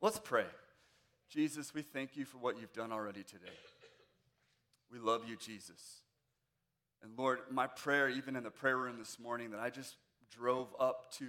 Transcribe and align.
Let's 0.00 0.20
pray. 0.20 0.46
Jesus, 1.28 1.74
we 1.74 1.82
thank 1.82 2.16
you 2.16 2.24
for 2.24 2.38
what 2.38 2.60
you've 2.60 2.72
done 2.72 2.92
already 2.92 3.24
today. 3.24 3.52
We 4.92 4.98
love 4.98 5.22
you, 5.28 5.36
Jesus. 5.36 6.02
And 7.02 7.18
Lord, 7.18 7.40
my 7.50 7.66
prayer, 7.66 8.08
even 8.08 8.36
in 8.36 8.44
the 8.44 8.50
prayer 8.50 8.76
room 8.76 8.96
this 8.98 9.18
morning, 9.18 9.50
that 9.50 9.60
I 9.60 9.70
just 9.70 9.96
drove 10.30 10.68
up 10.78 11.12
to, 11.18 11.26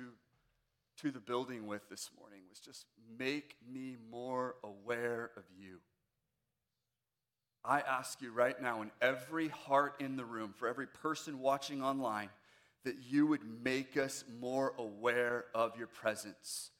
to 0.98 1.12
the 1.12 1.20
building 1.20 1.66
with 1.66 1.90
this 1.90 2.12
morning, 2.18 2.42
was 2.48 2.60
just 2.60 2.86
make 3.18 3.56
me 3.72 3.98
more 4.12 4.56
aware 4.64 5.32
of 5.36 5.44
you. 5.58 5.80
I 7.66 7.82
ask 7.82 8.22
you 8.22 8.32
right 8.32 8.60
now, 8.62 8.84
in 8.84 8.92
every 9.02 9.50
heart 9.50 9.96
in 10.00 10.16
the 10.16 10.26
room, 10.26 10.54
for 10.56 10.68
every 10.68 10.88
person 10.88 11.40
watching 11.40 11.84
online, 11.84 12.30
that 12.86 12.96
you 13.10 13.28
would 13.28 13.42
make 13.64 13.98
us 13.98 14.24
more 14.40 14.74
aware 14.78 15.46
of 15.54 15.76
your 15.76 15.88
presence. 15.88 16.72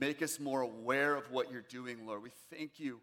Make 0.00 0.22
us 0.22 0.38
more 0.38 0.60
aware 0.60 1.16
of 1.16 1.30
what 1.30 1.50
you're 1.50 1.62
doing, 1.62 2.06
Lord. 2.06 2.22
We 2.22 2.30
thank 2.50 2.78
you, 2.78 3.00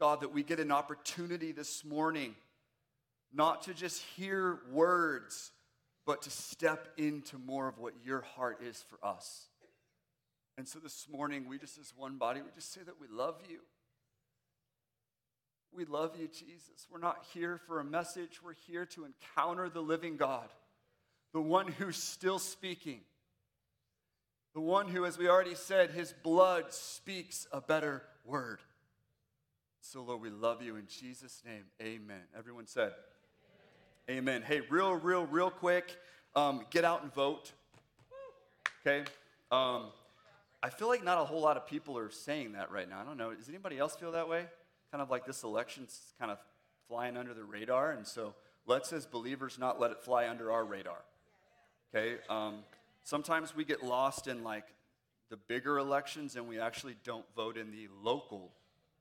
God, 0.00 0.20
that 0.20 0.32
we 0.32 0.42
get 0.42 0.60
an 0.60 0.72
opportunity 0.72 1.52
this 1.52 1.84
morning 1.84 2.34
not 3.32 3.62
to 3.62 3.74
just 3.74 4.02
hear 4.16 4.60
words, 4.72 5.52
but 6.06 6.22
to 6.22 6.30
step 6.30 6.88
into 6.96 7.38
more 7.38 7.68
of 7.68 7.78
what 7.78 7.92
your 8.02 8.22
heart 8.22 8.62
is 8.62 8.82
for 8.88 8.98
us. 9.06 9.48
And 10.56 10.66
so 10.66 10.78
this 10.78 11.06
morning, 11.12 11.46
we 11.48 11.58
just, 11.58 11.78
as 11.78 11.92
one 11.94 12.16
body, 12.16 12.40
we 12.40 12.48
just 12.54 12.72
say 12.72 12.80
that 12.84 13.00
we 13.00 13.06
love 13.14 13.36
you. 13.48 13.58
We 15.72 15.84
love 15.84 16.12
you, 16.18 16.28
Jesus. 16.28 16.86
We're 16.90 16.98
not 16.98 17.24
here 17.34 17.60
for 17.66 17.78
a 17.78 17.84
message, 17.84 18.40
we're 18.42 18.54
here 18.66 18.86
to 18.86 19.04
encounter 19.04 19.68
the 19.68 19.82
living 19.82 20.16
God, 20.16 20.48
the 21.34 21.42
one 21.42 21.68
who's 21.68 22.02
still 22.02 22.38
speaking, 22.38 23.00
the 24.58 24.62
one 24.62 24.88
who, 24.88 25.04
as 25.04 25.16
we 25.16 25.28
already 25.28 25.54
said, 25.54 25.92
his 25.92 26.12
blood 26.24 26.72
speaks 26.72 27.46
a 27.52 27.60
better 27.60 28.02
word. 28.24 28.58
So, 29.80 30.02
Lord, 30.02 30.20
we 30.20 30.30
love 30.30 30.62
you 30.62 30.74
in 30.74 30.88
Jesus' 30.88 31.44
name. 31.46 31.62
Amen. 31.80 32.22
Everyone 32.36 32.66
said, 32.66 32.90
Amen. 34.10 34.42
Hey, 34.42 34.62
real, 34.68 34.94
real, 34.94 35.26
real 35.26 35.50
quick, 35.50 35.96
um, 36.34 36.66
get 36.70 36.84
out 36.84 37.04
and 37.04 37.14
vote. 37.14 37.52
Okay? 38.84 39.08
Um, 39.52 39.92
I 40.60 40.70
feel 40.70 40.88
like 40.88 41.04
not 41.04 41.18
a 41.18 41.24
whole 41.24 41.40
lot 41.40 41.56
of 41.56 41.64
people 41.64 41.96
are 41.96 42.10
saying 42.10 42.54
that 42.54 42.72
right 42.72 42.90
now. 42.90 43.00
I 43.00 43.04
don't 43.04 43.16
know. 43.16 43.32
Does 43.32 43.48
anybody 43.48 43.78
else 43.78 43.94
feel 43.94 44.10
that 44.10 44.28
way? 44.28 44.46
kind 44.90 45.00
of 45.00 45.08
like 45.08 45.24
this 45.24 45.44
election's 45.44 46.00
kind 46.18 46.32
of 46.32 46.38
flying 46.88 47.16
under 47.16 47.32
the 47.32 47.44
radar. 47.44 47.92
And 47.92 48.04
so 48.04 48.34
let's, 48.66 48.92
as 48.92 49.06
believers, 49.06 49.56
not 49.56 49.78
let 49.78 49.92
it 49.92 50.00
fly 50.00 50.28
under 50.28 50.50
our 50.50 50.64
radar. 50.64 50.98
Okay? 51.94 52.16
Um, 52.28 52.64
sometimes 53.08 53.56
we 53.56 53.64
get 53.64 53.82
lost 53.82 54.28
in 54.28 54.44
like 54.44 54.66
the 55.30 55.36
bigger 55.36 55.78
elections 55.78 56.36
and 56.36 56.46
we 56.46 56.60
actually 56.60 56.94
don't 57.04 57.24
vote 57.34 57.56
in 57.56 57.70
the 57.70 57.88
local 58.02 58.52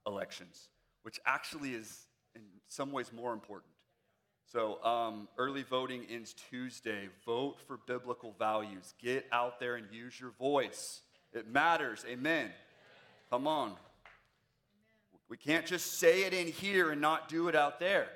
elections, 0.06 0.70
which 1.02 1.20
actually 1.26 1.72
is 1.72 2.08
in 2.34 2.42
some 2.70 2.94
ways 2.94 3.12
more 3.12 3.34
important. 3.34 3.72
So, 4.50 4.82
um, 4.82 5.28
early 5.38 5.64
voting 5.64 6.06
ends 6.10 6.34
Tuesday. 6.50 7.10
Vote 7.26 7.58
for 7.68 7.80
biblical 7.86 8.34
values. 8.40 8.94
Get 9.02 9.26
out 9.34 9.60
there 9.60 9.76
and 9.76 9.86
use 9.92 10.18
your 10.18 10.32
voice. 10.40 11.02
It 11.34 11.50
matters. 11.50 12.06
Amen. 12.08 12.52
Come 13.30 13.46
on. 13.46 13.74
We 15.28 15.36
can't 15.36 15.66
just 15.66 16.00
say 16.00 16.24
it 16.24 16.34
in 16.34 16.48
here 16.48 16.92
and 16.92 17.02
not 17.02 17.28
do 17.28 17.50
it 17.50 17.56
out 17.58 17.82
there. 17.82 18.08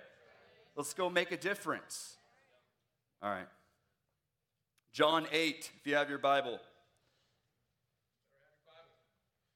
Let's 0.78 0.94
go 0.94 1.10
make 1.10 1.34
a 1.34 1.38
difference. 1.38 2.16
All 3.22 3.30
right. 3.30 3.48
John 4.94 5.26
8, 5.32 5.72
if 5.80 5.88
you 5.88 5.96
have 5.96 6.10
your 6.10 6.20
Bible. 6.20 6.60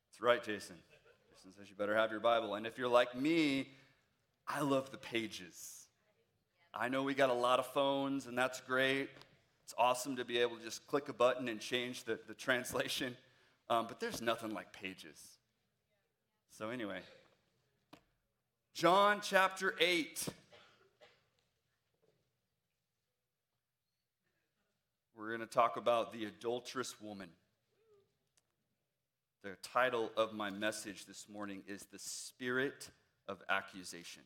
That's 0.08 0.22
right, 0.22 0.42
Jason. 0.42 0.78
Jason 1.30 1.52
says 1.52 1.70
you 1.70 1.76
better 1.76 1.96
have 1.96 2.10
your 2.12 2.22
Bible. 2.22 2.56
And 2.56 2.66
if 2.66 2.78
you're 2.78 2.88
like 2.88 3.14
me, 3.16 3.68
I 4.48 4.62
love 4.62 4.92
the 4.92 4.98
pages. 4.98 5.88
I 6.74 6.88
know 6.88 7.04
we 7.04 7.14
got 7.14 7.30
a 7.30 7.34
lot 7.34 7.60
of 7.60 7.66
phones, 7.68 8.28
and 8.28 8.38
that's 8.38 8.62
great. 8.62 9.10
It's 9.66 9.74
awesome 9.78 10.16
to 10.16 10.24
be 10.24 10.38
able 10.38 10.58
to 10.58 10.64
just 10.64 10.88
click 10.88 11.10
a 11.10 11.14
button 11.14 11.50
and 11.50 11.60
change 11.60 12.04
the, 12.04 12.20
the 12.28 12.34
translation. 12.34 13.16
Um, 13.68 13.88
but 13.88 14.00
there's 14.00 14.22
nothing 14.22 14.54
like 14.54 14.72
pages. 14.74 15.20
So, 16.52 16.70
anyway, 16.70 17.00
John 18.76 19.22
chapter 19.24 19.74
8. 19.80 20.28
We're 25.26 25.36
going 25.36 25.50
to 25.50 25.56
talk 25.56 25.76
about 25.76 26.14
the 26.14 26.26
adulterous 26.26 27.02
woman. 27.02 27.30
The 29.42 29.58
title 29.64 30.12
of 30.16 30.34
my 30.34 30.52
message 30.52 31.08
this 31.08 31.26
morning 31.28 31.64
is 31.68 31.88
The 31.92 31.98
Spirit 31.98 32.92
of 33.28 33.42
Accusation. 33.50 34.22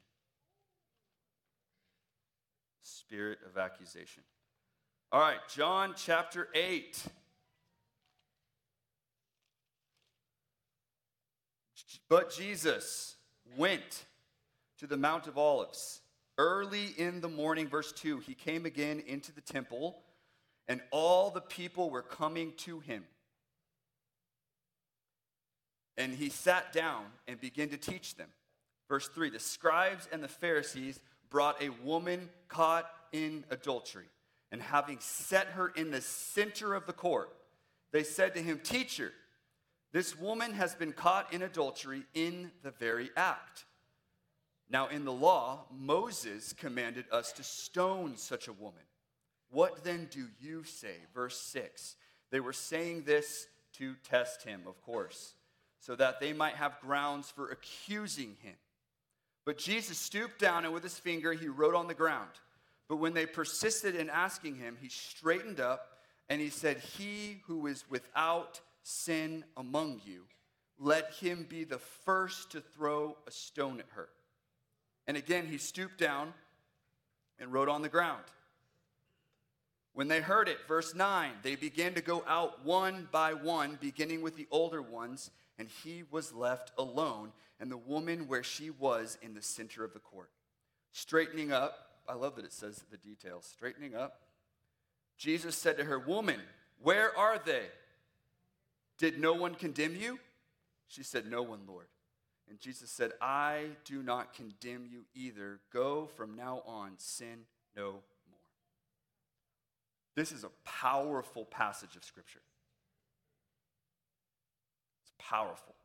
Spirit 2.82 3.38
of 3.50 3.58
Accusation. 3.58 4.24
All 5.14 5.22
right, 5.22 5.38
John 5.48 5.94
chapter 5.96 6.50
8. 6.54 7.02
But 12.10 12.30
Jesus 12.30 13.16
went 13.56 14.04
to 14.80 14.86
the 14.86 14.98
Mount 14.98 15.28
of 15.28 15.38
Olives. 15.38 16.02
Early 16.38 16.88
in 16.98 17.22
the 17.22 17.30
morning, 17.30 17.70
verse 17.70 17.94
2, 17.94 18.20
he 18.20 18.34
came 18.34 18.66
again 18.66 19.02
into 19.08 19.32
the 19.32 19.40
temple, 19.40 20.02
and 20.70 20.80
all 20.92 21.32
the 21.32 21.42
people 21.42 21.90
were 21.90 22.04
coming 22.04 22.54
to 22.58 22.80
him. 22.80 23.04
And 25.98 26.14
he 26.14 26.30
sat 26.30 26.72
down 26.72 27.06
and 27.28 27.42
began 27.42 27.70
to 27.70 27.78
teach 27.78 28.16
them. 28.16 28.30
Verse 28.88 29.08
3 29.10 29.32
The 29.32 29.40
scribes 29.40 30.08
and 30.12 30.24
the 30.24 30.30
Pharisees 30.30 31.00
brought 31.30 31.62
a 31.62 31.70
woman 31.84 32.30
caught 32.48 32.90
in 33.12 33.44
adultery, 33.50 34.06
and 34.52 34.62
having 34.62 35.00
set 35.02 35.48
her 35.48 35.70
in 35.70 35.92
the 35.92 36.02
center 36.02 36.76
of 36.76 36.86
the 36.86 36.94
court, 36.94 37.36
they 37.92 38.04
said 38.04 38.36
to 38.36 38.42
him, 38.42 38.60
Teacher, 38.60 39.12
this 39.92 40.18
woman 40.18 40.54
has 40.54 40.76
been 40.76 40.94
caught 40.94 41.34
in 41.34 41.42
adultery 41.42 42.04
in 42.14 42.52
the 42.62 42.72
very 42.72 43.10
act. 43.18 43.66
Now, 44.70 44.88
in 44.88 45.04
the 45.04 45.12
law, 45.12 45.66
Moses 45.76 46.54
commanded 46.54 47.06
us 47.12 47.32
to 47.34 47.44
stone 47.44 48.16
such 48.18 48.48
a 48.48 48.54
woman. 48.54 48.84
What 49.50 49.84
then 49.84 50.08
do 50.12 50.28
you 50.40 50.64
say? 50.64 50.96
Verse 51.14 51.40
6. 51.40 51.96
They 52.32 52.40
were 52.40 52.54
saying 52.54 53.04
this 53.04 53.48
to 53.74 53.96
test 54.08 54.44
him, 54.44 54.62
of 54.68 54.82
course, 54.82 55.34
so 55.80 55.96
that 55.96 56.20
they 56.20 56.34
might 56.34 56.56
have 56.56 56.80
grounds 56.82 57.32
for 57.32 57.50
accusing 57.50 58.38
him. 58.42 58.56
But 59.46 59.58
Jesus 59.58 59.98
stooped 59.98 60.40
down 60.40 60.66
and 60.66 60.74
with 60.74 60.84
his 60.84 61.00
finger 61.00 61.34
he 61.34 61.48
wrote 61.48 61.76
on 61.76 61.88
the 61.88 61.94
ground. 61.94 62.30
But 62.88 62.98
when 62.98 63.14
they 63.14 63.26
persisted 63.26 63.96
in 63.96 64.10
asking 64.10 64.56
him, 64.56 64.78
he 64.80 64.90
straightened 64.90 65.60
up 65.60 65.98
and 66.28 66.40
he 66.42 66.50
said, 66.50 66.78
He 66.78 67.42
who 67.48 67.68
is 67.68 67.86
without 67.90 68.62
sin 68.84 69.44
among 69.58 70.02
you, 70.06 70.24
let 70.78 71.14
him 71.14 71.46
be 71.50 71.64
the 71.64 71.80
first 71.80 72.52
to 72.52 72.62
throw 72.62 73.18
a 73.28 73.32
stone 73.32 73.80
at 73.80 73.86
her. 73.96 74.10
And 75.08 75.18
again, 75.18 75.48
he 75.48 75.58
stooped 75.58 75.98
down 75.98 76.34
and 77.40 77.52
wrote 77.52 77.70
on 77.70 77.82
the 77.82 77.90
ground. 77.90 78.24
When 79.94 80.08
they 80.08 80.22
heard 80.22 80.48
it, 80.48 80.60
verse 80.68 80.94
9, 80.94 81.32
they 81.42 81.56
began 81.56 81.94
to 81.96 82.02
go 82.02 82.24
out 82.28 82.66
one 82.66 83.08
by 83.12 83.34
one, 83.34 83.78
beginning 83.82 84.22
with 84.22 84.36
the 84.36 84.48
older 84.52 84.82
ones, 84.82 85.32
and 85.58 85.68
he 85.68 86.04
was 86.10 86.34
left 86.34 86.72
alone, 86.78 87.32
and 87.60 87.72
the 87.72 87.78
woman 87.78 88.28
where 88.28 88.44
she 88.44 88.70
was 88.70 89.18
in 89.22 89.34
the 89.34 89.42
center 89.42 89.84
of 89.84 89.94
the 89.94 90.00
court. 90.00 90.30
Straightening 90.92 91.52
up, 91.52 91.90
I 92.08 92.14
love 92.14 92.36
that 92.36 92.46
it 92.46 92.54
says 92.54 92.84
the 92.90 92.98
details. 92.98 93.46
Straightening 93.46 93.96
up, 93.96 94.22
Jesus 95.18 95.56
said 95.56 95.78
to 95.78 95.84
her, 95.84 96.00
Woman, 96.00 96.40
where 96.82 97.16
are 97.18 97.38
they? 97.38 97.66
Did 98.98 99.20
no 99.20 99.34
one 99.34 99.56
condemn 99.56 99.96
you? 99.96 100.20
She 100.88 101.04
said, 101.04 101.30
No 101.30 101.42
one, 101.42 101.62
Lord. 101.68 101.88
And 102.50 102.60
Jesus 102.60 102.90
said, 102.90 103.12
I 103.22 103.66
do 103.86 104.02
not 104.02 104.34
condemn 104.34 104.88
you 104.90 105.06
either. 105.14 105.60
Go 105.72 106.10
from 106.16 106.36
now 106.36 106.64
on, 106.66 106.94
sin 106.98 107.46
no. 107.76 108.00
This 110.20 110.34
is 110.34 110.44
a 110.44 110.50
powerful 110.66 111.46
passage 111.46 111.96
of 111.96 112.04
Scripture. 112.04 112.42
It's 115.02 115.14
powerful. 115.18 115.76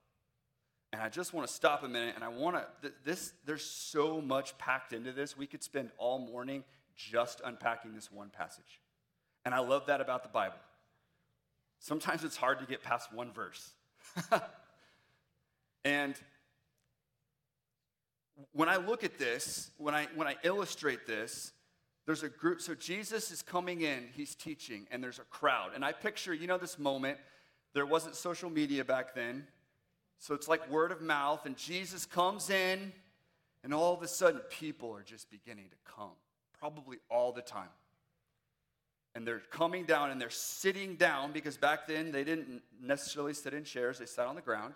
And 0.92 1.00
I 1.00 1.08
just 1.08 1.32
want 1.32 1.46
to 1.46 1.54
stop 1.54 1.84
a 1.84 1.88
minute 1.88 2.16
and 2.16 2.24
I 2.24 2.28
want 2.30 2.56
to, 2.56 2.92
this, 3.04 3.32
there's 3.46 3.64
so 3.64 4.20
much 4.20 4.58
packed 4.58 4.92
into 4.92 5.12
this. 5.12 5.38
We 5.38 5.46
could 5.46 5.62
spend 5.62 5.90
all 5.98 6.18
morning 6.18 6.64
just 6.96 7.42
unpacking 7.44 7.94
this 7.94 8.10
one 8.10 8.28
passage. 8.28 8.80
And 9.44 9.54
I 9.54 9.60
love 9.60 9.86
that 9.86 10.00
about 10.00 10.24
the 10.24 10.30
Bible. 10.30 10.58
Sometimes 11.78 12.24
it's 12.24 12.36
hard 12.36 12.58
to 12.58 12.66
get 12.66 12.82
past 12.82 13.12
one 13.12 13.30
verse. 13.30 13.70
and 15.84 16.16
when 18.50 18.68
I 18.68 18.78
look 18.78 19.04
at 19.04 19.16
this, 19.16 19.70
when 19.78 19.94
I, 19.94 20.08
when 20.16 20.26
I 20.26 20.34
illustrate 20.42 21.06
this, 21.06 21.52
there's 22.06 22.22
a 22.22 22.28
group. 22.28 22.60
So 22.60 22.74
Jesus 22.74 23.30
is 23.30 23.42
coming 23.42 23.80
in, 23.80 24.08
he's 24.14 24.34
teaching, 24.34 24.86
and 24.90 25.02
there's 25.02 25.18
a 25.18 25.24
crowd. 25.24 25.70
And 25.74 25.84
I 25.84 25.92
picture, 25.92 26.34
you 26.34 26.46
know, 26.46 26.58
this 26.58 26.78
moment. 26.78 27.18
There 27.72 27.86
wasn't 27.86 28.14
social 28.14 28.50
media 28.50 28.84
back 28.84 29.14
then. 29.14 29.46
So 30.18 30.34
it's 30.34 30.46
like 30.46 30.70
word 30.70 30.92
of 30.92 31.00
mouth, 31.00 31.44
and 31.44 31.56
Jesus 31.56 32.06
comes 32.06 32.50
in, 32.50 32.92
and 33.62 33.74
all 33.74 33.94
of 33.94 34.02
a 34.02 34.08
sudden, 34.08 34.40
people 34.50 34.94
are 34.94 35.02
just 35.02 35.30
beginning 35.30 35.70
to 35.70 35.92
come, 35.92 36.12
probably 36.58 36.98
all 37.10 37.32
the 37.32 37.42
time. 37.42 37.68
And 39.14 39.26
they're 39.26 39.42
coming 39.50 39.84
down 39.84 40.10
and 40.10 40.20
they're 40.20 40.28
sitting 40.28 40.96
down 40.96 41.32
because 41.32 41.56
back 41.56 41.86
then 41.86 42.10
they 42.10 42.24
didn't 42.24 42.62
necessarily 42.82 43.32
sit 43.32 43.54
in 43.54 43.62
chairs, 43.62 43.98
they 43.98 44.06
sat 44.06 44.26
on 44.26 44.34
the 44.34 44.40
ground. 44.40 44.74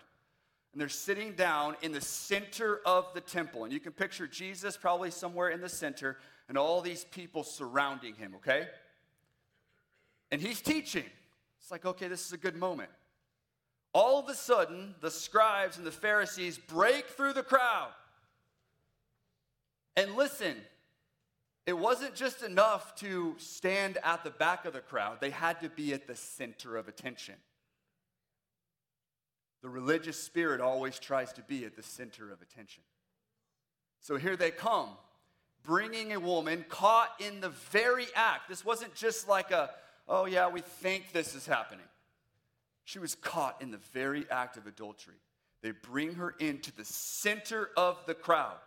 And 0.71 0.79
they're 0.79 0.87
sitting 0.87 1.33
down 1.33 1.75
in 1.81 1.91
the 1.91 2.01
center 2.01 2.79
of 2.85 3.13
the 3.13 3.21
temple. 3.21 3.63
And 3.63 3.73
you 3.73 3.79
can 3.79 3.91
picture 3.91 4.27
Jesus 4.27 4.77
probably 4.77 5.11
somewhere 5.11 5.49
in 5.49 5.61
the 5.61 5.69
center 5.69 6.17
and 6.49 6.57
all 6.57 6.81
these 6.81 7.05
people 7.05 7.43
surrounding 7.43 8.15
him, 8.15 8.33
okay? 8.35 8.67
And 10.31 10.41
he's 10.41 10.61
teaching. 10.61 11.05
It's 11.61 11.71
like, 11.71 11.85
okay, 11.85 12.07
this 12.07 12.25
is 12.25 12.33
a 12.33 12.37
good 12.37 12.55
moment. 12.55 12.89
All 13.93 14.19
of 14.19 14.27
a 14.27 14.33
sudden, 14.33 14.95
the 14.99 15.11
scribes 15.11 15.77
and 15.77 15.85
the 15.85 15.91
Pharisees 15.91 16.57
break 16.57 17.07
through 17.07 17.33
the 17.33 17.43
crowd. 17.43 17.91
And 19.95 20.15
listen, 20.15 20.55
it 21.65 21.77
wasn't 21.77 22.15
just 22.15 22.41
enough 22.41 22.95
to 22.95 23.35
stand 23.37 23.99
at 24.03 24.23
the 24.23 24.31
back 24.31 24.65
of 24.65 24.73
the 24.73 24.79
crowd, 24.79 25.19
they 25.21 25.29
had 25.29 25.61
to 25.61 25.69
be 25.69 25.93
at 25.93 26.07
the 26.07 26.15
center 26.15 26.77
of 26.77 26.87
attention. 26.87 27.35
The 29.61 29.69
religious 29.69 30.17
spirit 30.17 30.61
always 30.61 30.97
tries 30.97 31.33
to 31.33 31.41
be 31.41 31.65
at 31.65 31.75
the 31.75 31.83
center 31.83 32.31
of 32.31 32.41
attention. 32.41 32.81
So 33.99 34.15
here 34.15 34.37
they 34.37 34.51
come, 34.51 34.89
bringing 35.63 36.13
a 36.13 36.19
woman 36.19 36.65
caught 36.69 37.09
in 37.19 37.41
the 37.41 37.49
very 37.49 38.07
act. 38.15 38.49
This 38.49 38.65
wasn't 38.65 38.95
just 38.95 39.27
like 39.27 39.51
a, 39.51 39.69
oh 40.07 40.25
yeah, 40.25 40.49
we 40.49 40.61
think 40.61 41.11
this 41.11 41.35
is 41.35 41.45
happening. 41.45 41.85
She 42.85 42.99
was 42.99 43.15
caught 43.15 43.61
in 43.61 43.71
the 43.71 43.79
very 43.93 44.25
act 44.31 44.57
of 44.57 44.65
adultery. 44.65 45.15
They 45.61 45.71
bring 45.71 46.15
her 46.15 46.35
into 46.39 46.75
the 46.75 46.85
center 46.85 47.69
of 47.77 47.97
the 48.05 48.13
crowd 48.13 48.57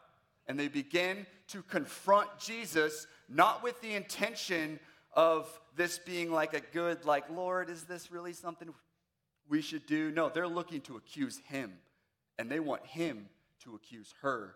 and 0.46 0.58
they 0.58 0.68
begin 0.68 1.26
to 1.48 1.62
confront 1.62 2.28
Jesus, 2.38 3.06
not 3.28 3.62
with 3.62 3.80
the 3.80 3.94
intention 3.94 4.78
of 5.14 5.48
this 5.76 5.98
being 5.98 6.30
like 6.32 6.54
a 6.54 6.60
good, 6.60 7.04
like, 7.04 7.24
Lord, 7.30 7.70
is 7.70 7.84
this 7.84 8.10
really 8.10 8.32
something 8.32 8.68
we 9.48 9.60
should 9.60 9.86
do. 9.86 10.10
No, 10.10 10.28
they're 10.28 10.48
looking 10.48 10.80
to 10.82 10.96
accuse 10.96 11.38
him, 11.48 11.72
and 12.38 12.50
they 12.50 12.60
want 12.60 12.86
him 12.86 13.28
to 13.64 13.74
accuse 13.74 14.14
her. 14.22 14.54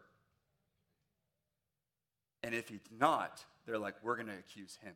And 2.42 2.54
if 2.54 2.68
he's 2.68 2.80
not, 2.98 3.44
they're 3.66 3.78
like, 3.78 3.94
we're 4.02 4.16
going 4.16 4.28
to 4.28 4.38
accuse 4.38 4.78
him. 4.82 4.94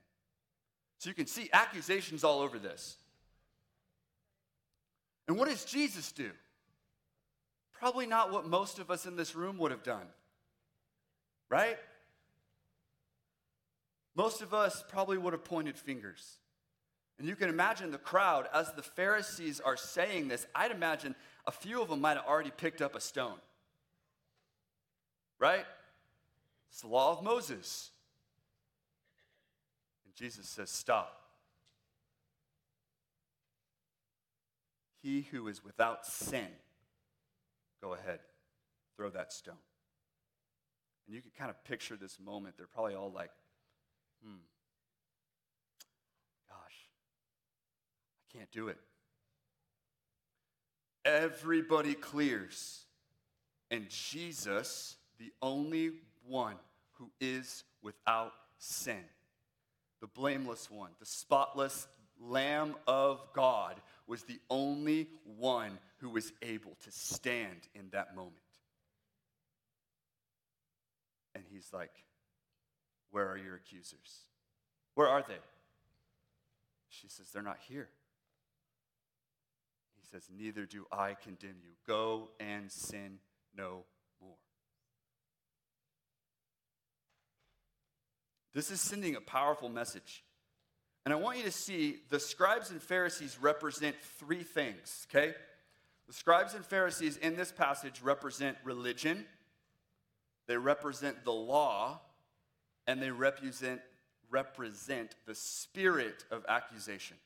So 0.98 1.08
you 1.08 1.14
can 1.14 1.26
see 1.26 1.48
accusations 1.52 2.24
all 2.24 2.40
over 2.40 2.58
this. 2.58 2.96
And 5.26 5.38
what 5.38 5.48
does 5.48 5.64
Jesus 5.64 6.12
do? 6.12 6.30
Probably 7.72 8.06
not 8.06 8.30
what 8.32 8.46
most 8.46 8.78
of 8.78 8.90
us 8.90 9.06
in 9.06 9.16
this 9.16 9.34
room 9.34 9.56
would 9.58 9.70
have 9.70 9.82
done, 9.82 10.06
right? 11.48 11.78
Most 14.14 14.42
of 14.42 14.52
us 14.52 14.84
probably 14.88 15.16
would 15.16 15.32
have 15.32 15.44
pointed 15.44 15.78
fingers. 15.78 16.36
And 17.18 17.28
you 17.28 17.36
can 17.36 17.48
imagine 17.48 17.90
the 17.90 17.98
crowd 17.98 18.48
as 18.52 18.72
the 18.72 18.82
Pharisees 18.82 19.60
are 19.60 19.76
saying 19.76 20.28
this. 20.28 20.46
I'd 20.54 20.70
imagine 20.70 21.14
a 21.46 21.52
few 21.52 21.80
of 21.80 21.88
them 21.88 22.00
might 22.00 22.16
have 22.16 22.26
already 22.26 22.50
picked 22.50 22.82
up 22.82 22.94
a 22.94 23.00
stone. 23.00 23.38
Right? 25.38 25.64
It's 26.70 26.82
the 26.82 26.88
law 26.88 27.12
of 27.12 27.22
Moses. 27.22 27.90
And 30.04 30.14
Jesus 30.14 30.48
says, 30.48 30.70
Stop. 30.70 31.16
He 35.02 35.22
who 35.30 35.48
is 35.48 35.64
without 35.64 36.04
sin, 36.04 36.48
go 37.82 37.94
ahead, 37.94 38.20
throw 38.96 39.08
that 39.10 39.32
stone. 39.32 39.54
And 41.06 41.16
you 41.16 41.22
can 41.22 41.30
kind 41.36 41.50
of 41.50 41.64
picture 41.64 41.96
this 41.96 42.18
moment. 42.20 42.56
They're 42.56 42.66
probably 42.66 42.94
all 42.94 43.10
like, 43.10 43.30
hmm, 44.22 44.36
gosh, 46.48 46.88
I 48.28 48.38
Can't 48.38 48.50
do 48.52 48.68
it. 48.68 48.78
Everybody 51.04 51.94
clears. 51.94 52.84
And 53.70 53.88
Jesus, 53.88 54.96
the 55.18 55.32
only 55.40 55.92
one 56.30 56.56
who 56.92 57.10
is 57.20 57.64
without 57.82 58.32
sin, 58.58 59.04
the 60.00 60.06
blameless 60.06 60.70
one, 60.70 60.90
the 61.00 61.06
spotless 61.06 61.88
Lamb 62.22 62.74
of 62.86 63.20
God, 63.32 63.76
was 64.06 64.22
the 64.24 64.38
only 64.50 65.08
one 65.24 65.78
who 65.98 66.10
was 66.10 66.32
able 66.42 66.76
to 66.84 66.90
stand 66.90 67.68
in 67.74 67.88
that 67.92 68.14
moment. 68.14 68.36
And 71.34 71.44
he's 71.50 71.70
like, 71.72 72.04
Where 73.10 73.28
are 73.28 73.38
your 73.38 73.56
accusers? 73.56 74.24
Where 74.94 75.08
are 75.08 75.22
they? 75.26 75.38
She 76.88 77.08
says, 77.08 77.30
They're 77.32 77.42
not 77.42 77.58
here 77.68 77.88
He 80.00 80.06
says, 80.06 80.28
Neither 80.36 80.66
do 80.66 80.86
I 80.92 81.14
condemn 81.14 81.56
you. 81.62 81.72
Go 81.86 82.30
and 82.38 82.70
sin 82.70 83.18
no 83.56 83.84
more. 84.20 84.36
This 88.54 88.70
is 88.70 88.80
sending 88.80 89.16
a 89.16 89.20
powerful 89.20 89.68
message. 89.68 90.24
And 91.04 91.14
I 91.14 91.16
want 91.16 91.38
you 91.38 91.44
to 91.44 91.50
see 91.50 91.98
the 92.10 92.20
scribes 92.20 92.70
and 92.70 92.82
Pharisees 92.82 93.38
represent 93.40 93.96
three 94.18 94.42
things, 94.42 95.06
okay? 95.10 95.34
The 96.06 96.12
scribes 96.12 96.54
and 96.54 96.64
Pharisees 96.64 97.16
in 97.16 97.36
this 97.36 97.52
passage 97.52 98.02
represent 98.02 98.56
religion, 98.64 99.26
they 100.46 100.56
represent 100.56 101.24
the 101.24 101.32
law, 101.32 102.00
and 102.86 103.00
they 103.00 103.10
represent, 103.10 103.80
represent 104.30 105.14
the 105.26 105.34
spirit 105.34 106.24
of 106.30 106.44
accusation. 106.48 107.16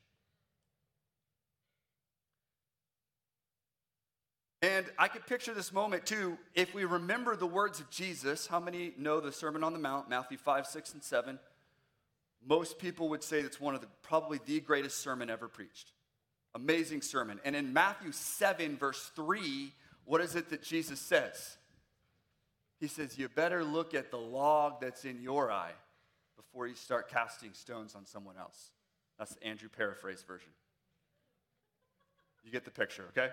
And 4.65 4.87
I 4.97 5.09
could 5.09 5.27
picture 5.27 5.53
this 5.53 5.71
moment 5.71 6.07
too. 6.07 6.39
If 6.55 6.73
we 6.73 6.85
remember 6.85 7.35
the 7.35 7.45
words 7.45 7.79
of 7.79 7.91
Jesus, 7.91 8.47
how 8.47 8.59
many 8.59 8.93
know 8.97 9.19
the 9.19 9.31
Sermon 9.31 9.63
on 9.63 9.73
the 9.73 9.79
Mount, 9.79 10.09
Matthew 10.09 10.39
5, 10.39 10.65
6, 10.65 10.93
and 10.95 11.03
7? 11.03 11.37
Most 12.43 12.79
people 12.79 13.09
would 13.09 13.21
say 13.21 13.41
it's 13.41 13.61
one 13.61 13.75
of 13.75 13.81
the 13.81 13.87
probably 14.01 14.39
the 14.43 14.59
greatest 14.59 14.97
sermon 14.97 15.29
ever 15.29 15.47
preached. 15.47 15.91
Amazing 16.55 17.03
sermon. 17.03 17.39
And 17.45 17.55
in 17.55 17.73
Matthew 17.73 18.11
7, 18.11 18.75
verse 18.77 19.11
3, 19.15 19.71
what 20.03 20.19
is 20.19 20.35
it 20.35 20.49
that 20.49 20.63
Jesus 20.63 20.99
says? 20.99 21.57
He 22.79 22.87
says, 22.87 23.19
You 23.19 23.29
better 23.29 23.63
look 23.63 23.93
at 23.93 24.09
the 24.09 24.17
log 24.17 24.81
that's 24.81 25.05
in 25.05 25.21
your 25.21 25.51
eye 25.51 25.73
before 26.37 26.65
you 26.65 26.73
start 26.73 27.07
casting 27.07 27.53
stones 27.53 27.93
on 27.93 28.07
someone 28.07 28.37
else. 28.39 28.71
That's 29.19 29.35
the 29.35 29.45
Andrew 29.45 29.69
paraphrase 29.69 30.23
version. 30.27 30.49
You 32.43 32.51
get 32.51 32.65
the 32.65 32.71
picture, 32.71 33.05
okay? 33.15 33.29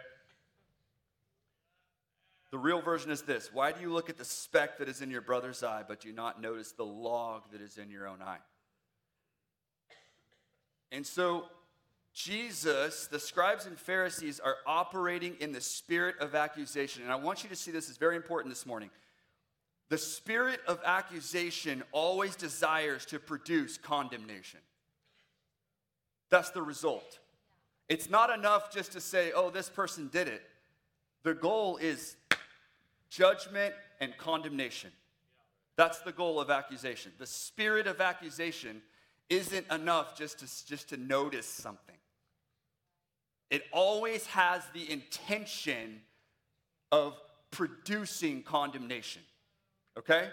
The 2.53 2.59
real 2.59 2.83
version 2.83 3.11
is 3.11 3.23
this 3.23 3.51
Why 3.53 3.73
do 3.73 3.81
you 3.81 3.93
look 3.93 4.09
at 4.09 4.19
the 4.19 4.25
speck 4.25 4.79
that 4.79 4.89
is 4.89 5.01
in 5.01 5.11
your 5.11 5.23
brother's 5.23 5.65
eye, 5.65 5.83
but 5.89 6.01
do 6.01 6.13
not 6.13 6.41
notice 6.41 6.71
the 6.73 6.85
log 6.85 7.51
that 7.51 7.61
is 7.61 7.79
in 7.79 7.91
your 7.91 8.07
own 8.07 8.23
eye? 8.23 8.39
And 10.93 11.07
so, 11.07 11.47
Jesus, 12.13 13.07
the 13.07 13.19
scribes 13.19 13.65
and 13.65 13.79
Pharisees 13.79 14.39
are 14.39 14.57
operating 14.67 15.35
in 15.41 15.53
the 15.53 15.63
spirit 15.63 16.17
of 16.21 16.35
accusation. 16.35 17.03
And 17.03 17.11
I 17.11 17.17
want 17.17 17.43
you 17.43 17.49
to 17.49 17.57
see 17.57 17.71
this 17.71 17.89
is 17.89 17.97
very 17.97 18.17
important 18.17 18.55
this 18.55 18.67
morning. 18.67 18.91
The 19.89 19.97
spirit 19.97 20.61
of 20.69 20.79
accusation 20.85 21.83
always 21.91 22.37
desires 22.37 23.07
to 23.07 23.19
produce 23.19 23.79
condemnation. 23.79 24.61
That's 26.29 26.51
the 26.51 26.63
result. 26.63 27.19
It's 27.89 28.11
not 28.11 28.29
enough 28.31 28.73
just 28.73 28.93
to 28.93 29.01
say, 29.01 29.33
oh, 29.35 29.49
this 29.49 29.71
person 29.71 30.09
did 30.13 30.29
it. 30.29 30.43
The 31.23 31.35
goal 31.35 31.77
is 31.77 32.17
judgment 33.13 33.75
and 34.01 34.17
condemnation. 34.17 34.91
That's 35.77 36.01
the 36.01 36.13
goal 36.13 36.41
of 36.41 36.51
accusation. 36.51 37.13
The 37.19 37.27
spirit 37.27 37.87
of 37.87 38.01
accusation 38.01 38.83
isn't 39.29 39.71
enough 39.71 40.17
just 40.17 40.39
to, 40.41 40.67
just 40.67 40.89
to 40.91 40.97
notice 40.97 41.47
something, 41.47 41.97
it 43.51 43.65
always 43.73 44.27
has 44.27 44.63
the 44.73 44.91
intention 44.91 46.01
of 46.91 47.21
producing 47.51 48.43
condemnation. 48.43 49.23
Okay? 49.99 50.29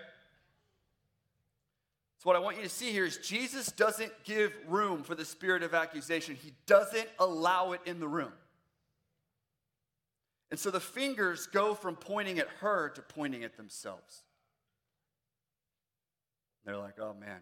So, 2.17 2.29
what 2.29 2.35
I 2.35 2.39
want 2.39 2.57
you 2.57 2.63
to 2.63 2.69
see 2.69 2.91
here 2.91 3.05
is 3.05 3.17
Jesus 3.17 3.71
doesn't 3.71 4.11
give 4.25 4.51
room 4.67 5.03
for 5.03 5.15
the 5.15 5.25
spirit 5.25 5.63
of 5.63 5.73
accusation, 5.73 6.35
He 6.35 6.53
doesn't 6.65 7.07
allow 7.17 7.73
it 7.73 7.81
in 7.85 7.99
the 7.99 8.07
room. 8.07 8.31
And 10.51 10.59
so 10.59 10.71
the 10.71 10.79
fingers 10.79 11.47
go 11.47 11.75
from 11.75 11.95
pointing 11.95 12.39
at 12.39 12.47
her 12.59 12.89
to 12.89 13.01
pointing 13.01 13.43
at 13.43 13.55
themselves. 13.55 14.23
They're 16.65 16.77
like, 16.77 16.99
oh 16.99 17.13
man, 17.19 17.39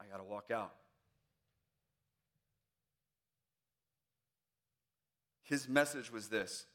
I 0.00 0.04
got 0.10 0.18
to 0.18 0.24
walk 0.24 0.50
out. 0.50 0.74
His 5.44 5.68
message 5.68 6.12
was 6.12 6.28
this 6.28 6.66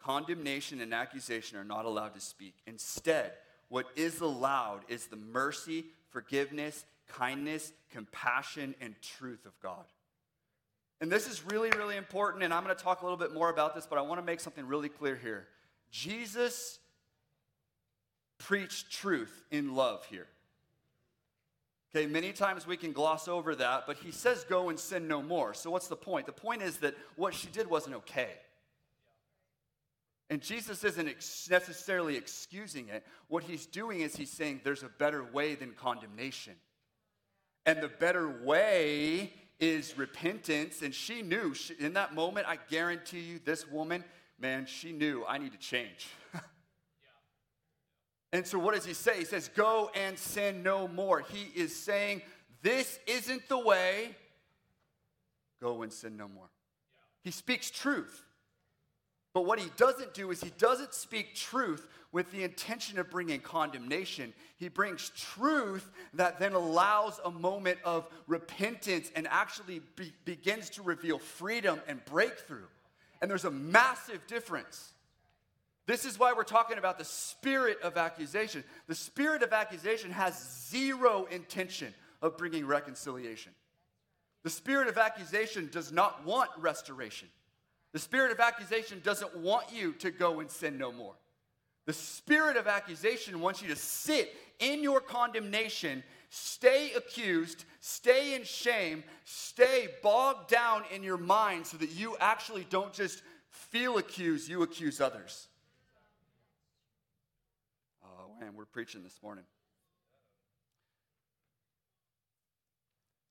condemnation 0.00 0.80
and 0.80 0.94
accusation 0.94 1.58
are 1.58 1.64
not 1.64 1.84
allowed 1.84 2.14
to 2.14 2.20
speak. 2.20 2.54
Instead, 2.66 3.32
what 3.68 3.86
is 3.96 4.20
allowed 4.20 4.80
is 4.88 5.06
the 5.06 5.16
mercy, 5.16 5.86
forgiveness, 6.10 6.84
kindness, 7.08 7.72
compassion, 7.90 8.74
and 8.80 8.94
truth 9.02 9.44
of 9.44 9.58
God. 9.60 9.84
And 11.00 11.12
this 11.12 11.28
is 11.28 11.44
really, 11.44 11.70
really 11.70 11.96
important, 11.96 12.42
and 12.42 12.52
I'm 12.52 12.64
going 12.64 12.74
to 12.74 12.82
talk 12.82 13.02
a 13.02 13.04
little 13.04 13.18
bit 13.18 13.32
more 13.32 13.50
about 13.50 13.74
this, 13.74 13.86
but 13.86 13.98
I 13.98 14.02
want 14.02 14.20
to 14.20 14.24
make 14.24 14.40
something 14.40 14.66
really 14.66 14.88
clear 14.88 15.14
here. 15.14 15.46
Jesus 15.90 16.78
preached 18.38 18.90
truth 18.90 19.44
in 19.50 19.74
love 19.74 20.04
here. 20.06 20.26
Okay, 21.94 22.06
many 22.06 22.32
times 22.32 22.66
we 22.66 22.76
can 22.76 22.92
gloss 22.92 23.28
over 23.28 23.54
that, 23.54 23.84
but 23.86 23.96
he 23.96 24.10
says, 24.10 24.44
Go 24.44 24.68
and 24.68 24.78
sin 24.78 25.08
no 25.08 25.22
more. 25.22 25.54
So, 25.54 25.70
what's 25.70 25.88
the 25.88 25.96
point? 25.96 26.26
The 26.26 26.32
point 26.32 26.62
is 26.62 26.78
that 26.78 26.94
what 27.16 27.32
she 27.32 27.48
did 27.48 27.68
wasn't 27.68 27.96
okay. 27.96 28.30
And 30.30 30.42
Jesus 30.42 30.84
isn't 30.84 31.08
ex- 31.08 31.48
necessarily 31.50 32.16
excusing 32.16 32.88
it. 32.88 33.06
What 33.28 33.44
he's 33.44 33.64
doing 33.64 34.02
is 34.02 34.14
he's 34.14 34.30
saying 34.30 34.60
there's 34.62 34.82
a 34.82 34.90
better 34.90 35.24
way 35.24 35.54
than 35.54 35.72
condemnation. 35.72 36.54
And 37.64 37.80
the 37.80 37.88
better 37.88 38.28
way 38.44 39.32
is 39.60 39.96
repentance. 39.98 40.82
And 40.82 40.94
she 40.94 41.22
knew 41.22 41.54
she, 41.54 41.74
in 41.78 41.94
that 41.94 42.14
moment, 42.14 42.46
I 42.48 42.58
guarantee 42.68 43.20
you, 43.20 43.40
this 43.44 43.68
woman, 43.68 44.04
man, 44.38 44.66
she 44.66 44.92
knew 44.92 45.24
I 45.26 45.38
need 45.38 45.52
to 45.52 45.58
change. 45.58 46.08
and 48.32 48.46
so 48.46 48.58
what 48.58 48.74
does 48.74 48.84
he 48.84 48.94
say? 48.94 49.18
He 49.18 49.24
says, 49.24 49.48
Go 49.48 49.90
and 49.94 50.18
sin 50.18 50.62
no 50.62 50.88
more. 50.88 51.20
He 51.20 51.50
is 51.60 51.74
saying, 51.74 52.22
This 52.62 52.98
isn't 53.06 53.48
the 53.48 53.58
way. 53.58 54.16
Go 55.60 55.82
and 55.82 55.92
sin 55.92 56.16
no 56.16 56.28
more. 56.28 56.48
He 57.22 57.30
speaks 57.30 57.70
truth. 57.70 58.24
But 59.34 59.44
what 59.44 59.58
he 59.58 59.70
doesn't 59.76 60.14
do 60.14 60.30
is 60.30 60.42
he 60.42 60.52
doesn't 60.58 60.94
speak 60.94 61.34
truth 61.34 61.86
with 62.12 62.30
the 62.32 62.42
intention 62.42 62.98
of 62.98 63.10
bringing 63.10 63.40
condemnation. 63.40 64.32
He 64.56 64.68
brings 64.68 65.10
truth 65.10 65.90
that 66.14 66.38
then 66.38 66.54
allows 66.54 67.20
a 67.24 67.30
moment 67.30 67.78
of 67.84 68.08
repentance 68.26 69.10
and 69.14 69.26
actually 69.28 69.80
be, 69.96 70.12
begins 70.24 70.70
to 70.70 70.82
reveal 70.82 71.18
freedom 71.18 71.80
and 71.86 72.04
breakthrough. 72.06 72.66
And 73.20 73.30
there's 73.30 73.44
a 73.44 73.50
massive 73.50 74.26
difference. 74.26 74.92
This 75.86 76.04
is 76.04 76.18
why 76.18 76.32
we're 76.34 76.44
talking 76.44 76.78
about 76.78 76.98
the 76.98 77.04
spirit 77.04 77.78
of 77.82 77.96
accusation. 77.96 78.62
The 78.86 78.94
spirit 78.94 79.42
of 79.42 79.52
accusation 79.52 80.10
has 80.10 80.68
zero 80.70 81.26
intention 81.30 81.94
of 82.22 82.36
bringing 82.36 82.66
reconciliation. 82.66 83.52
The 84.44 84.50
spirit 84.50 84.88
of 84.88 84.98
accusation 84.98 85.68
does 85.72 85.92
not 85.92 86.24
want 86.24 86.50
restoration. 86.58 87.28
The 87.92 87.98
spirit 87.98 88.32
of 88.32 88.40
accusation 88.40 89.00
doesn't 89.02 89.36
want 89.36 89.72
you 89.72 89.92
to 89.94 90.10
go 90.10 90.40
and 90.40 90.50
sin 90.50 90.78
no 90.78 90.92
more. 90.92 91.14
The 91.88 91.94
spirit 91.94 92.58
of 92.58 92.66
accusation 92.66 93.40
wants 93.40 93.62
you 93.62 93.68
to 93.68 93.74
sit 93.74 94.34
in 94.58 94.82
your 94.82 95.00
condemnation, 95.00 96.02
stay 96.28 96.92
accused, 96.92 97.64
stay 97.80 98.34
in 98.34 98.44
shame, 98.44 99.02
stay 99.24 99.88
bogged 100.02 100.50
down 100.50 100.82
in 100.94 101.02
your 101.02 101.16
mind 101.16 101.66
so 101.66 101.78
that 101.78 101.90
you 101.92 102.14
actually 102.20 102.66
don't 102.68 102.92
just 102.92 103.22
feel 103.48 103.96
accused, 103.96 104.50
you 104.50 104.60
accuse 104.60 105.00
others. 105.00 105.48
Oh, 108.04 108.38
man, 108.38 108.50
we're 108.54 108.66
preaching 108.66 109.02
this 109.02 109.18
morning. 109.22 109.44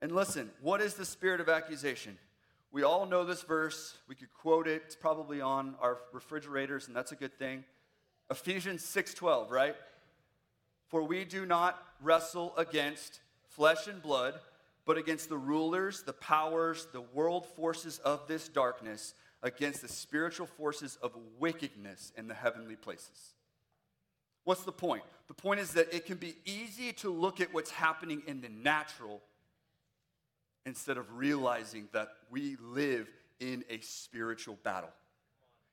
And 0.02 0.12
listen, 0.12 0.50
what 0.62 0.82
is 0.82 0.96
the 0.96 1.06
spirit 1.06 1.42
of 1.42 1.48
accusation? 1.48 2.18
We 2.72 2.82
all 2.82 3.06
know 3.06 3.24
this 3.24 3.44
verse. 3.44 4.00
We 4.08 4.16
could 4.16 4.34
quote 4.34 4.68
it. 4.68 4.82
It's 4.88 4.96
probably 4.96 5.42
on 5.42 5.76
our 5.80 6.00
refrigerators, 6.12 6.88
and 6.88 6.96
that's 6.96 7.12
a 7.12 7.16
good 7.16 7.38
thing. 7.38 7.64
Ephesians 8.30 8.84
6:12, 8.84 9.52
right? 9.52 9.76
For 10.88 11.04
we 11.04 11.26
do 11.26 11.46
not 11.46 11.82
wrestle 12.02 12.56
against 12.58 13.22
flesh 13.50 13.88
and 13.88 14.02
blood, 14.02 14.40
but 14.86 14.98
against 14.98 15.30
the 15.30 15.38
rulers, 15.38 16.04
the 16.04 16.14
powers, 16.14 16.88
the 16.92 17.02
world 17.02 17.46
forces 17.46 18.00
of 18.00 18.28
this 18.28 18.48
darkness, 18.48 19.14
against 19.44 19.82
the 19.82 19.88
spiritual 19.88 20.48
forces 20.48 20.98
of 21.02 21.14
wickedness 21.40 22.12
in 22.16 22.28
the 22.28 22.34
heavenly 22.34 22.76
places. 22.76 23.34
What's 24.44 24.64
the 24.64 24.72
point? 24.72 25.04
The 25.28 25.34
point 25.34 25.60
is 25.60 25.74
that 25.74 25.94
it 25.94 26.06
can 26.06 26.18
be 26.18 26.38
easy 26.46 26.94
to 26.94 27.10
look 27.10 27.42
at 27.42 27.54
what's 27.54 27.72
happening 27.72 28.24
in 28.28 28.40
the 28.40 28.50
natural 28.50 29.22
instead 30.66 30.98
of 30.98 31.18
realizing 31.18 31.90
that 31.92 32.10
we 32.30 32.56
live 32.62 33.10
in 33.40 33.66
a 33.70 33.80
spiritual 33.82 34.58
battle. 34.64 34.90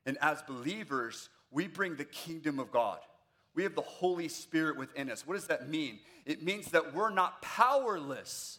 And 0.06 0.18
as 0.20 0.42
believers, 0.42 1.28
we 1.54 1.68
bring 1.68 1.94
the 1.94 2.04
kingdom 2.04 2.58
of 2.58 2.70
God. 2.70 2.99
We 3.54 3.62
have 3.62 3.76
the 3.76 3.80
Holy 3.80 4.28
Spirit 4.28 4.76
within 4.76 5.08
us. 5.08 5.26
What 5.26 5.34
does 5.34 5.46
that 5.46 5.68
mean? 5.68 6.00
It 6.26 6.42
means 6.42 6.73
that 6.73 6.92
we're 6.92 7.11
not 7.11 7.40
powerless. 7.40 8.58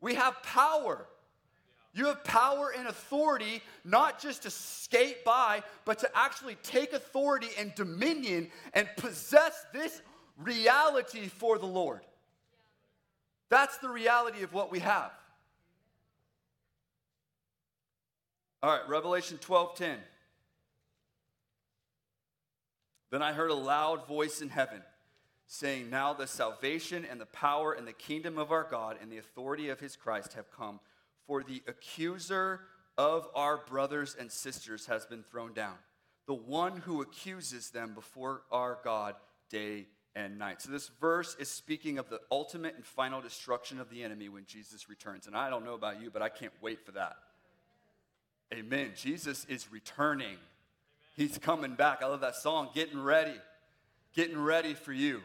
We 0.00 0.14
have 0.14 0.42
power. 0.42 1.06
You 1.92 2.06
have 2.06 2.24
power 2.24 2.72
and 2.76 2.88
authority 2.88 3.62
not 3.84 4.18
just 4.20 4.42
to 4.42 4.50
skate 4.50 5.24
by, 5.24 5.62
but 5.84 5.98
to 5.98 6.10
actually 6.16 6.56
take 6.62 6.94
authority 6.94 7.48
and 7.58 7.74
dominion 7.74 8.50
and 8.72 8.88
possess 8.96 9.66
this 9.74 10.00
reality 10.38 11.28
for 11.28 11.58
the 11.58 11.66
Lord. 11.66 12.00
That's 13.50 13.76
the 13.78 13.90
reality 13.90 14.42
of 14.42 14.54
what 14.54 14.72
we 14.72 14.78
have. 14.78 15.12
All 18.62 18.70
right, 18.70 18.88
Revelation 18.88 19.36
12:10. 19.38 19.98
Then 23.14 23.22
I 23.22 23.32
heard 23.32 23.52
a 23.52 23.54
loud 23.54 24.08
voice 24.08 24.40
in 24.40 24.48
heaven 24.48 24.82
saying, 25.46 25.88
Now 25.88 26.14
the 26.14 26.26
salvation 26.26 27.06
and 27.08 27.20
the 27.20 27.26
power 27.26 27.72
and 27.72 27.86
the 27.86 27.92
kingdom 27.92 28.38
of 28.38 28.50
our 28.50 28.66
God 28.68 28.96
and 29.00 29.08
the 29.08 29.18
authority 29.18 29.68
of 29.68 29.78
his 29.78 29.94
Christ 29.94 30.32
have 30.32 30.50
come, 30.50 30.80
for 31.24 31.44
the 31.44 31.62
accuser 31.68 32.62
of 32.98 33.28
our 33.36 33.58
brothers 33.58 34.16
and 34.18 34.32
sisters 34.32 34.86
has 34.86 35.06
been 35.06 35.22
thrown 35.22 35.52
down, 35.52 35.76
the 36.26 36.34
one 36.34 36.78
who 36.78 37.02
accuses 37.02 37.70
them 37.70 37.94
before 37.94 38.42
our 38.50 38.80
God 38.82 39.14
day 39.48 39.86
and 40.16 40.36
night. 40.36 40.60
So, 40.60 40.72
this 40.72 40.90
verse 41.00 41.36
is 41.38 41.48
speaking 41.48 41.98
of 41.98 42.10
the 42.10 42.20
ultimate 42.32 42.74
and 42.74 42.84
final 42.84 43.20
destruction 43.20 43.78
of 43.78 43.90
the 43.90 44.02
enemy 44.02 44.28
when 44.28 44.44
Jesus 44.46 44.88
returns. 44.88 45.28
And 45.28 45.36
I 45.36 45.50
don't 45.50 45.64
know 45.64 45.74
about 45.74 46.02
you, 46.02 46.10
but 46.10 46.22
I 46.22 46.30
can't 46.30 46.52
wait 46.60 46.84
for 46.84 46.90
that. 46.90 47.14
Amen. 48.52 48.90
Jesus 48.96 49.44
is 49.44 49.70
returning. 49.70 50.38
He's 51.14 51.38
coming 51.38 51.74
back. 51.74 52.02
I 52.02 52.06
love 52.06 52.20
that 52.20 52.36
song, 52.36 52.68
Getting 52.74 53.00
Ready. 53.00 53.34
Getting 54.14 54.38
ready 54.38 54.74
for 54.74 54.92
you. 54.92 55.22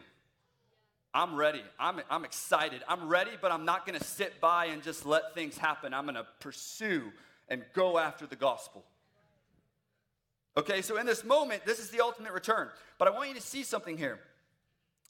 I'm 1.12 1.34
ready. 1.34 1.62
I'm, 1.78 2.00
I'm 2.08 2.24
excited. 2.24 2.82
I'm 2.88 3.08
ready, 3.08 3.32
but 3.40 3.50
I'm 3.50 3.64
not 3.64 3.84
going 3.84 3.98
to 3.98 4.04
sit 4.04 4.40
by 4.40 4.66
and 4.66 4.82
just 4.82 5.04
let 5.04 5.34
things 5.34 5.58
happen. 5.58 5.92
I'm 5.92 6.04
going 6.04 6.14
to 6.14 6.26
pursue 6.38 7.12
and 7.48 7.64
go 7.74 7.98
after 7.98 8.26
the 8.26 8.36
gospel. 8.36 8.84
Okay, 10.56 10.82
so 10.82 10.96
in 10.98 11.06
this 11.06 11.24
moment, 11.24 11.64
this 11.64 11.80
is 11.80 11.90
the 11.90 12.00
ultimate 12.00 12.32
return. 12.32 12.68
But 12.98 13.08
I 13.08 13.10
want 13.10 13.28
you 13.28 13.34
to 13.34 13.40
see 13.40 13.64
something 13.64 13.98
here. 13.98 14.20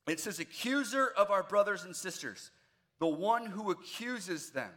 It 0.06 0.20
says, 0.20 0.38
accuser 0.40 1.08
of 1.16 1.30
our 1.30 1.42
brothers 1.42 1.84
and 1.84 1.94
sisters, 1.94 2.50
the 2.98 3.06
one 3.06 3.46
who 3.46 3.70
accuses 3.70 4.50
them. 4.50 4.70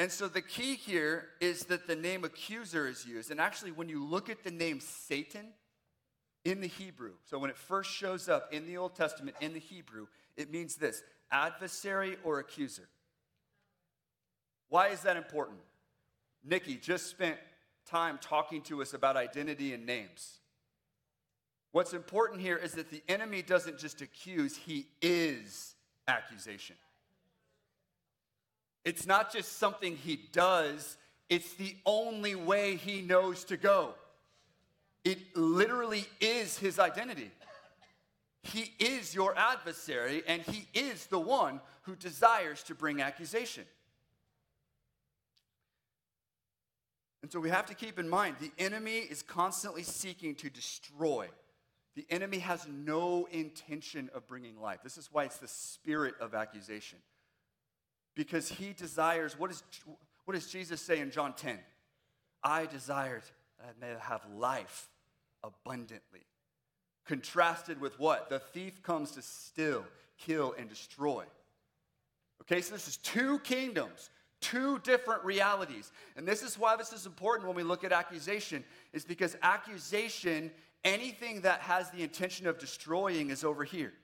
And 0.00 0.10
so 0.10 0.28
the 0.28 0.40
key 0.40 0.76
here 0.76 1.26
is 1.42 1.66
that 1.66 1.86
the 1.86 1.94
name 1.94 2.24
accuser 2.24 2.88
is 2.88 3.04
used. 3.04 3.30
And 3.30 3.38
actually, 3.38 3.70
when 3.70 3.90
you 3.90 4.02
look 4.02 4.30
at 4.30 4.42
the 4.42 4.50
name 4.50 4.80
Satan 4.80 5.48
in 6.42 6.62
the 6.62 6.68
Hebrew, 6.68 7.12
so 7.26 7.38
when 7.38 7.50
it 7.50 7.56
first 7.58 7.90
shows 7.90 8.26
up 8.26 8.48
in 8.50 8.66
the 8.66 8.78
Old 8.78 8.94
Testament 8.94 9.36
in 9.42 9.52
the 9.52 9.60
Hebrew, 9.60 10.06
it 10.38 10.50
means 10.50 10.76
this 10.76 11.02
adversary 11.30 12.16
or 12.24 12.38
accuser. 12.38 12.88
Why 14.70 14.88
is 14.88 15.02
that 15.02 15.18
important? 15.18 15.58
Nikki 16.42 16.76
just 16.76 17.08
spent 17.08 17.36
time 17.84 18.18
talking 18.22 18.62
to 18.62 18.80
us 18.80 18.94
about 18.94 19.18
identity 19.18 19.74
and 19.74 19.84
names. 19.84 20.38
What's 21.72 21.92
important 21.92 22.40
here 22.40 22.56
is 22.56 22.72
that 22.72 22.88
the 22.88 23.02
enemy 23.06 23.42
doesn't 23.42 23.78
just 23.78 24.00
accuse, 24.00 24.56
he 24.56 24.86
is 25.02 25.74
accusation. 26.08 26.76
It's 28.84 29.06
not 29.06 29.32
just 29.32 29.58
something 29.58 29.96
he 29.96 30.20
does, 30.32 30.96
it's 31.28 31.54
the 31.54 31.76
only 31.86 32.34
way 32.34 32.76
he 32.76 33.02
knows 33.02 33.44
to 33.44 33.56
go. 33.56 33.94
It 35.04 35.36
literally 35.36 36.06
is 36.20 36.58
his 36.58 36.78
identity. 36.78 37.30
He 38.42 38.72
is 38.78 39.14
your 39.14 39.36
adversary, 39.36 40.22
and 40.26 40.42
he 40.42 40.66
is 40.72 41.06
the 41.06 41.18
one 41.18 41.60
who 41.82 41.94
desires 41.94 42.62
to 42.64 42.74
bring 42.74 43.02
accusation. 43.02 43.64
And 47.22 47.30
so 47.30 47.38
we 47.38 47.50
have 47.50 47.66
to 47.66 47.74
keep 47.74 47.98
in 47.98 48.08
mind 48.08 48.36
the 48.40 48.52
enemy 48.58 48.98
is 48.98 49.22
constantly 49.22 49.82
seeking 49.82 50.34
to 50.36 50.48
destroy. 50.48 51.28
The 51.96 52.06
enemy 52.08 52.38
has 52.38 52.66
no 52.66 53.28
intention 53.30 54.08
of 54.14 54.26
bringing 54.26 54.58
life. 54.58 54.78
This 54.82 54.96
is 54.96 55.10
why 55.12 55.24
it's 55.24 55.36
the 55.36 55.48
spirit 55.48 56.14
of 56.18 56.34
accusation 56.34 56.98
because 58.20 58.50
he 58.50 58.74
desires, 58.74 59.38
what, 59.38 59.50
is, 59.50 59.62
what 60.26 60.34
does 60.34 60.46
Jesus 60.46 60.78
say 60.78 61.00
in 61.00 61.10
John 61.10 61.32
10? 61.32 61.58
I 62.44 62.66
desired 62.66 63.22
that 63.58 63.74
I 63.74 63.80
may 63.80 63.94
have 63.98 64.20
life 64.36 64.90
abundantly. 65.42 66.26
Contrasted 67.06 67.80
with 67.80 67.98
what? 67.98 68.28
The 68.28 68.38
thief 68.38 68.82
comes 68.82 69.12
to 69.12 69.22
steal, 69.22 69.86
kill, 70.18 70.54
and 70.58 70.68
destroy. 70.68 71.24
Okay, 72.42 72.60
so 72.60 72.74
this 72.74 72.88
is 72.88 72.98
two 72.98 73.38
kingdoms, 73.38 74.10
two 74.42 74.78
different 74.80 75.24
realities. 75.24 75.90
And 76.14 76.28
this 76.28 76.42
is 76.42 76.58
why 76.58 76.76
this 76.76 76.92
is 76.92 77.06
important 77.06 77.48
when 77.48 77.56
we 77.56 77.62
look 77.62 77.84
at 77.84 77.90
accusation, 77.90 78.64
is 78.92 79.06
because 79.06 79.34
accusation, 79.40 80.50
anything 80.84 81.40
that 81.40 81.60
has 81.60 81.88
the 81.88 82.02
intention 82.02 82.46
of 82.46 82.58
destroying, 82.58 83.30
is 83.30 83.44
over 83.44 83.64
here. 83.64 83.94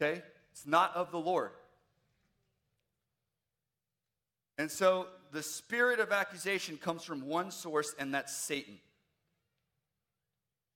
Okay? 0.00 0.22
It's 0.50 0.66
not 0.66 0.96
of 0.96 1.10
the 1.10 1.20
Lord. 1.20 1.50
And 4.58 4.70
so 4.70 5.06
the 5.32 5.42
spirit 5.42 5.98
of 5.98 6.12
accusation 6.12 6.76
comes 6.76 7.02
from 7.04 7.26
one 7.26 7.50
source, 7.50 7.94
and 7.98 8.14
that's 8.14 8.36
Satan. 8.36 8.78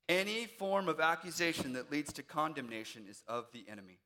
Any 0.08 0.46
form 0.46 0.88
of 0.88 1.00
accusation 1.00 1.72
that 1.74 1.90
leads 1.90 2.12
to 2.14 2.22
condemnation 2.22 3.04
is 3.08 3.22
of 3.26 3.46
the 3.52 3.64
enemy. 3.68 3.98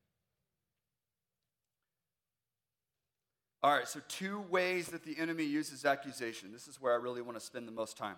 All 3.63 3.71
right, 3.71 3.87
so 3.87 3.99
two 4.07 4.41
ways 4.49 4.87
that 4.87 5.05
the 5.05 5.17
enemy 5.19 5.43
uses 5.43 5.85
accusation. 5.85 6.51
This 6.51 6.67
is 6.67 6.81
where 6.81 6.93
I 6.93 6.95
really 6.95 7.21
want 7.21 7.37
to 7.37 7.45
spend 7.45 7.67
the 7.67 7.71
most 7.71 7.95
time. 7.95 8.15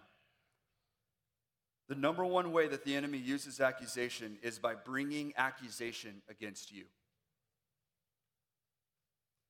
The 1.90 1.96
number 1.96 2.26
one 2.26 2.54
way 2.54 2.68
that 2.70 2.86
the 2.86 2.96
enemy 2.96 3.18
uses 3.18 3.60
accusation 3.60 4.38
is 4.42 4.58
by 4.58 4.74
bringing 4.74 5.34
accusation 5.36 6.22
against 6.30 6.72
you. 6.72 6.86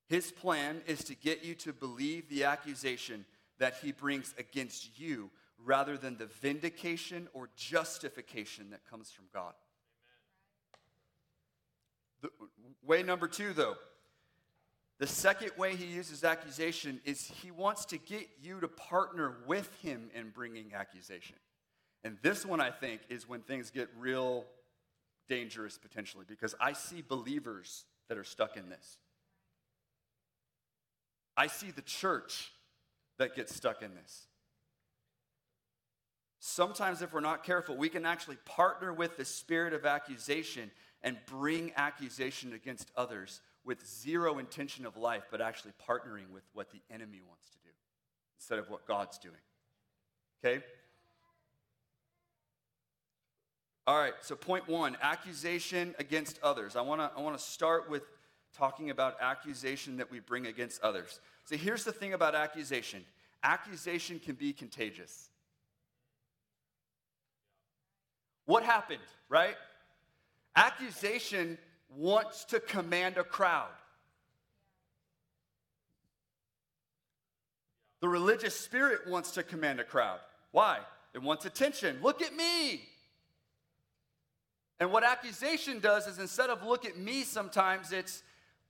His 0.08 0.32
plan 0.32 0.82
is 0.86 1.04
to 1.06 1.16
get 1.16 1.44
you 1.44 1.56
to 1.56 1.74
believe 1.74 2.30
the 2.30 2.44
accusation 2.44 3.26
that 3.60 3.76
he 3.82 3.92
brings 3.92 4.34
against 4.38 5.00
you 5.00 5.30
rather 5.58 5.98
than 5.98 6.18
the 6.18 6.26
vindication 6.26 7.28
or 7.34 7.50
justification 7.56 8.72
that 8.72 8.88
comes 8.90 9.12
from 9.12 9.26
God. 9.34 9.54
The, 12.22 12.30
way 12.86 13.04
number 13.04 13.28
two, 13.28 13.54
though, 13.54 13.76
the 15.00 15.08
second 15.08 15.52
way 15.58 15.76
he 15.76 15.86
uses 15.86 16.24
accusation 16.24 17.02
is 17.06 17.32
he 17.42 17.52
wants 17.52 17.86
to 17.86 17.98
get 17.98 18.28
you 18.42 18.60
to 18.60 18.68
partner 18.68 19.36
with 19.48 19.70
him 19.82 20.10
in 20.14 20.30
bringing 20.30 20.74
accusation. 20.74 21.36
And 22.04 22.18
this 22.22 22.46
one, 22.46 22.62
I 22.62 22.72
think, 22.72 23.02
is 23.10 23.28
when 23.28 23.42
things 23.42 23.72
get 23.72 23.90
real 23.98 24.46
dangerous 25.28 25.78
potentially 25.78 26.26
because 26.28 26.54
I 26.60 26.74
see 26.74 27.02
believers 27.02 27.86
that 28.10 28.18
are 28.18 28.24
stuck 28.24 28.58
in 28.58 28.70
this. 28.70 28.98
I 31.36 31.48
see 31.48 31.72
the 31.72 31.82
church 31.82 32.52
that 33.18 33.36
gets 33.36 33.56
stuck 33.56 33.82
in 33.82 33.94
this. 33.96 34.28
Sometimes, 36.40 37.02
if 37.02 37.14
we're 37.14 37.22
not 37.22 37.44
careful, 37.44 37.78
we 37.78 37.88
can 37.88 38.06
actually 38.06 38.36
partner 38.46 38.94
with 38.94 39.16
the 39.16 39.26
spirit 39.26 39.74
of 39.74 39.86
accusation 39.86 40.72
and 41.02 41.18
bring 41.26 41.72
accusation 41.78 42.54
against 42.54 42.92
others 42.98 43.42
with 43.64 43.86
zero 43.88 44.40
intention 44.40 44.86
of 44.86 44.98
life, 44.98 45.24
but 45.32 45.40
actually 45.40 45.72
partnering 45.90 46.30
with 46.34 46.44
what 46.54 46.70
the 46.72 46.82
enemy 46.92 47.22
wants 47.26 47.50
to 47.50 47.58
do 47.64 47.70
instead 48.38 48.60
of 48.60 48.70
what 48.70 48.86
God's 48.86 49.18
doing. 49.18 49.36
Okay? 50.44 50.64
All 53.88 53.98
right, 53.98 54.14
so 54.22 54.36
point 54.36 54.68
one 54.68 54.98
accusation 55.02 55.96
against 56.00 56.40
others. 56.42 56.76
I 56.76 56.82
wanna, 56.82 57.12
I 57.18 57.22
wanna 57.22 57.40
start 57.40 57.90
with 57.90 58.04
talking 58.58 58.90
about 58.90 59.18
accusation 59.20 59.98
that 59.98 60.12
we 60.12 60.20
bring 60.20 60.48
against 60.48 60.82
others. 60.82 61.20
So 61.46 61.58
here's 61.58 61.84
the 61.84 61.92
thing 61.92 62.14
about 62.14 62.36
accusation 62.36 63.04
accusation 63.44 64.20
can 64.20 64.36
be 64.36 64.54
contagious. 64.54 65.30
What 68.46 68.64
happened, 68.64 69.02
right? 69.30 69.56
Accusation 70.56 71.58
wants 71.96 72.46
to 72.46 72.60
command 72.60 73.18
a 73.18 73.24
crowd. 73.24 73.70
The 78.02 78.10
religious 78.10 78.58
spirit 78.60 79.08
wants 79.08 79.32
to 79.32 79.44
command 79.44 79.80
a 79.80 79.84
crowd. 79.84 80.20
Why? 80.52 80.80
It 81.14 81.22
wants 81.22 81.46
attention. 81.46 82.00
Look 82.02 82.22
at 82.22 82.36
me. 82.36 82.82
And 84.80 84.92
what 84.92 85.04
accusation 85.04 85.80
does 85.80 86.08
is 86.08 86.20
instead 86.20 86.50
of 86.50 86.64
look 86.64 86.86
at 86.86 86.98
me, 86.98 87.24
sometimes 87.24 87.94
it's 87.94 88.22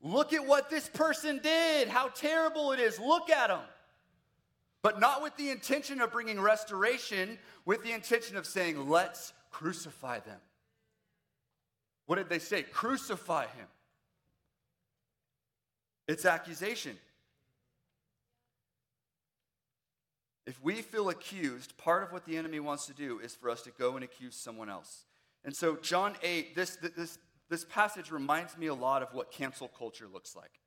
look 0.04 0.34
at 0.34 0.46
what 0.46 0.70
this 0.70 0.88
person 0.90 1.40
did, 1.42 1.88
how 1.88 2.10
terrible 2.10 2.74
it 2.74 2.80
is, 2.80 3.00
look 3.00 3.30
at 3.30 3.48
them. 3.48 3.62
But 4.84 5.00
not 5.00 5.24
with 5.24 5.36
the 5.38 5.50
intention 5.50 6.02
of 6.02 6.12
bringing 6.12 6.40
restoration, 6.40 7.40
with 7.66 7.84
the 7.84 7.94
intention 7.94 8.36
of 8.36 8.46
saying, 8.46 8.90
let's 8.90 9.32
crucify 9.50 10.20
them. 10.20 10.40
What 12.06 12.18
did 12.18 12.28
they 12.28 12.40
say? 12.40 12.64
Crucify 12.64 13.44
him. 13.44 13.68
It's 16.08 16.26
accusation. 16.26 16.98
If 20.46 20.62
we 20.62 20.82
feel 20.82 21.10
accused, 21.10 21.78
part 21.78 22.04
of 22.04 22.12
what 22.12 22.26
the 22.26 22.36
enemy 22.36 22.60
wants 22.60 22.86
to 22.88 22.94
do 22.94 23.20
is 23.20 23.34
for 23.34 23.50
us 23.50 23.62
to 23.62 23.72
go 23.72 23.96
and 23.96 24.04
accuse 24.04 24.36
someone 24.36 24.70
else. 24.70 25.06
And 25.46 25.56
so, 25.56 25.78
John 25.78 26.16
8, 26.22 26.56
this, 26.56 26.78
this, 26.98 27.18
this 27.50 27.66
passage 27.66 28.12
reminds 28.12 28.58
me 28.58 28.68
a 28.68 28.74
lot 28.74 29.04
of 29.04 29.14
what 29.14 29.32
cancel 29.32 29.68
culture 29.68 30.08
looks 30.12 30.36
like. 30.36 30.60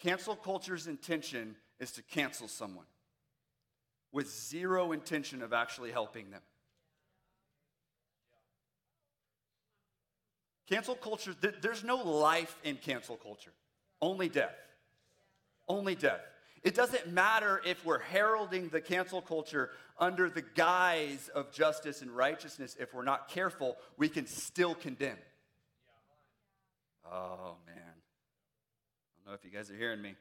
Cancel 0.00 0.36
culture's 0.36 0.86
intention 0.86 1.56
is 1.80 1.92
to 1.92 2.02
cancel 2.02 2.48
someone 2.48 2.86
with 4.12 4.30
zero 4.30 4.92
intention 4.92 5.42
of 5.42 5.52
actually 5.52 5.90
helping 5.90 6.30
them. 6.30 6.42
Cancel 10.68 10.94
culture, 10.94 11.34
there's 11.60 11.84
no 11.84 11.96
life 11.96 12.56
in 12.64 12.76
cancel 12.76 13.16
culture, 13.16 13.52
only 14.00 14.28
death. 14.28 14.54
Only 15.68 15.94
death. 15.94 16.20
It 16.64 16.74
doesn't 16.74 17.12
matter 17.12 17.60
if 17.66 17.84
we're 17.84 18.00
heralding 18.00 18.70
the 18.70 18.80
cancel 18.80 19.20
culture 19.20 19.70
under 19.98 20.30
the 20.30 20.40
guise 20.40 21.28
of 21.34 21.52
justice 21.52 22.00
and 22.00 22.10
righteousness. 22.10 22.74
If 22.80 22.94
we're 22.94 23.04
not 23.04 23.28
careful, 23.28 23.76
we 23.98 24.08
can 24.08 24.26
still 24.26 24.74
condemn. 24.74 25.18
Oh, 27.06 27.56
man. 27.66 27.76
I 27.76 29.24
don't 29.24 29.26
know 29.26 29.34
if 29.34 29.44
you 29.44 29.50
guys 29.50 29.70
are 29.70 29.76
hearing 29.76 30.00
me. 30.00 30.14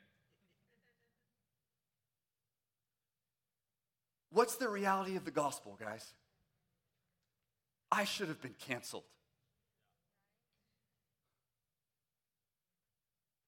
What's 4.31 4.57
the 4.57 4.67
reality 4.67 5.15
of 5.15 5.23
the 5.23 5.31
gospel, 5.31 5.77
guys? 5.79 6.05
I 7.89 8.03
should 8.03 8.27
have 8.27 8.41
been 8.41 8.55
canceled. 8.67 9.03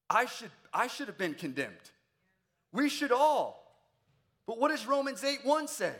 I 0.08 0.24
should, 0.24 0.52
I 0.72 0.86
should 0.86 1.08
have 1.08 1.18
been 1.18 1.34
condemned. 1.34 1.90
We 2.72 2.88
should 2.88 3.12
all. 3.12 3.62
But 4.46 4.58
what 4.58 4.70
does 4.70 4.86
Romans 4.86 5.24
8 5.24 5.40
1 5.44 5.68
say? 5.68 5.94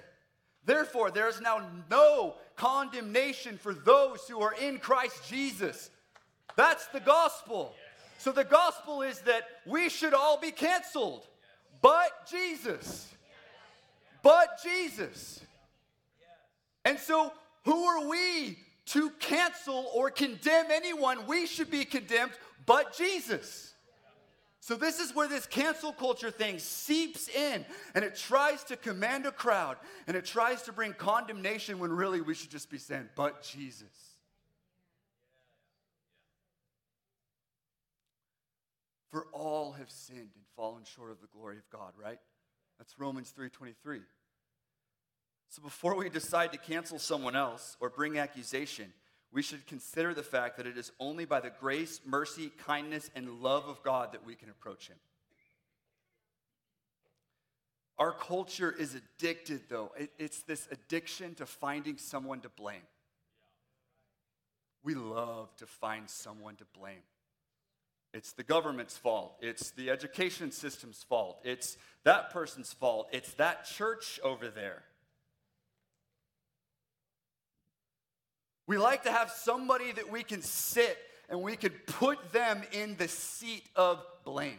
Therefore, 0.64 1.10
there 1.10 1.28
is 1.28 1.40
now 1.40 1.62
no 1.90 2.34
condemnation 2.56 3.56
for 3.58 3.72
those 3.72 4.22
who 4.28 4.40
are 4.40 4.54
in 4.54 4.78
Christ 4.78 5.28
Jesus. 5.28 5.90
That's 6.56 6.86
the 6.88 7.00
gospel. 7.00 7.74
So 8.18 8.32
the 8.32 8.44
gospel 8.44 9.02
is 9.02 9.20
that 9.20 9.44
we 9.66 9.88
should 9.88 10.14
all 10.14 10.40
be 10.40 10.50
canceled, 10.50 11.26
but 11.82 12.26
Jesus. 12.28 13.12
But 14.22 14.60
Jesus. 14.62 15.40
And 16.84 16.98
so, 16.98 17.32
who 17.64 17.84
are 17.84 18.08
we 18.08 18.58
to 18.86 19.10
cancel 19.20 19.90
or 19.94 20.10
condemn 20.10 20.66
anyone? 20.70 21.26
We 21.26 21.46
should 21.46 21.70
be 21.70 21.84
condemned, 21.84 22.32
but 22.64 22.96
Jesus. 22.96 23.74
So, 24.66 24.74
this 24.74 24.98
is 24.98 25.14
where 25.14 25.28
this 25.28 25.46
cancel 25.46 25.92
culture 25.92 26.32
thing 26.32 26.58
seeps 26.58 27.28
in 27.28 27.64
and 27.94 28.04
it 28.04 28.16
tries 28.16 28.64
to 28.64 28.76
command 28.76 29.24
a 29.24 29.30
crowd 29.30 29.76
and 30.08 30.16
it 30.16 30.24
tries 30.24 30.62
to 30.62 30.72
bring 30.72 30.92
condemnation 30.92 31.78
when 31.78 31.92
really 31.92 32.20
we 32.20 32.34
should 32.34 32.50
just 32.50 32.68
be 32.68 32.78
saying, 32.78 33.08
but 33.14 33.44
Jesus. 33.44 34.16
For 39.12 39.28
all 39.32 39.70
have 39.70 39.88
sinned 39.88 40.18
and 40.34 40.44
fallen 40.56 40.82
short 40.82 41.12
of 41.12 41.20
the 41.20 41.28
glory 41.28 41.58
of 41.58 41.70
God, 41.70 41.92
right? 41.96 42.18
That's 42.78 42.98
Romans 42.98 43.32
3:23. 43.38 44.02
So 45.48 45.62
before 45.62 45.94
we 45.94 46.08
decide 46.08 46.50
to 46.50 46.58
cancel 46.58 46.98
someone 46.98 47.36
else 47.36 47.76
or 47.78 47.88
bring 47.88 48.18
accusation, 48.18 48.92
we 49.36 49.42
should 49.42 49.66
consider 49.66 50.14
the 50.14 50.22
fact 50.22 50.56
that 50.56 50.66
it 50.66 50.78
is 50.78 50.92
only 50.98 51.26
by 51.26 51.40
the 51.40 51.50
grace, 51.50 52.00
mercy, 52.06 52.50
kindness, 52.66 53.10
and 53.14 53.42
love 53.42 53.66
of 53.68 53.82
God 53.82 54.12
that 54.12 54.24
we 54.24 54.34
can 54.34 54.48
approach 54.48 54.88
Him. 54.88 54.96
Our 57.98 58.12
culture 58.12 58.72
is 58.72 58.94
addicted, 58.94 59.64
though. 59.68 59.92
it's 60.18 60.40
this 60.44 60.66
addiction 60.72 61.34
to 61.34 61.44
finding 61.44 61.98
someone 61.98 62.40
to 62.40 62.48
blame. 62.48 62.80
We 64.82 64.94
love 64.94 65.54
to 65.56 65.66
find 65.66 66.08
someone 66.08 66.56
to 66.56 66.64
blame. 66.72 67.04
It's 68.14 68.32
the 68.32 68.42
government's 68.42 68.96
fault. 68.96 69.36
It's 69.42 69.70
the 69.72 69.90
education 69.90 70.50
system's 70.50 71.02
fault. 71.02 71.42
It's 71.44 71.76
that 72.04 72.30
person's 72.30 72.72
fault. 72.72 73.08
It's 73.12 73.34
that 73.34 73.66
church 73.66 74.18
over 74.24 74.48
there. 74.48 74.84
We 78.66 78.78
like 78.78 79.04
to 79.04 79.12
have 79.12 79.30
somebody 79.30 79.92
that 79.92 80.10
we 80.10 80.22
can 80.22 80.42
sit 80.42 80.98
and 81.28 81.42
we 81.42 81.56
can 81.56 81.70
put 81.86 82.32
them 82.32 82.62
in 82.72 82.96
the 82.96 83.08
seat 83.08 83.64
of 83.76 84.04
blame. 84.24 84.58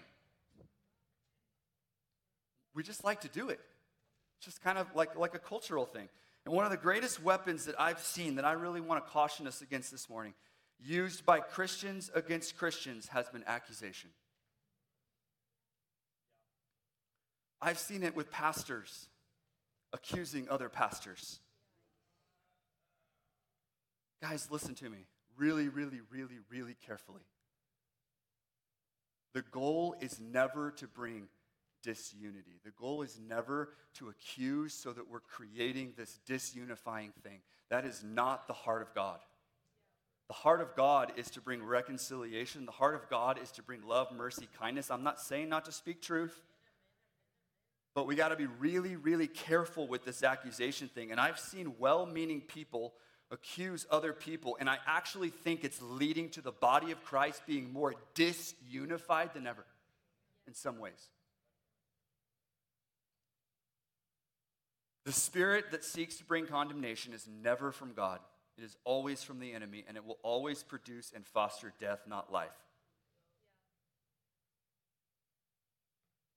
We 2.73 2.83
just 2.83 3.03
like 3.03 3.21
to 3.21 3.27
do 3.27 3.49
it. 3.49 3.59
Just 4.39 4.61
kind 4.61 4.77
of 4.77 4.87
like, 4.95 5.17
like 5.17 5.33
a 5.33 5.39
cultural 5.39 5.85
thing. 5.85 6.07
And 6.45 6.53
one 6.53 6.63
of 6.63 6.71
the 6.71 6.77
greatest 6.77 7.21
weapons 7.21 7.65
that 7.65 7.75
I've 7.79 7.99
seen 7.99 8.35
that 8.35 8.45
I 8.45 8.53
really 8.53 8.79
want 8.79 9.03
to 9.03 9.11
caution 9.11 9.47
us 9.47 9.61
against 9.61 9.91
this 9.91 10.09
morning, 10.09 10.33
used 10.79 11.25
by 11.25 11.39
Christians 11.39 12.09
against 12.13 12.57
Christians, 12.57 13.07
has 13.07 13.27
been 13.29 13.43
accusation. 13.47 14.11
I've 17.61 17.79
seen 17.79 18.03
it 18.03 18.15
with 18.15 18.31
pastors 18.31 19.07
accusing 19.91 20.47
other 20.49 20.69
pastors. 20.69 21.39
Guys, 24.21 24.47
listen 24.49 24.75
to 24.75 24.89
me 24.89 25.05
really, 25.37 25.69
really, 25.69 26.01
really, 26.11 26.39
really 26.49 26.75
carefully. 26.85 27.21
The 29.33 29.43
goal 29.43 29.95
is 30.01 30.19
never 30.19 30.71
to 30.71 30.87
bring 30.87 31.27
disunity. 31.83 32.59
The 32.65 32.71
goal 32.71 33.03
is 33.03 33.19
never 33.19 33.69
to 33.95 34.09
accuse 34.09 34.73
so 34.73 34.91
that 34.93 35.09
we're 35.09 35.19
creating 35.19 35.93
this 35.95 36.19
disunifying 36.27 37.13
thing. 37.23 37.41
That 37.69 37.85
is 37.85 38.03
not 38.03 38.47
the 38.47 38.53
heart 38.53 38.81
of 38.81 38.93
God. 38.95 39.19
The 40.27 40.33
heart 40.33 40.59
of 40.59 40.75
God 40.75 41.13
is 41.15 41.29
to 41.31 41.41
bring 41.41 41.63
reconciliation. 41.63 42.65
The 42.65 42.71
heart 42.71 42.95
of 42.95 43.07
God 43.09 43.39
is 43.41 43.51
to 43.51 43.63
bring 43.63 43.87
love, 43.87 44.11
mercy, 44.11 44.49
kindness. 44.59 44.91
I'm 44.91 45.03
not 45.03 45.21
saying 45.21 45.49
not 45.49 45.65
to 45.65 45.71
speak 45.71 46.01
truth, 46.01 46.41
but 47.95 48.07
we 48.07 48.15
got 48.15 48.29
to 48.29 48.35
be 48.35 48.47
really, 48.47 48.95
really 48.95 49.27
careful 49.27 49.87
with 49.87 50.03
this 50.03 50.23
accusation 50.23 50.89
thing. 50.89 51.11
And 51.11 51.19
I've 51.19 51.39
seen 51.39 51.75
well 51.79 52.05
meaning 52.05 52.41
people 52.41 52.93
accuse 53.31 53.85
other 53.91 54.13
people, 54.13 54.57
and 54.59 54.69
I 54.69 54.77
actually 54.85 55.29
think 55.29 55.63
it's 55.63 55.81
leading 55.81 56.29
to 56.29 56.41
the 56.41 56.51
body 56.51 56.91
of 56.91 57.03
Christ 57.03 57.41
being 57.45 57.71
more 57.73 57.93
disunified 58.15 59.33
than 59.33 59.45
ever 59.47 59.65
in 60.47 60.53
some 60.53 60.79
ways. 60.79 61.09
The 65.05 65.11
spirit 65.13 65.71
that 65.71 65.83
seeks 65.83 66.17
to 66.17 66.25
bring 66.25 66.47
condemnation 66.47 67.13
is 67.13 67.27
never 67.41 67.71
from 67.71 67.93
God. 67.93 68.19
It 68.57 68.63
is 68.63 68.75
always 68.83 69.23
from 69.23 69.39
the 69.39 69.53
enemy, 69.53 69.85
and 69.87 69.95
it 69.95 70.05
will 70.05 70.17
always 70.23 70.63
produce 70.63 71.11
and 71.15 71.25
foster 71.25 71.73
death, 71.79 71.99
not 72.07 72.31
life. 72.31 72.49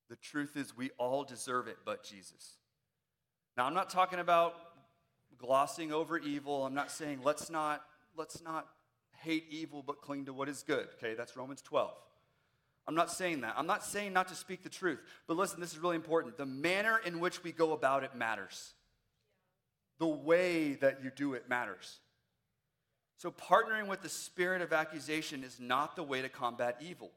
The 0.09 0.17
truth 0.17 0.57
is, 0.57 0.77
we 0.77 0.91
all 0.99 1.25
deserve 1.25 1.69
it 1.69 1.79
but 1.85 2.05
Jesus. 2.05 2.57
Now, 3.57 3.65
I'm 3.65 3.75
not 3.75 3.91
talking 3.91 4.19
about 4.19 4.55
glossing 5.41 5.93
over 5.93 6.19
evil. 6.19 6.67
I'm 6.67 6.75
not 6.75 6.91
saying 6.91 7.21
let's 7.25 7.51
not, 7.51 7.83
let's 8.17 8.43
not 8.43 8.69
hate 9.23 9.47
evil 9.51 9.83
but 9.83 10.01
cling 10.01 10.27
to 10.27 10.33
what 10.33 10.49
is 10.49 10.63
good. 10.63 10.89
Okay, 10.99 11.15
that's 11.15 11.37
Romans 11.37 11.63
12. 11.63 11.91
I'm 12.87 12.95
not 12.95 13.11
saying 13.11 13.43
that. 13.43 13.55
I'm 13.57 13.67
not 13.67 13.85
saying 13.85 14.13
not 14.13 14.29
to 14.29 14.35
speak 14.35 14.63
the 14.63 14.69
truth. 14.69 15.01
But 15.27 15.37
listen, 15.37 15.61
this 15.61 15.73
is 15.73 15.79
really 15.79 15.97
important. 15.97 16.37
The 16.37 16.47
manner 16.47 17.01
in 17.05 17.21
which 17.21 17.45
we 17.45 17.53
go 17.53 17.73
about 17.73 18.05
it 18.05 18.15
matters. 18.15 18.75
The 19.99 20.09
way 20.09 20.75
that 20.75 21.05
you 21.05 21.11
do 21.15 21.35
it 21.35 21.49
matters. 21.49 22.01
So, 23.19 23.31
partnering 23.31 23.87
with 23.87 24.01
the 24.01 24.09
spirit 24.09 24.63
of 24.63 24.73
accusation 24.73 25.45
is 25.45 25.61
not 25.61 25.95
the 25.95 26.03
way 26.03 26.23
to 26.23 26.31
combat 26.31 26.79
evil. 26.81 27.11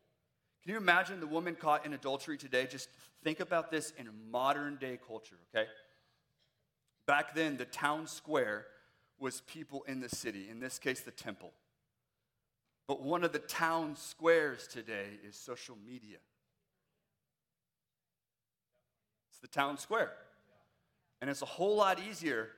Can 0.62 0.74
you 0.74 0.78
imagine 0.78 1.22
the 1.22 1.28
woman 1.28 1.56
caught 1.56 1.86
in 1.86 1.94
adultery 1.94 2.38
today? 2.38 2.68
Just 2.70 2.90
think 3.24 3.40
about 3.40 3.72
this 3.72 3.94
in 3.98 4.10
modern 4.30 4.76
day 4.76 5.00
culture, 5.08 5.38
okay? 5.56 5.68
Back 7.06 7.36
then, 7.36 7.58
the 7.58 7.66
town 7.66 8.08
square 8.08 8.66
was 9.20 9.42
people 9.42 9.84
in 9.88 10.00
the 10.00 10.10
city, 10.10 10.48
in 10.50 10.60
this 10.60 10.80
case, 10.80 11.02
the 11.02 11.12
temple. 11.12 11.52
But 12.88 13.02
one 13.02 13.24
of 13.24 13.32
the 13.32 13.40
town 13.40 13.96
squares 13.96 14.68
today 14.68 15.08
is 15.28 15.36
social 15.36 15.78
media. 15.86 16.18
It's 19.30 19.40
the 19.40 19.48
town 19.48 19.78
square. 19.78 20.12
And 21.22 21.30
it's 21.30 21.42
a 21.42 21.46
whole 21.46 21.78
lot 21.78 22.00
easier 22.00 22.50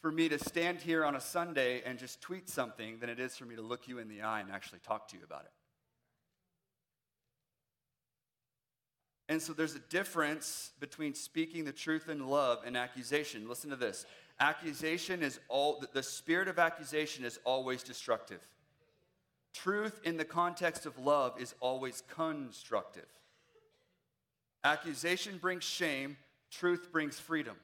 for 0.00 0.10
me 0.10 0.28
to 0.28 0.38
stand 0.38 0.80
here 0.80 1.04
on 1.04 1.16
a 1.16 1.20
Sunday 1.20 1.82
and 1.84 1.98
just 1.98 2.20
tweet 2.20 2.48
something 2.48 2.98
than 2.98 3.10
it 3.10 3.20
is 3.20 3.36
for 3.36 3.44
me 3.44 3.56
to 3.56 3.62
look 3.62 3.88
you 3.88 3.98
in 3.98 4.08
the 4.08 4.22
eye 4.22 4.40
and 4.40 4.50
actually 4.50 4.78
talk 4.78 5.08
to 5.08 5.16
you 5.16 5.24
about 5.24 5.42
it. 5.42 5.50
And 9.28 9.42
so 9.42 9.52
there's 9.52 9.74
a 9.74 9.80
difference 9.80 10.70
between 10.78 11.14
speaking 11.14 11.64
the 11.64 11.72
truth 11.72 12.08
in 12.08 12.28
love 12.28 12.60
and 12.64 12.76
accusation. 12.76 13.48
Listen 13.48 13.70
to 13.70 13.76
this. 13.76 14.06
Accusation 14.38 15.22
is 15.22 15.40
all 15.48 15.82
the 15.92 16.02
spirit 16.02 16.46
of 16.46 16.58
accusation 16.58 17.24
is 17.24 17.38
always 17.44 17.82
destructive. 17.82 18.46
Truth 19.52 20.00
in 20.04 20.16
the 20.16 20.24
context 20.24 20.86
of 20.86 20.98
love 20.98 21.40
is 21.40 21.54
always 21.60 22.02
constructive. 22.08 23.06
Accusation 24.62 25.38
brings 25.38 25.64
shame, 25.64 26.16
truth 26.50 26.92
brings 26.92 27.18
freedom. 27.18 27.56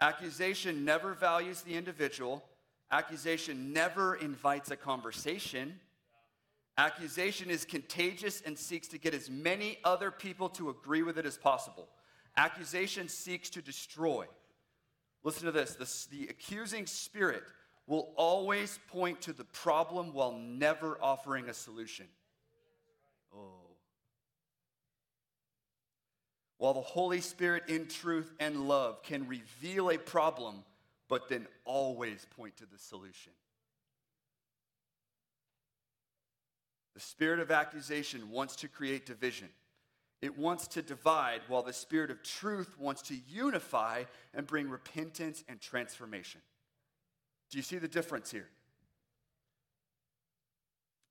Accusation 0.00 0.84
never 0.84 1.14
values 1.14 1.62
the 1.62 1.74
individual. 1.74 2.44
Accusation 2.90 3.72
never 3.72 4.16
invites 4.16 4.70
a 4.70 4.76
conversation. 4.76 5.78
Accusation 6.78 7.48
is 7.48 7.64
contagious 7.64 8.42
and 8.44 8.58
seeks 8.58 8.88
to 8.88 8.98
get 8.98 9.14
as 9.14 9.30
many 9.30 9.78
other 9.82 10.10
people 10.10 10.48
to 10.50 10.68
agree 10.68 11.02
with 11.02 11.16
it 11.16 11.24
as 11.24 11.38
possible. 11.38 11.88
Accusation 12.36 13.08
seeks 13.08 13.48
to 13.50 13.62
destroy. 13.62 14.26
Listen 15.24 15.46
to 15.46 15.52
this 15.52 16.08
the, 16.10 16.16
the 16.16 16.28
accusing 16.28 16.86
spirit 16.86 17.42
will 17.86 18.12
always 18.16 18.78
point 18.88 19.22
to 19.22 19.32
the 19.32 19.44
problem 19.44 20.12
while 20.12 20.32
never 20.32 20.98
offering 21.00 21.48
a 21.48 21.54
solution. 21.54 22.06
Oh. 23.34 23.66
While 26.58 26.74
the 26.74 26.80
Holy 26.80 27.20
Spirit, 27.20 27.64
in 27.68 27.86
truth 27.86 28.32
and 28.40 28.68
love, 28.68 29.02
can 29.02 29.28
reveal 29.28 29.90
a 29.90 29.98
problem, 29.98 30.64
but 31.08 31.28
then 31.28 31.46
always 31.64 32.26
point 32.36 32.56
to 32.58 32.66
the 32.66 32.78
solution. 32.78 33.32
The 36.96 37.02
spirit 37.02 37.40
of 37.40 37.50
accusation 37.50 38.30
wants 38.30 38.56
to 38.56 38.68
create 38.68 39.04
division. 39.04 39.50
It 40.22 40.38
wants 40.38 40.66
to 40.68 40.80
divide, 40.80 41.42
while 41.46 41.62
the 41.62 41.74
spirit 41.74 42.10
of 42.10 42.22
truth 42.22 42.74
wants 42.78 43.02
to 43.02 43.16
unify 43.28 44.04
and 44.32 44.46
bring 44.46 44.70
repentance 44.70 45.44
and 45.46 45.60
transformation. 45.60 46.40
Do 47.50 47.58
you 47.58 47.62
see 47.62 47.76
the 47.76 47.86
difference 47.86 48.30
here? 48.30 48.48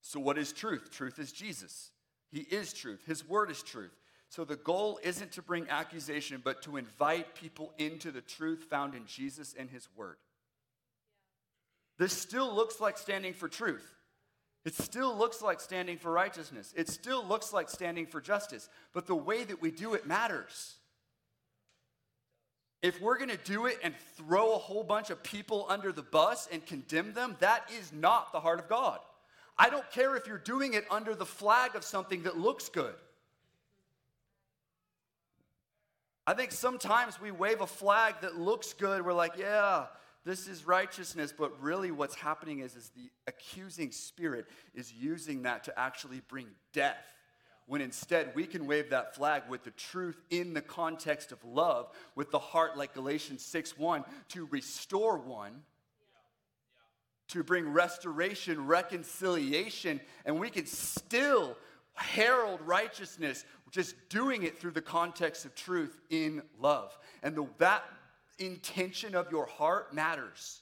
So, 0.01 0.19
what 0.19 0.39
is 0.39 0.51
truth? 0.51 0.89
Truth 0.91 1.19
is 1.19 1.31
Jesus. 1.31 1.91
He 2.31 2.39
is 2.39 2.73
truth. 2.73 3.03
His 3.05 3.23
word 3.29 3.51
is 3.51 3.61
truth. 3.61 3.95
So, 4.29 4.43
the 4.43 4.55
goal 4.55 4.99
isn't 5.03 5.33
to 5.33 5.43
bring 5.43 5.69
accusation, 5.69 6.41
but 6.43 6.63
to 6.63 6.77
invite 6.77 7.35
people 7.35 7.73
into 7.77 8.09
the 8.09 8.21
truth 8.21 8.63
found 8.71 8.95
in 8.95 9.05
Jesus 9.05 9.53
and 9.55 9.69
his 9.69 9.87
word. 9.95 10.17
This 11.99 12.13
still 12.13 12.51
looks 12.55 12.81
like 12.81 12.97
standing 12.97 13.33
for 13.33 13.47
truth. 13.47 13.95
It 14.65 14.73
still 14.73 15.15
looks 15.15 15.43
like 15.43 15.61
standing 15.61 15.97
for 15.97 16.11
righteousness. 16.11 16.73
It 16.75 16.89
still 16.89 17.23
looks 17.23 17.53
like 17.53 17.69
standing 17.69 18.07
for 18.07 18.19
justice. 18.19 18.67
But 18.93 19.05
the 19.05 19.15
way 19.15 19.43
that 19.43 19.61
we 19.61 19.69
do 19.69 19.93
it 19.93 20.07
matters. 20.07 20.75
If 22.81 22.99
we're 22.99 23.17
going 23.17 23.29
to 23.29 23.37
do 23.37 23.67
it 23.67 23.77
and 23.83 23.93
throw 24.17 24.53
a 24.53 24.57
whole 24.57 24.83
bunch 24.83 25.11
of 25.11 25.21
people 25.21 25.67
under 25.69 25.91
the 25.91 26.01
bus 26.01 26.47
and 26.51 26.65
condemn 26.65 27.13
them, 27.13 27.35
that 27.39 27.69
is 27.79 27.93
not 27.93 28.31
the 28.31 28.39
heart 28.39 28.59
of 28.59 28.67
God. 28.67 28.99
I 29.57 29.69
don't 29.69 29.89
care 29.91 30.15
if 30.15 30.27
you're 30.27 30.37
doing 30.37 30.73
it 30.73 30.85
under 30.89 31.15
the 31.15 31.25
flag 31.25 31.75
of 31.75 31.83
something 31.83 32.23
that 32.23 32.37
looks 32.37 32.67
good. 32.67 32.95
I 36.27 36.33
think 36.33 36.51
sometimes 36.51 37.21
we 37.21 37.29
wave 37.29 37.61
a 37.61 37.67
flag 37.67 38.15
that 38.21 38.39
looks 38.39 38.73
good. 38.73 39.05
We're 39.05 39.13
like, 39.13 39.37
yeah, 39.37 39.85
this 40.25 40.47
is 40.47 40.65
righteousness, 40.65 41.31
but 41.37 41.61
really 41.61 41.91
what's 41.91 42.15
happening 42.15 42.59
is, 42.59 42.75
is 42.75 42.89
the 42.95 43.11
accusing 43.27 43.91
spirit 43.91 44.47
is 44.73 44.91
using 44.91 45.43
that 45.43 45.65
to 45.65 45.79
actually 45.79 46.21
bring 46.27 46.47
death. 46.73 47.05
When 47.67 47.79
instead 47.81 48.31
we 48.35 48.45
can 48.45 48.65
wave 48.65 48.89
that 48.89 49.15
flag 49.15 49.43
with 49.49 49.63
the 49.63 49.71
truth 49.71 50.19
in 50.31 50.53
the 50.53 50.61
context 50.61 51.31
of 51.31 51.43
love, 51.43 51.89
with 52.15 52.31
the 52.31 52.39
heart, 52.39 52.75
like 52.75 52.93
Galatians 52.93 53.45
6 53.45 53.77
1, 53.77 54.03
to 54.29 54.47
restore 54.47 55.17
one, 55.17 55.61
to 57.29 57.43
bring 57.43 57.67
restoration, 57.69 58.65
reconciliation, 58.65 59.99
and 60.25 60.39
we 60.39 60.49
can 60.49 60.65
still 60.65 61.55
herald 61.93 62.61
righteousness, 62.61 63.45
just 63.71 63.95
doing 64.09 64.43
it 64.43 64.59
through 64.59 64.71
the 64.71 64.81
context 64.81 65.45
of 65.45 65.55
truth 65.55 65.99
in 66.09 66.41
love. 66.59 66.97
And 67.23 67.35
the, 67.35 67.47
that 67.57 67.83
intention 68.37 69.15
of 69.15 69.31
your 69.31 69.45
heart 69.45 69.93
matters. 69.93 70.61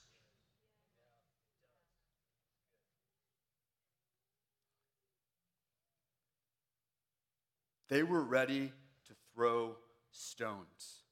They 7.90 8.04
were 8.04 8.24
ready 8.24 8.72
to 9.08 9.14
throw 9.36 9.76
stones. 10.12 11.04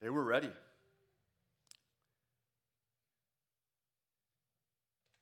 They 0.00 0.10
were 0.10 0.24
ready. 0.24 0.50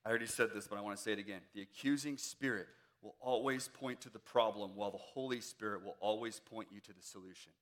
I 0.04 0.08
already 0.08 0.26
said 0.26 0.50
this, 0.54 0.66
but 0.66 0.78
I 0.78 0.80
want 0.80 0.96
to 0.96 1.02
say 1.02 1.12
it 1.12 1.18
again. 1.18 1.40
The 1.54 1.62
accusing 1.62 2.16
spirit 2.16 2.66
will 3.02 3.14
always 3.20 3.68
point 3.68 4.00
to 4.00 4.10
the 4.10 4.18
problem, 4.18 4.72
while 4.74 4.90
the 4.90 4.98
Holy 4.98 5.40
Spirit 5.40 5.84
will 5.84 5.96
always 6.00 6.40
point 6.40 6.68
you 6.72 6.80
to 6.80 6.92
the 6.92 7.02
solution. 7.02 7.52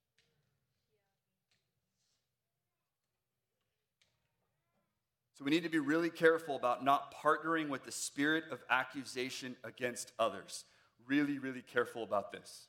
So 5.40 5.44
we 5.46 5.52
need 5.52 5.62
to 5.62 5.70
be 5.70 5.78
really 5.78 6.10
careful 6.10 6.54
about 6.54 6.84
not 6.84 7.14
partnering 7.14 7.70
with 7.70 7.84
the 7.84 7.90
spirit 7.90 8.44
of 8.50 8.62
accusation 8.68 9.56
against 9.64 10.12
others. 10.18 10.66
Really, 11.06 11.38
really 11.38 11.62
careful 11.62 12.02
about 12.02 12.30
this. 12.30 12.66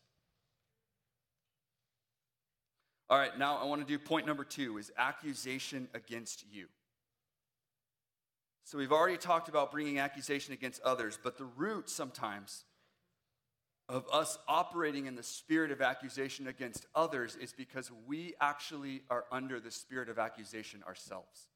All 3.10 3.18
right, 3.18 3.38
now 3.38 3.58
I 3.58 3.66
want 3.66 3.82
to 3.82 3.86
do 3.86 4.00
point 4.00 4.26
number 4.26 4.46
two 4.46 4.78
is 4.78 4.90
accusation 4.98 5.90
against 5.94 6.46
you. 6.50 6.68
So 8.64 8.78
we've 8.78 8.94
already 8.94 9.18
talked 9.18 9.50
about 9.50 9.70
bringing 9.74 10.00
accusation 10.00 10.54
against 10.54 10.82
others, 10.84 11.20
but 11.22 11.38
the 11.38 11.44
root 11.44 11.90
sometimes 11.90 12.64
of 13.90 14.06
us 14.14 14.38
operating 14.48 15.08
in 15.08 15.16
the 15.16 15.24
spirit 15.24 15.72
of 15.72 15.82
accusation 15.82 16.48
against 16.48 16.86
others 16.96 17.36
is 17.36 17.52
because 17.52 17.92
we 18.08 18.34
actually 18.40 19.02
are 19.10 19.26
under 19.30 19.60
the 19.60 19.72
spirit 19.72 20.08
of 20.08 20.18
accusation 20.18 20.82
ourselves. 20.88 21.50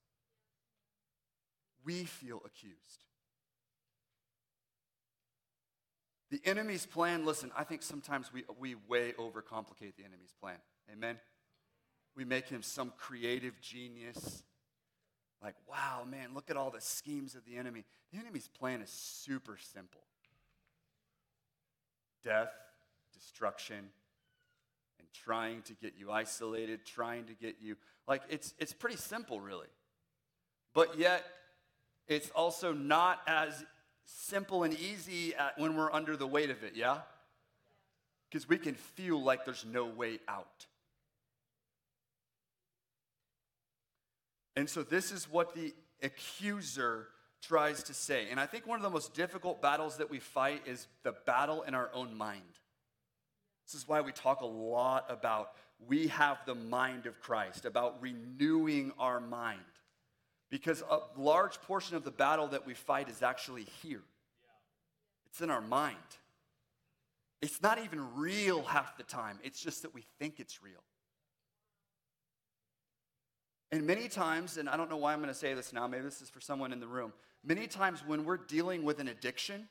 We 1.86 2.04
feel 2.04 2.41
accused. 2.45 3.06
The 6.32 6.41
enemy's 6.43 6.86
plan, 6.86 7.26
listen, 7.26 7.52
I 7.56 7.63
think 7.63 7.84
sometimes 7.84 8.34
we, 8.34 8.43
we 8.60 8.76
way 8.89 9.13
overcomplicate 9.13 9.95
the 9.95 10.04
enemy's 10.04 10.34
plan. 10.41 10.58
Amen? 10.91 11.19
We 12.15 12.26
make 12.26 12.50
him 12.50 12.63
some 12.63 12.91
creative 12.98 13.62
genius 13.62 14.43
like, 15.45 15.56
wow, 15.69 16.04
man, 16.10 16.30
look 16.34 16.50
at 16.50 16.58
all 16.58 16.71
the 16.71 16.82
schemes 16.82 17.36
of 17.36 17.45
the 17.45 17.56
enemy. 17.56 17.84
The 18.12 18.17
enemy's 18.17 18.48
plan 18.48 18.82
is 18.82 18.89
super 18.89 19.58
simple 19.58 20.02
death, 22.24 22.50
destruction, 23.13 23.89
and 24.98 25.08
trying 25.13 25.62
to 25.62 25.74
get 25.76 25.93
you 25.95 26.10
isolated, 26.10 26.84
trying 26.84 27.26
to 27.26 27.34
get 27.34 27.58
you. 27.62 27.76
Like, 28.08 28.24
it's, 28.28 28.56
it's 28.58 28.74
pretty 28.74 28.95
simple, 28.98 29.39
really. 29.39 29.67
But 30.74 30.98
yet, 30.98 31.24
it's 32.07 32.29
also 32.31 32.73
not 32.73 33.21
as 33.27 33.65
simple 34.05 34.63
and 34.63 34.73
easy 34.73 35.33
when 35.57 35.75
we're 35.75 35.91
under 35.91 36.15
the 36.15 36.27
weight 36.27 36.49
of 36.49 36.63
it, 36.63 36.73
yeah? 36.75 36.99
Because 38.29 38.47
we 38.47 38.57
can 38.57 38.75
feel 38.75 39.21
like 39.21 39.45
there's 39.45 39.65
no 39.65 39.85
way 39.85 40.19
out. 40.27 40.67
And 44.55 44.69
so 44.69 44.83
this 44.83 45.11
is 45.11 45.29
what 45.29 45.53
the 45.55 45.73
accuser 46.01 47.07
tries 47.41 47.83
to 47.83 47.93
say. 47.93 48.27
And 48.29 48.39
I 48.39 48.45
think 48.45 48.65
one 48.65 48.77
of 48.77 48.83
the 48.83 48.89
most 48.89 49.13
difficult 49.13 49.61
battles 49.61 49.97
that 49.97 50.09
we 50.09 50.19
fight 50.19 50.61
is 50.65 50.87
the 51.03 51.13
battle 51.25 51.63
in 51.63 51.75
our 51.75 51.89
own 51.93 52.15
mind. 52.15 52.41
This 53.65 53.75
is 53.75 53.87
why 53.87 54.01
we 54.01 54.11
talk 54.11 54.41
a 54.41 54.45
lot 54.45 55.05
about 55.09 55.51
we 55.87 56.07
have 56.07 56.37
the 56.45 56.55
mind 56.55 57.05
of 57.05 57.19
Christ, 57.19 57.65
about 57.65 58.01
renewing 58.01 58.93
our 58.97 59.19
mind. 59.19 59.59
Because 60.49 60.84
a 60.89 60.99
large 61.17 61.62
portion 61.62 61.95
of 61.95 62.03
the 62.03 62.12
battle 62.12 62.47
that 62.47 62.65
we 62.65 62.73
fight 62.73 63.10
is 63.10 63.21
actually 63.21 63.63
here. 63.81 64.03
It's 65.27 65.41
in 65.41 65.49
our 65.49 65.62
mind. 65.62 65.97
It's 67.41 67.62
not 67.62 67.77
even 67.84 68.15
real 68.15 68.63
half 68.63 68.97
the 68.97 69.03
time, 69.03 69.39
it's 69.43 69.60
just 69.60 69.81
that 69.81 69.93
we 69.93 70.03
think 70.19 70.39
it's 70.39 70.63
real. 70.63 70.84
And 73.71 73.86
many 73.86 74.08
times, 74.08 74.58
and 74.58 74.69
I 74.69 74.77
don't 74.77 74.89
know 74.89 74.97
why 74.97 75.12
I'm 75.12 75.19
going 75.19 75.27
to 75.27 75.38
say 75.38 75.53
this 75.53 75.73
now, 75.73 75.88
maybe 75.88 76.03
this 76.03 76.21
is 76.21 76.29
for 76.29 76.39
someone 76.39 76.71
in 76.71 76.79
the 76.79 76.88
room. 76.88 77.12
Many 77.43 77.67
times 77.67 78.03
when 78.05 78.23
we're 78.23 78.38
dealing 78.38 78.84
with 78.84 78.99
an 78.99 79.08
addiction, 79.08 79.67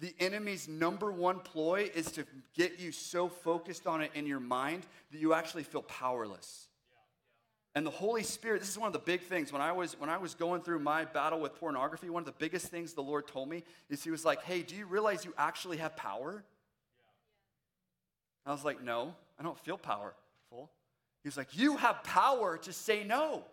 the 0.00 0.14
enemy's 0.18 0.66
number 0.66 1.12
one 1.12 1.38
ploy 1.38 1.90
is 1.94 2.10
to 2.12 2.24
get 2.54 2.80
you 2.80 2.90
so 2.90 3.28
focused 3.28 3.86
on 3.86 4.00
it 4.00 4.10
in 4.14 4.26
your 4.26 4.40
mind 4.40 4.84
that 5.12 5.18
you 5.18 5.32
actually 5.32 5.62
feel 5.62 5.82
powerless. 5.82 6.66
And 7.74 7.86
the 7.86 7.90
Holy 7.90 8.22
Spirit, 8.22 8.60
this 8.60 8.68
is 8.68 8.78
one 8.78 8.86
of 8.86 8.92
the 8.92 8.98
big 8.98 9.22
things. 9.22 9.52
When 9.52 9.62
I 9.62 9.72
was 9.72 9.98
when 9.98 10.10
I 10.10 10.18
was 10.18 10.34
going 10.34 10.60
through 10.62 10.80
my 10.80 11.04
battle 11.04 11.40
with 11.40 11.54
pornography, 11.58 12.10
one 12.10 12.20
of 12.20 12.26
the 12.26 12.32
biggest 12.32 12.66
things 12.66 12.92
the 12.92 13.02
Lord 13.02 13.26
told 13.26 13.48
me 13.48 13.64
is 13.88 14.04
He 14.04 14.10
was 14.10 14.24
like, 14.24 14.42
"Hey, 14.42 14.62
do 14.62 14.76
you 14.76 14.86
realize 14.86 15.24
you 15.24 15.32
actually 15.38 15.78
have 15.78 15.96
power?" 15.96 16.44
I 18.44 18.52
was 18.52 18.64
like, 18.64 18.82
"No, 18.82 19.14
I 19.38 19.42
don't 19.42 19.58
feel 19.58 19.78
powerful." 19.78 20.22
He 21.22 21.28
was 21.28 21.36
like, 21.36 21.56
You 21.56 21.76
have 21.76 22.02
power 22.02 22.58
to 22.58 22.72
say 22.72 23.04
no. 23.04 23.44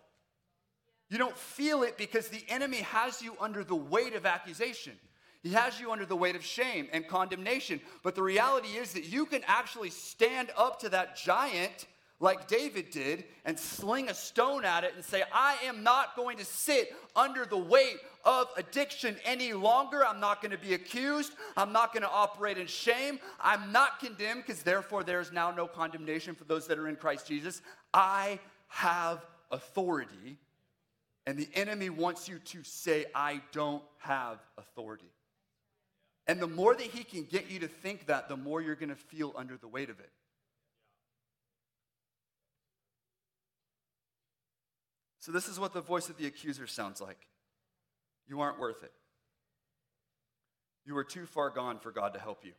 You 1.10 1.18
don't 1.18 1.38
feel 1.38 1.84
it 1.84 1.98
because 1.98 2.28
the 2.28 2.44
enemy 2.50 2.78
has 2.78 3.22
you 3.22 3.36
under 3.40 3.64
the 3.64 3.76
weight 3.76 4.14
of 4.14 4.26
accusation. 4.26 4.94
He 5.42 5.54
has 5.54 5.80
you 5.80 5.92
under 5.92 6.06
the 6.06 6.16
weight 6.16 6.36
of 6.36 6.44
shame 6.44 6.88
and 6.92 7.08
condemnation. 7.08 7.80
But 8.04 8.14
the 8.14 8.22
reality 8.22 8.70
is 8.70 8.94
that 8.94 9.06
you 9.06 9.26
can 9.26 9.42
actually 9.48 9.90
stand 9.90 10.52
up 10.58 10.80
to 10.82 10.90
that 10.90 11.16
giant 11.16 11.88
like 12.20 12.48
David 12.48 12.90
did 12.90 13.24
and 13.46 13.58
sling 13.58 14.10
a 14.10 14.14
stone 14.14 14.66
at 14.66 14.84
it 14.84 14.94
and 14.96 15.04
say, 15.04 15.24
I 15.32 15.56
am 15.64 15.84
not 15.84 16.16
going 16.16 16.38
to 16.38 16.46
sit 16.46 16.94
under 17.16 17.46
the 17.46 17.58
weight 17.58 17.98
of 18.26 18.48
addiction 18.58 19.16
any 19.24 19.54
longer. 19.54 20.06
I'm 20.06 20.20
not 20.20 20.42
going 20.42 20.52
to 20.52 20.58
be 20.58 20.74
accused. 20.74 21.34
I'm 21.56 21.72
not 21.72 21.94
going 21.94 22.04
to 22.04 22.10
operate 22.10 22.58
in 22.58 22.68
shame. 22.68 23.20
I'm 23.40 23.72
not 23.72 24.00
condemned 24.00 24.44
because 24.46 24.64
therefore 24.64 25.04
there 25.04 25.22
is 25.22 25.32
now 25.32 25.52
no 25.52 25.66
condemnation 25.66 26.36
for 26.36 26.44
those 26.44 26.68
that 26.68 26.78
are 26.78 26.90
in 26.90 26.98
Christ 26.98 27.28
Jesus. 27.28 27.62
I 27.94 28.40
have 28.68 29.26
authority. 29.50 30.38
And 31.26 31.38
the 31.38 31.48
enemy 31.54 31.90
wants 31.90 32.28
you 32.28 32.40
to 32.40 32.64
say, 32.64 33.06
I 33.16 33.42
don't 33.52 33.84
have 34.00 34.40
authority. 34.58 35.12
And 36.28 36.40
the 36.40 36.48
more 36.48 36.76
that 36.76 36.84
he 36.84 37.04
can 37.04 37.24
get 37.24 37.50
you 37.50 37.60
to 37.60 37.68
think 37.68 38.08
that, 38.08 38.28
the 38.30 38.38
more 38.38 38.62
you're 38.62 38.76
going 38.76 38.90
to 38.90 38.96
feel 38.96 39.34
under 39.38 39.56
the 39.56 39.68
weight 39.68 39.90
of 39.90 40.00
it. 40.00 40.10
So, 45.30 45.34
this 45.34 45.48
is 45.48 45.60
what 45.60 45.74
the 45.74 45.82
voice 45.82 46.10
of 46.10 46.18
the 46.18 46.26
accuser 46.26 46.66
sounds 46.66 47.00
like 47.00 47.28
You 48.28 48.42
aren't 48.42 48.60
worth 48.60 48.82
it. 48.82 48.92
You 50.88 50.98
are 50.98 51.04
too 51.04 51.28
far 51.28 51.52
gone 51.52 51.78
for 51.78 51.92
God 51.92 52.16
to 52.16 52.20
help 52.20 52.44
you. 52.44 52.54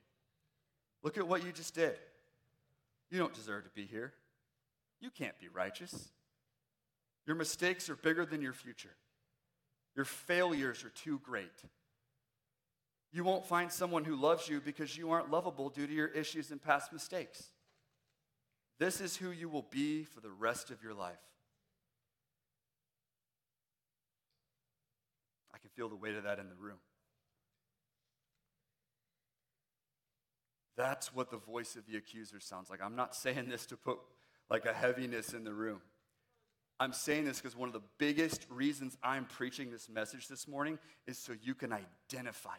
Look 1.03 1.19
at 1.19 1.27
what 1.27 1.45
you 1.45 1.51
just 1.51 1.75
did. 1.75 1.97
You 3.11 3.19
don't 3.19 3.35
deserve 3.35 3.65
to 3.65 3.71
be 3.71 3.87
here. 3.87 4.13
You 5.01 5.11
can't 5.11 5.37
be 5.41 5.49
righteous. 5.49 6.11
Your 7.27 7.35
mistakes 7.35 7.91
are 7.91 7.97
bigger 7.97 8.25
than 8.25 8.41
your 8.41 8.53
future. 8.53 8.95
Your 9.97 10.05
failures 10.05 10.85
are 10.85 10.91
too 10.91 11.19
great. 11.25 11.65
You 13.13 13.25
won't 13.25 13.47
find 13.47 13.73
someone 13.73 14.05
who 14.05 14.15
loves 14.15 14.49
you 14.49 14.61
because 14.61 14.97
you 14.97 15.11
aren't 15.11 15.29
lovable 15.29 15.71
due 15.71 15.89
to 15.89 15.93
your 15.93 16.07
issues 16.07 16.53
and 16.53 16.63
past 16.63 16.93
mistakes. 16.93 17.47
This 18.79 19.01
is 19.01 19.17
who 19.17 19.33
you 19.33 19.49
will 19.49 19.67
be 19.73 20.05
for 20.05 20.21
the 20.21 20.31
rest 20.31 20.71
of 20.71 20.85
your 20.85 20.95
life. 20.95 21.19
I 25.53 25.59
can 25.59 25.70
feel 25.81 25.89
the 25.89 25.97
weight 25.97 26.15
of 26.15 26.25
that 26.25 26.39
in 26.39 26.47
the 26.51 26.55
room. 26.57 26.77
That's 30.77 31.15
what 31.15 31.31
the 31.31 31.39
voice 31.39 31.75
of 31.75 31.87
the 31.87 31.97
accuser 31.97 32.39
sounds 32.39 32.69
like. 32.69 32.81
I'm 32.85 32.97
not 32.97 33.15
saying 33.15 33.49
this 33.49 33.65
to 33.65 33.79
put 33.79 33.97
like 34.51 34.67
a 34.67 34.75
heaviness 34.75 35.33
in 35.33 35.43
the 35.43 35.55
room. 35.55 35.81
I'm 36.79 36.93
saying 36.93 37.25
this 37.25 37.41
because 37.41 37.57
one 37.57 37.71
of 37.71 37.73
the 37.73 37.81
biggest 37.97 38.47
reasons 38.51 38.99
I'm 39.03 39.25
preaching 39.25 39.71
this 39.71 39.89
message 39.89 40.29
this 40.29 40.47
morning 40.47 40.79
is 41.07 41.17
so 41.17 41.33
you 41.43 41.55
can 41.55 41.73
identify 41.73 42.57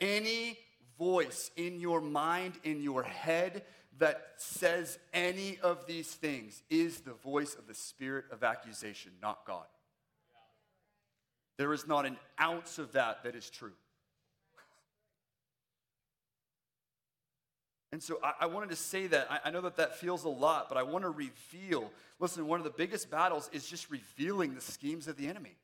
it. 0.00 0.04
Any 0.04 0.58
voice 0.98 1.52
in 1.54 1.78
your 1.78 2.00
mind, 2.00 2.54
in 2.64 2.82
your 2.82 3.04
head, 3.04 3.62
that 3.98 4.32
says 4.36 4.98
any 5.12 5.58
of 5.62 5.86
these 5.86 6.12
things 6.12 6.64
is 6.70 7.02
the 7.02 7.14
voice 7.14 7.54
of 7.54 7.68
the 7.68 7.74
spirit 7.74 8.24
of 8.32 8.42
accusation, 8.42 9.12
not 9.22 9.46
God. 9.46 9.66
There 11.56 11.72
is 11.72 11.86
not 11.86 12.06
an 12.06 12.16
ounce 12.40 12.78
of 12.78 12.92
that 12.92 13.24
that 13.24 13.34
is 13.34 13.48
true. 13.48 13.72
And 17.92 18.02
so 18.02 18.18
I, 18.22 18.32
I, 18.40 18.46
wanted 18.46 18.70
to 18.70 18.76
say 18.76 19.06
that. 19.06 19.28
I, 19.30 19.40
I 19.46 19.50
know 19.50 19.62
that 19.62 19.76
that 19.76 19.96
feels 19.96 20.24
a 20.24 20.28
lot, 20.28 20.68
but 20.68 20.76
I 20.76 20.82
want 20.82 21.04
to 21.04 21.10
reveal. 21.10 21.90
Listen, 22.18 22.46
one 22.46 22.60
of 22.60 22.64
the 22.64 22.70
biggest 22.70 23.10
battles 23.10 23.48
is 23.52 23.66
just 23.66 23.90
revealing 23.90 24.54
the 24.54 24.60
schemes 24.60 25.08
of 25.08 25.16
the 25.16 25.28
enemy. 25.28 25.54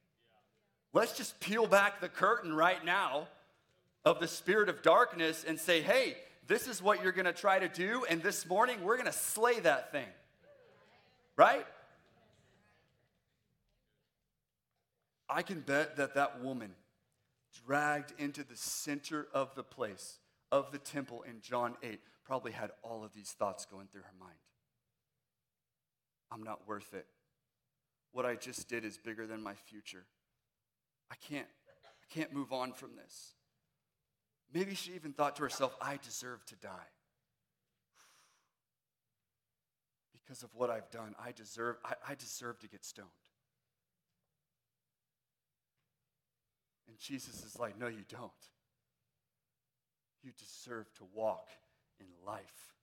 Let's 0.94 1.16
just 1.16 1.38
peel 1.40 1.66
back 1.66 2.00
the 2.00 2.08
curtain 2.08 2.54
right 2.54 2.82
now 2.84 3.28
of 4.04 4.20
the 4.20 4.28
spirit 4.28 4.68
of 4.68 4.82
darkness 4.82 5.44
and 5.46 5.58
say, 5.58 5.82
hey, 5.82 6.16
this 6.46 6.68
is 6.68 6.82
what 6.82 7.02
you're 7.02 7.12
going 7.12 7.26
to 7.26 7.32
try 7.32 7.58
to 7.58 7.68
do, 7.68 8.04
and 8.08 8.22
this 8.22 8.46
morning 8.46 8.82
we're 8.82 8.96
going 8.96 9.06
to 9.06 9.12
slay 9.12 9.60
that 9.60 9.92
thing. 9.92 10.08
Right? 11.36 11.64
I 15.32 15.42
can 15.42 15.60
bet 15.60 15.96
that 15.96 16.14
that 16.14 16.42
woman 16.42 16.74
dragged 17.64 18.12
into 18.18 18.44
the 18.44 18.56
center 18.56 19.26
of 19.32 19.54
the 19.54 19.62
place, 19.62 20.18
of 20.50 20.70
the 20.72 20.78
temple 20.78 21.22
in 21.22 21.40
John 21.40 21.74
8, 21.82 22.00
probably 22.24 22.52
had 22.52 22.70
all 22.82 23.02
of 23.02 23.14
these 23.14 23.30
thoughts 23.30 23.64
going 23.64 23.86
through 23.86 24.02
her 24.02 24.14
mind. 24.20 24.38
I'm 26.30 26.42
not 26.42 26.68
worth 26.68 26.92
it. 26.92 27.06
What 28.12 28.26
I 28.26 28.34
just 28.34 28.68
did 28.68 28.84
is 28.84 28.98
bigger 28.98 29.26
than 29.26 29.42
my 29.42 29.54
future. 29.54 30.04
I 31.10 31.14
can't, 31.16 31.46
I 31.84 32.14
can't 32.14 32.32
move 32.32 32.52
on 32.52 32.72
from 32.72 32.90
this. 32.96 33.34
Maybe 34.52 34.74
she 34.74 34.92
even 34.92 35.14
thought 35.14 35.36
to 35.36 35.42
herself, 35.42 35.74
I 35.80 35.98
deserve 36.02 36.44
to 36.46 36.56
die. 36.56 36.90
Because 40.12 40.42
of 40.42 40.54
what 40.54 40.68
I've 40.68 40.90
done, 40.90 41.14
I 41.18 41.32
deserve, 41.32 41.76
I, 41.84 41.94
I 42.10 42.14
deserve 42.14 42.58
to 42.60 42.68
get 42.68 42.84
stoned. 42.84 43.08
And 46.92 47.00
Jesus 47.00 47.42
is 47.42 47.58
like, 47.58 47.80
No, 47.80 47.86
you 47.86 48.04
don't. 48.10 48.30
You 50.22 50.30
deserve 50.38 50.92
to 50.98 51.04
walk 51.14 51.48
in 51.98 52.06
life. 52.26 52.74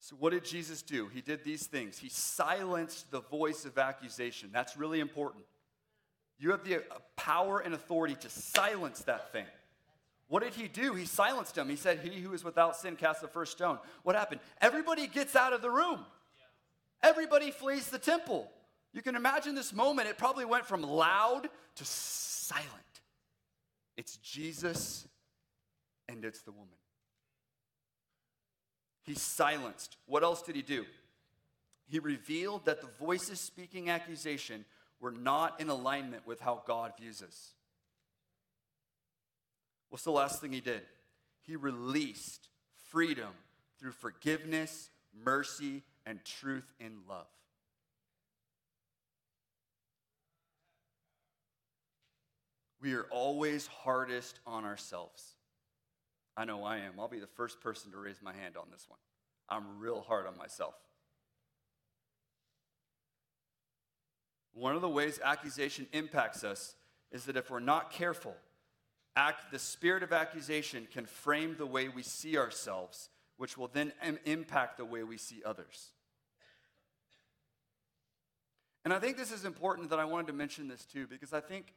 So, 0.00 0.16
what 0.18 0.32
did 0.32 0.44
Jesus 0.44 0.82
do? 0.82 1.06
He 1.06 1.20
did 1.20 1.44
these 1.44 1.66
things. 1.66 1.96
He 1.96 2.08
silenced 2.08 3.12
the 3.12 3.20
voice 3.20 3.64
of 3.64 3.78
accusation. 3.78 4.50
That's 4.52 4.76
really 4.76 4.98
important. 4.98 5.44
You 6.40 6.50
have 6.50 6.64
the 6.64 6.78
uh, 6.78 6.98
power 7.14 7.60
and 7.60 7.72
authority 7.72 8.16
to 8.16 8.28
silence 8.28 9.02
that 9.02 9.30
thing. 9.30 9.46
What 10.26 10.42
did 10.42 10.54
he 10.54 10.66
do? 10.66 10.94
He 10.94 11.04
silenced 11.04 11.56
him. 11.56 11.68
He 11.68 11.76
said, 11.76 12.00
He 12.00 12.20
who 12.20 12.32
is 12.32 12.42
without 12.42 12.76
sin 12.76 12.96
cast 12.96 13.20
the 13.20 13.28
first 13.28 13.52
stone. 13.52 13.78
What 14.02 14.16
happened? 14.16 14.40
Everybody 14.60 15.06
gets 15.06 15.36
out 15.36 15.52
of 15.52 15.62
the 15.62 15.70
room, 15.70 16.00
everybody 17.00 17.52
flees 17.52 17.90
the 17.90 17.98
temple. 18.00 18.50
You 18.92 19.02
can 19.02 19.14
imagine 19.14 19.54
this 19.54 19.72
moment. 19.72 20.08
It 20.08 20.18
probably 20.18 20.44
went 20.44 20.66
from 20.66 20.82
loud 20.82 21.48
to 21.76 21.84
silent. 21.84 22.72
It's 23.96 24.16
Jesus 24.18 25.06
and 26.08 26.24
it's 26.24 26.42
the 26.42 26.52
woman. 26.52 26.68
He 29.02 29.14
silenced. 29.14 29.96
What 30.06 30.22
else 30.22 30.42
did 30.42 30.56
he 30.56 30.62
do? 30.62 30.84
He 31.86 31.98
revealed 31.98 32.66
that 32.66 32.80
the 32.80 32.88
voices 32.98 33.40
speaking 33.40 33.88
accusation 33.88 34.64
were 35.00 35.10
not 35.10 35.60
in 35.60 35.68
alignment 35.68 36.26
with 36.26 36.40
how 36.40 36.62
God 36.66 36.92
views 36.98 37.22
us. 37.22 37.52
What's 39.88 40.04
the 40.04 40.10
last 40.10 40.40
thing 40.40 40.52
he 40.52 40.60
did? 40.60 40.82
He 41.40 41.56
released 41.56 42.48
freedom 42.90 43.30
through 43.78 43.92
forgiveness, 43.92 44.90
mercy, 45.24 45.82
and 46.04 46.22
truth 46.24 46.70
in 46.78 46.98
love. 47.08 47.26
We 52.80 52.94
are 52.94 53.06
always 53.10 53.66
hardest 53.66 54.38
on 54.46 54.64
ourselves. 54.64 55.34
I 56.36 56.44
know 56.44 56.62
I 56.62 56.78
am. 56.78 56.92
I'll 56.98 57.08
be 57.08 57.18
the 57.18 57.26
first 57.26 57.60
person 57.60 57.90
to 57.92 57.98
raise 57.98 58.22
my 58.22 58.32
hand 58.32 58.56
on 58.56 58.66
this 58.70 58.86
one. 58.88 59.00
I'm 59.48 59.80
real 59.80 60.00
hard 60.00 60.26
on 60.26 60.36
myself. 60.36 60.74
One 64.52 64.74
of 64.74 64.82
the 64.82 64.88
ways 64.88 65.20
accusation 65.22 65.86
impacts 65.92 66.44
us 66.44 66.74
is 67.10 67.24
that 67.24 67.36
if 67.36 67.50
we're 67.50 67.60
not 67.60 67.90
careful, 67.90 68.36
act, 69.16 69.50
the 69.50 69.58
spirit 69.58 70.02
of 70.02 70.12
accusation 70.12 70.86
can 70.92 71.06
frame 71.06 71.56
the 71.58 71.66
way 71.66 71.88
we 71.88 72.02
see 72.02 72.36
ourselves, 72.36 73.08
which 73.36 73.56
will 73.56 73.68
then 73.68 73.92
Im- 74.04 74.18
impact 74.24 74.76
the 74.76 74.84
way 74.84 75.02
we 75.02 75.16
see 75.16 75.42
others. 75.44 75.90
And 78.84 78.94
I 78.94 78.98
think 78.98 79.16
this 79.16 79.32
is 79.32 79.44
important 79.44 79.90
that 79.90 79.98
I 79.98 80.04
wanted 80.04 80.28
to 80.28 80.32
mention 80.32 80.68
this 80.68 80.84
too, 80.84 81.06
because 81.06 81.32
I 81.32 81.40
think 81.40 81.74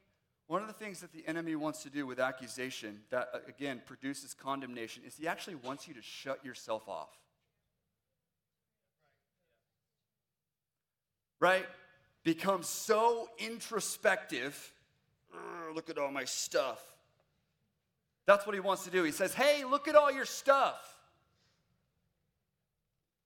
one 0.51 0.61
of 0.61 0.67
the 0.67 0.73
things 0.73 0.99
that 0.99 1.13
the 1.13 1.25
enemy 1.27 1.55
wants 1.55 1.81
to 1.83 1.89
do 1.89 2.05
with 2.05 2.19
accusation, 2.19 2.99
that 3.09 3.29
uh, 3.33 3.37
again 3.47 3.81
produces 3.85 4.33
condemnation, 4.33 5.01
is 5.07 5.15
he 5.15 5.25
actually 5.25 5.55
wants 5.55 5.87
you 5.87 5.93
to 5.93 6.01
shut 6.01 6.43
yourself 6.43 6.89
off. 6.89 7.07
Right? 11.39 11.65
Become 12.25 12.63
so 12.63 13.29
introspective. 13.39 14.73
Look 15.73 15.89
at 15.89 15.97
all 15.97 16.11
my 16.11 16.25
stuff. 16.25 16.83
That's 18.25 18.45
what 18.45 18.53
he 18.53 18.59
wants 18.59 18.83
to 18.83 18.91
do. 18.91 19.03
He 19.03 19.13
says, 19.13 19.33
Hey, 19.33 19.63
look 19.63 19.87
at 19.87 19.95
all 19.95 20.11
your 20.11 20.25
stuff. 20.25 20.81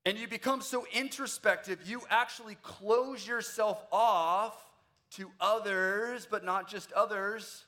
And 0.05 0.15
you 0.19 0.27
become 0.27 0.61
so 0.61 0.85
introspective, 0.93 1.89
you 1.89 2.03
actually 2.11 2.57
close 2.61 3.27
yourself 3.27 3.83
off 3.91 4.64
to 5.11 5.31
others, 5.39 6.27
but 6.29 6.43
not 6.43 6.69
just 6.69 6.91
others, 6.93 7.65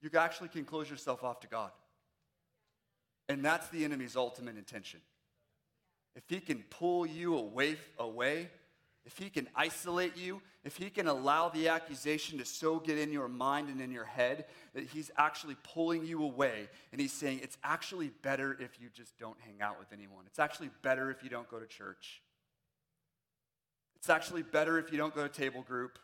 you 0.00 0.10
actually 0.18 0.48
can 0.48 0.64
close 0.64 0.90
yourself 0.90 1.22
off 1.22 1.40
to 1.40 1.46
God. 1.46 1.70
And 3.28 3.44
that's 3.44 3.68
the 3.68 3.84
enemy's 3.84 4.16
ultimate 4.16 4.56
intention. 4.56 5.00
If 6.14 6.24
he 6.28 6.40
can 6.40 6.64
pull 6.70 7.06
you 7.06 7.36
away, 7.36 7.76
away, 7.98 8.50
if 9.04 9.18
he 9.18 9.30
can 9.30 9.48
isolate 9.54 10.16
you, 10.16 10.42
if 10.64 10.76
he 10.76 10.90
can 10.90 11.08
allow 11.08 11.48
the 11.48 11.68
accusation 11.68 12.38
to 12.38 12.44
so 12.44 12.78
get 12.78 12.98
in 12.98 13.12
your 13.12 13.28
mind 13.28 13.68
and 13.68 13.80
in 13.80 13.90
your 13.90 14.04
head 14.04 14.44
that 14.74 14.84
he's 14.84 15.10
actually 15.16 15.56
pulling 15.64 16.04
you 16.04 16.22
away 16.22 16.68
and 16.92 17.00
he's 17.00 17.12
saying, 17.12 17.40
it's 17.42 17.58
actually 17.64 18.10
better 18.22 18.56
if 18.60 18.80
you 18.80 18.88
just 18.92 19.18
don't 19.18 19.36
hang 19.40 19.60
out 19.60 19.78
with 19.78 19.92
anyone. 19.92 20.24
It's 20.26 20.38
actually 20.38 20.70
better 20.82 21.10
if 21.10 21.22
you 21.24 21.30
don't 21.30 21.50
go 21.50 21.58
to 21.58 21.66
church. 21.66 22.22
It's 23.96 24.10
actually 24.10 24.42
better 24.42 24.78
if 24.78 24.92
you 24.92 24.98
don't 24.98 25.14
go 25.14 25.22
to 25.22 25.28
table 25.28 25.62
group. 25.62 25.98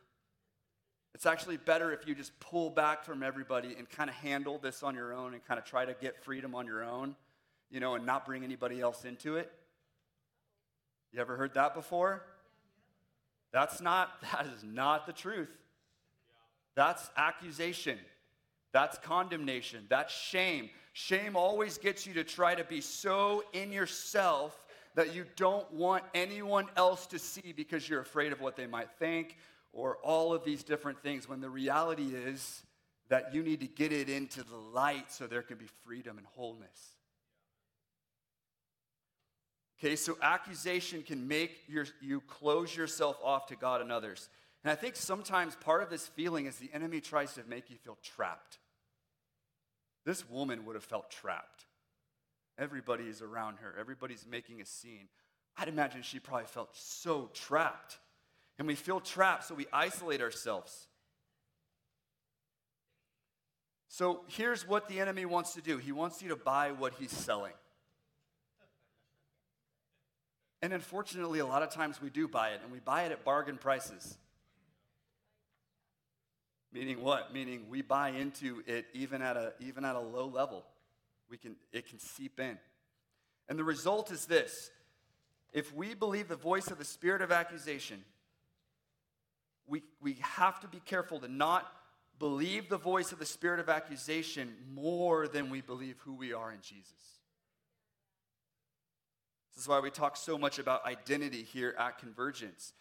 It's 1.14 1.26
actually 1.26 1.56
better 1.56 1.92
if 1.92 2.06
you 2.06 2.14
just 2.14 2.38
pull 2.38 2.70
back 2.70 3.04
from 3.04 3.22
everybody 3.22 3.74
and 3.76 3.88
kind 3.88 4.08
of 4.10 4.16
handle 4.16 4.58
this 4.58 4.82
on 4.82 4.94
your 4.94 5.12
own 5.12 5.34
and 5.34 5.44
kind 5.44 5.58
of 5.58 5.64
try 5.64 5.84
to 5.84 5.94
get 6.00 6.22
freedom 6.22 6.54
on 6.54 6.66
your 6.66 6.84
own, 6.84 7.16
you 7.70 7.80
know, 7.80 7.94
and 7.94 8.06
not 8.06 8.26
bring 8.26 8.44
anybody 8.44 8.80
else 8.80 9.04
into 9.04 9.36
it. 9.36 9.50
You 11.12 11.20
ever 11.20 11.36
heard 11.36 11.54
that 11.54 11.74
before? 11.74 12.22
That's 13.52 13.80
not, 13.80 14.20
that 14.32 14.46
is 14.46 14.62
not 14.62 15.06
the 15.06 15.12
truth. 15.12 15.50
That's 16.74 17.10
accusation. 17.16 17.98
That's 18.72 18.98
condemnation. 18.98 19.86
That's 19.88 20.14
shame. 20.14 20.70
Shame 20.92 21.36
always 21.36 21.78
gets 21.78 22.06
you 22.06 22.14
to 22.14 22.24
try 22.24 22.54
to 22.54 22.64
be 22.64 22.80
so 22.80 23.42
in 23.52 23.72
yourself 23.72 24.64
that 24.94 25.14
you 25.14 25.24
don't 25.36 25.70
want 25.72 26.04
anyone 26.14 26.66
else 26.76 27.06
to 27.06 27.18
see 27.18 27.52
because 27.56 27.88
you're 27.88 28.00
afraid 28.00 28.32
of 28.32 28.40
what 28.40 28.56
they 28.56 28.66
might 28.66 28.90
think 28.98 29.36
or 29.72 29.96
all 30.02 30.32
of 30.32 30.44
these 30.44 30.62
different 30.62 31.02
things 31.02 31.28
when 31.28 31.40
the 31.40 31.50
reality 31.50 32.14
is 32.14 32.62
that 33.08 33.34
you 33.34 33.42
need 33.42 33.60
to 33.60 33.66
get 33.66 33.92
it 33.92 34.08
into 34.08 34.42
the 34.42 34.56
light 34.56 35.10
so 35.12 35.26
there 35.26 35.42
can 35.42 35.56
be 35.56 35.66
freedom 35.84 36.18
and 36.18 36.26
wholeness. 36.34 36.94
Okay, 39.78 39.94
so 39.94 40.18
accusation 40.20 41.02
can 41.02 41.28
make 41.28 41.52
your, 41.68 41.86
you 42.00 42.20
close 42.22 42.76
yourself 42.76 43.16
off 43.22 43.46
to 43.46 43.56
God 43.56 43.80
and 43.80 43.92
others. 43.92 44.28
And 44.64 44.72
I 44.72 44.74
think 44.74 44.96
sometimes 44.96 45.54
part 45.54 45.82
of 45.82 45.90
this 45.90 46.08
feeling 46.08 46.46
is 46.46 46.56
the 46.56 46.70
enemy 46.74 47.00
tries 47.00 47.34
to 47.34 47.44
make 47.48 47.70
you 47.70 47.76
feel 47.76 47.96
trapped. 48.02 48.58
This 50.04 50.28
woman 50.28 50.64
would 50.64 50.74
have 50.74 50.84
felt 50.84 51.10
trapped. 51.10 51.66
Everybody 52.58 53.04
is 53.04 53.22
around 53.22 53.58
her, 53.58 53.74
everybody's 53.78 54.26
making 54.28 54.60
a 54.60 54.64
scene. 54.64 55.08
I'd 55.56 55.68
imagine 55.68 56.02
she 56.02 56.18
probably 56.18 56.46
felt 56.46 56.70
so 56.72 57.30
trapped. 57.32 57.98
And 58.58 58.66
we 58.66 58.74
feel 58.74 59.00
trapped, 59.00 59.44
so 59.44 59.54
we 59.54 59.66
isolate 59.72 60.20
ourselves. 60.20 60.88
So 63.88 64.20
here's 64.28 64.66
what 64.66 64.88
the 64.88 65.00
enemy 65.00 65.24
wants 65.24 65.54
to 65.54 65.60
do 65.60 65.78
he 65.78 65.92
wants 65.92 66.22
you 66.22 66.28
to 66.28 66.36
buy 66.36 66.72
what 66.72 66.94
he's 66.98 67.12
selling. 67.12 67.52
And 70.60 70.72
unfortunately, 70.72 71.38
a 71.38 71.46
lot 71.46 71.62
of 71.62 71.70
times 71.70 72.02
we 72.02 72.10
do 72.10 72.26
buy 72.26 72.50
it, 72.50 72.60
and 72.62 72.72
we 72.72 72.80
buy 72.80 73.04
it 73.04 73.12
at 73.12 73.24
bargain 73.24 73.58
prices. 73.58 74.18
Meaning 76.72 77.02
what? 77.02 77.32
Meaning 77.32 77.66
we 77.70 77.80
buy 77.80 78.10
into 78.10 78.62
it 78.66 78.86
even 78.92 79.22
at 79.22 79.36
a, 79.36 79.52
even 79.60 79.84
at 79.84 79.96
a 79.96 80.00
low 80.00 80.26
level. 80.26 80.64
We 81.30 81.36
can, 81.36 81.56
it 81.72 81.88
can 81.88 81.98
seep 81.98 82.40
in. 82.40 82.58
And 83.48 83.58
the 83.58 83.64
result 83.64 84.10
is 84.10 84.26
this 84.26 84.70
if 85.52 85.74
we 85.74 85.94
believe 85.94 86.28
the 86.28 86.36
voice 86.36 86.70
of 86.70 86.78
the 86.78 86.84
spirit 86.84 87.22
of 87.22 87.32
accusation, 87.32 88.04
we, 89.68 89.82
we 90.00 90.14
have 90.20 90.60
to 90.60 90.68
be 90.68 90.80
careful 90.80 91.20
to 91.20 91.28
not 91.28 91.72
believe 92.18 92.68
the 92.68 92.78
voice 92.78 93.12
of 93.12 93.18
the 93.18 93.26
spirit 93.26 93.60
of 93.60 93.68
accusation 93.68 94.54
more 94.74 95.28
than 95.28 95.50
we 95.50 95.60
believe 95.60 95.96
who 96.00 96.14
we 96.14 96.32
are 96.32 96.50
in 96.50 96.60
Jesus. 96.60 96.92
This 99.54 99.64
is 99.64 99.68
why 99.68 99.80
we 99.80 99.90
talk 99.90 100.16
so 100.16 100.38
much 100.38 100.58
about 100.58 100.86
identity 100.86 101.42
here 101.42 101.74
at 101.78 101.98
Convergence. 101.98 102.72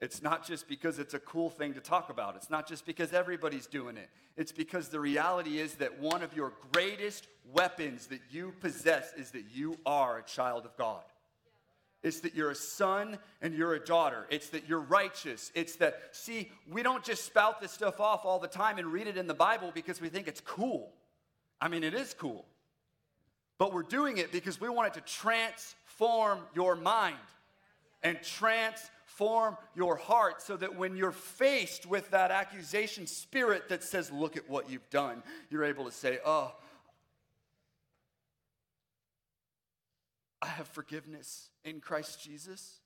It's 0.00 0.22
not 0.22 0.46
just 0.46 0.68
because 0.68 0.98
it's 0.98 1.14
a 1.14 1.18
cool 1.18 1.50
thing 1.50 1.74
to 1.74 1.80
talk 1.80 2.08
about. 2.08 2.36
It's 2.36 2.50
not 2.50 2.68
just 2.68 2.86
because 2.86 3.12
everybody's 3.12 3.66
doing 3.66 3.96
it. 3.96 4.08
It's 4.36 4.52
because 4.52 4.88
the 4.88 5.00
reality 5.00 5.58
is 5.58 5.74
that 5.74 5.98
one 5.98 6.22
of 6.22 6.36
your 6.36 6.52
greatest 6.72 7.26
weapons 7.52 8.06
that 8.06 8.20
you 8.30 8.54
possess 8.60 9.12
is 9.14 9.32
that 9.32 9.44
you 9.52 9.78
are 9.84 10.18
a 10.18 10.22
child 10.22 10.64
of 10.64 10.76
God. 10.76 11.02
It's 12.02 12.20
that 12.20 12.34
you're 12.34 12.50
a 12.50 12.54
son 12.54 13.18
and 13.42 13.54
you're 13.54 13.74
a 13.74 13.84
daughter. 13.84 14.26
It's 14.30 14.50
that 14.50 14.68
you're 14.68 14.80
righteous. 14.80 15.50
It's 15.54 15.76
that, 15.76 16.00
see, 16.12 16.50
we 16.70 16.82
don't 16.82 17.02
just 17.02 17.24
spout 17.24 17.60
this 17.60 17.72
stuff 17.72 17.98
off 17.98 18.24
all 18.24 18.38
the 18.38 18.48
time 18.48 18.78
and 18.78 18.92
read 18.92 19.08
it 19.08 19.16
in 19.16 19.26
the 19.26 19.34
Bible 19.34 19.72
because 19.74 20.00
we 20.00 20.08
think 20.08 20.28
it's 20.28 20.40
cool. 20.40 20.92
I 21.60 21.68
mean, 21.68 21.82
it 21.82 21.94
is 21.94 22.14
cool. 22.14 22.44
But 23.58 23.72
we're 23.72 23.82
doing 23.82 24.18
it 24.18 24.30
because 24.30 24.60
we 24.60 24.68
want 24.68 24.88
it 24.88 25.04
to 25.04 25.12
transform 25.12 26.38
your 26.54 26.76
mind 26.76 27.16
and 28.04 28.22
transform 28.22 29.56
your 29.74 29.96
heart 29.96 30.40
so 30.40 30.56
that 30.56 30.76
when 30.76 30.96
you're 30.96 31.10
faced 31.10 31.84
with 31.84 32.08
that 32.12 32.30
accusation 32.30 33.08
spirit 33.08 33.68
that 33.70 33.82
says, 33.82 34.12
Look 34.12 34.36
at 34.36 34.48
what 34.48 34.70
you've 34.70 34.88
done, 34.90 35.24
you're 35.50 35.64
able 35.64 35.84
to 35.84 35.90
say, 35.90 36.20
Oh, 36.24 36.54
I 40.40 40.47
have 40.58 40.68
forgiveness 40.68 41.50
in 41.64 41.80
Christ 41.80 42.22
Jesus. 42.22 42.80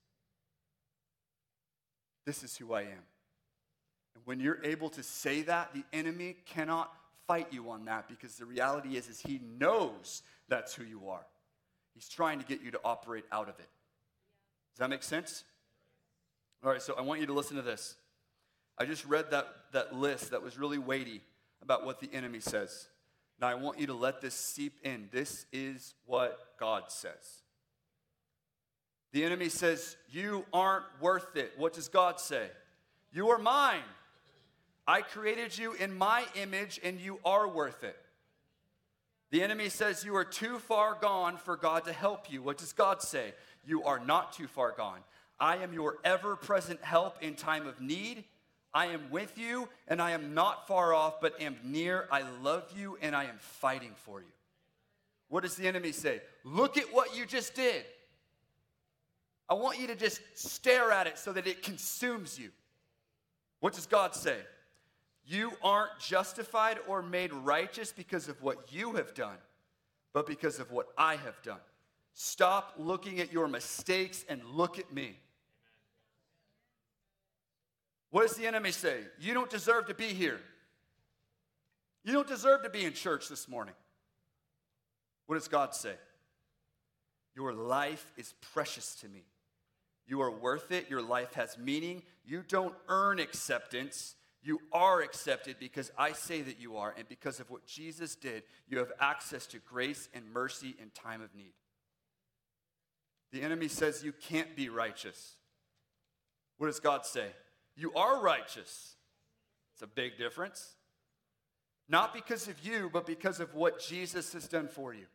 This 2.25 2.43
is 2.43 2.55
who 2.55 2.73
I 2.73 2.81
am. 2.83 3.05
And 4.15 4.23
when 4.25 4.39
you're 4.39 4.63
able 4.63 4.89
to 4.91 5.03
say 5.03 5.41
that, 5.41 5.73
the 5.73 5.83
enemy 5.91 6.37
cannot 6.45 6.93
fight 7.27 7.47
you 7.51 7.71
on 7.71 7.85
that 7.85 8.07
because 8.07 8.35
the 8.35 8.45
reality 8.45 8.95
is, 8.95 9.09
is 9.09 9.19
he 9.19 9.41
knows 9.57 10.21
that's 10.47 10.75
who 10.75 10.83
you 10.83 11.09
are. 11.09 11.25
He's 11.95 12.07
trying 12.07 12.39
to 12.39 12.45
get 12.45 12.61
you 12.61 12.69
to 12.71 12.79
operate 12.85 13.25
out 13.31 13.49
of 13.49 13.59
it. 13.59 13.69
Does 14.73 14.79
that 14.79 14.89
make 14.89 15.03
sense? 15.03 15.43
All 16.63 16.69
right, 16.69 16.81
so 16.81 16.93
I 16.97 17.01
want 17.01 17.21
you 17.21 17.27
to 17.27 17.33
listen 17.33 17.57
to 17.57 17.63
this. 17.63 17.95
I 18.77 18.85
just 18.85 19.03
read 19.05 19.31
that, 19.31 19.47
that 19.71 19.95
list 19.95 20.31
that 20.31 20.43
was 20.43 20.59
really 20.59 20.77
weighty 20.77 21.21
about 21.61 21.85
what 21.85 21.99
the 21.99 22.09
enemy 22.13 22.39
says. 22.39 22.87
Now 23.41 23.47
I 23.47 23.55
want 23.55 23.79
you 23.79 23.87
to 23.87 23.93
let 23.93 24.21
this 24.21 24.35
seep 24.35 24.79
in. 24.83 25.09
This 25.11 25.47
is 25.51 25.95
what 26.05 26.39
God 26.59 26.83
says. 26.89 27.42
The 29.13 29.23
enemy 29.23 29.47
says, 29.47 29.95
You 30.09 30.45
aren't 30.51 30.85
worth 30.99 31.37
it. 31.37 31.53
What 31.55 31.73
does 31.73 31.87
God 31.87 32.19
say? 32.19 32.47
You 33.13 33.29
are 33.29 33.37
mine. 33.37 33.83
I 34.85 35.01
created 35.01 35.57
you 35.57 35.73
in 35.73 35.97
my 35.97 36.25
image, 36.35 36.79
and 36.83 36.99
you 36.99 37.19
are 37.23 37.47
worth 37.47 37.83
it. 37.83 37.95
The 39.31 39.41
enemy 39.41 39.69
says 39.69 40.03
you 40.03 40.15
are 40.15 40.25
too 40.25 40.59
far 40.59 40.95
gone 40.99 41.37
for 41.37 41.55
God 41.55 41.85
to 41.85 41.93
help 41.93 42.31
you. 42.31 42.43
What 42.43 42.57
does 42.57 42.73
God 42.73 43.01
say? 43.01 43.33
You 43.65 43.83
are 43.83 43.99
not 43.99 44.33
too 44.33 44.45
far 44.45 44.73
gone. 44.73 44.99
I 45.39 45.57
am 45.57 45.73
your 45.73 45.97
ever 46.03 46.35
present 46.35 46.83
help 46.83 47.23
in 47.23 47.35
time 47.35 47.65
of 47.65 47.81
need. 47.81 48.25
I 48.73 48.87
am 48.87 49.09
with 49.09 49.37
you, 49.37 49.69
and 49.87 50.01
I 50.01 50.11
am 50.11 50.33
not 50.33 50.67
far 50.67 50.93
off, 50.93 51.21
but 51.21 51.41
am 51.41 51.55
near. 51.63 52.07
I 52.11 52.23
love 52.43 52.71
you, 52.75 52.97
and 53.01 53.15
I 53.15 53.23
am 53.23 53.37
fighting 53.39 53.93
for 53.95 54.19
you. 54.19 54.27
What 55.29 55.41
does 55.41 55.55
the 55.55 55.67
enemy 55.67 55.93
say? 55.93 56.21
Look 56.43 56.77
at 56.77 56.93
what 56.93 57.17
you 57.17 57.25
just 57.25 57.55
did. 57.55 57.85
I 59.49 59.55
want 59.55 59.79
you 59.79 59.87
to 59.87 59.95
just 59.95 60.21
stare 60.33 60.91
at 60.91 61.07
it 61.07 61.17
so 61.17 61.33
that 61.33 61.47
it 61.47 61.63
consumes 61.63 62.39
you. 62.39 62.51
What 63.59 63.73
does 63.73 63.85
God 63.85 64.15
say? 64.15 64.37
You 65.25 65.51
aren't 65.61 65.99
justified 65.99 66.79
or 66.87 67.01
made 67.01 67.31
righteous 67.33 67.91
because 67.91 68.27
of 68.27 68.41
what 68.41 68.73
you 68.73 68.93
have 68.93 69.13
done, 69.13 69.37
but 70.13 70.27
because 70.27 70.59
of 70.59 70.71
what 70.71 70.87
I 70.97 71.15
have 71.15 71.41
done. 71.43 71.59
Stop 72.13 72.75
looking 72.77 73.19
at 73.19 73.31
your 73.31 73.47
mistakes 73.47 74.25
and 74.27 74.43
look 74.45 74.79
at 74.79 74.93
me. 74.93 75.17
What 78.11 78.27
does 78.27 78.37
the 78.37 78.45
enemy 78.45 78.71
say? 78.71 78.99
You 79.19 79.33
don't 79.33 79.49
deserve 79.49 79.87
to 79.87 79.93
be 79.93 80.07
here. 80.07 80.39
You 82.03 82.13
don't 82.13 82.27
deserve 82.27 82.63
to 82.63 82.69
be 82.69 82.85
in 82.85 82.93
church 82.93 83.29
this 83.29 83.47
morning. 83.47 83.73
What 85.25 85.35
does 85.35 85.47
God 85.47 85.73
say? 85.73 85.95
Your 87.35 87.53
life 87.53 88.05
is 88.17 88.33
precious 88.53 88.95
to 88.95 89.07
me. 89.07 89.23
You 90.05 90.21
are 90.21 90.31
worth 90.31 90.71
it. 90.71 90.89
Your 90.89 91.01
life 91.01 91.33
has 91.33 91.57
meaning. 91.57 92.03
You 92.25 92.43
don't 92.47 92.75
earn 92.87 93.19
acceptance. 93.19 94.15
You 94.41 94.59
are 94.73 95.01
accepted 95.01 95.55
because 95.59 95.91
I 95.97 96.11
say 96.11 96.41
that 96.41 96.59
you 96.59 96.75
are, 96.75 96.93
and 96.97 97.07
because 97.07 97.39
of 97.39 97.49
what 97.49 97.65
Jesus 97.65 98.15
did, 98.15 98.43
you 98.67 98.77
have 98.79 98.91
access 98.99 99.45
to 99.47 99.59
grace 99.59 100.09
and 100.13 100.33
mercy 100.33 100.75
in 100.81 100.89
time 100.89 101.21
of 101.21 101.33
need. 101.33 101.53
The 103.31 103.41
enemy 103.41 103.69
says 103.69 104.03
you 104.03 104.11
can't 104.11 104.53
be 104.55 104.67
righteous. 104.67 105.35
What 106.57 106.67
does 106.67 106.81
God 106.81 107.05
say? 107.05 107.27
You 107.75 107.93
are 107.93 108.21
righteous. 108.21 108.95
It's 109.73 109.81
a 109.81 109.87
big 109.87 110.17
difference. 110.17 110.75
Not 111.87 112.13
because 112.13 112.47
of 112.47 112.65
you, 112.65 112.89
but 112.91 113.05
because 113.05 113.39
of 113.39 113.55
what 113.55 113.79
Jesus 113.79 114.33
has 114.33 114.47
done 114.47 114.67
for 114.67 114.93
you. 114.93 115.05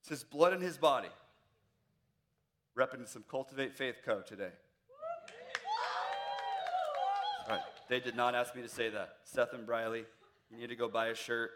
It's 0.00 0.10
his 0.10 0.24
blood 0.24 0.52
in 0.52 0.60
his 0.60 0.76
body. 0.76 1.08
Repping 2.80 3.06
some 3.06 3.22
Cultivate 3.30 3.74
Faith 3.74 3.96
Co. 4.06 4.22
today. 4.22 4.48
All 7.46 7.56
right. 7.56 7.64
They 7.90 8.00
did 8.00 8.16
not 8.16 8.34
ask 8.34 8.56
me 8.56 8.62
to 8.62 8.70
say 8.70 8.88
that. 8.88 9.16
Seth 9.24 9.52
and 9.52 9.66
Briley, 9.66 10.06
you 10.50 10.56
need 10.56 10.70
to 10.70 10.76
go 10.76 10.88
buy 10.88 11.08
a 11.08 11.14
shirt. 11.14 11.50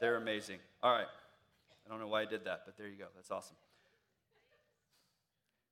They're 0.00 0.16
amazing. 0.16 0.60
All 0.82 0.92
right. 0.92 1.04
I 1.84 1.90
don't 1.90 2.00
know 2.00 2.08
why 2.08 2.22
I 2.22 2.24
did 2.24 2.46
that, 2.46 2.62
but 2.64 2.78
there 2.78 2.88
you 2.88 2.96
go. 2.96 3.04
That's 3.16 3.30
awesome. 3.30 3.56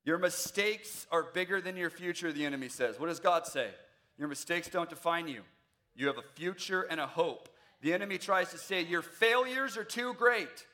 Your 0.05 0.19
mistakes 0.19 1.07
are 1.11 1.23
bigger 1.33 1.63
than 1.63 1.75
your 1.75 1.89
future, 1.89 2.31
the 2.31 2.45
enemy 2.45 2.69
says. 2.69 3.01
What 3.01 3.07
does 3.07 3.21
God 3.21 3.47
say? 3.47 3.71
Your 4.19 4.29
mistakes 4.29 4.69
don't 4.69 4.91
define 4.91 5.29
you. 5.29 5.41
You 5.97 6.09
have 6.09 6.19
a 6.19 6.25
future 6.35 6.83
and 6.83 7.01
a 7.01 7.07
hope. 7.07 7.49
The 7.81 7.95
enemy 7.95 8.19
tries 8.19 8.51
to 8.51 8.59
say 8.59 8.83
your 8.83 9.01
failures 9.01 9.79
are 9.79 9.85
too 9.85 10.13
great. 10.13 10.67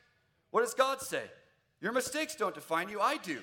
What 0.50 0.62
does 0.62 0.74
God 0.74 1.00
say? 1.00 1.22
Your 1.80 1.92
mistakes 1.92 2.34
don't 2.34 2.54
define 2.54 2.88
you, 2.88 3.00
I 3.00 3.16
do. 3.16 3.40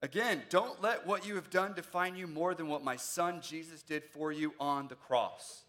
Again, 0.00 0.42
don't 0.50 0.82
let 0.82 1.06
what 1.06 1.26
you 1.26 1.36
have 1.36 1.48
done 1.48 1.74
define 1.74 2.16
you 2.16 2.26
more 2.26 2.54
than 2.54 2.66
what 2.66 2.82
my 2.82 2.96
son 2.96 3.40
Jesus 3.40 3.82
did 3.82 4.02
for 4.04 4.32
you 4.32 4.52
on 4.58 4.88
the 4.88 4.96
cross. 4.96 5.62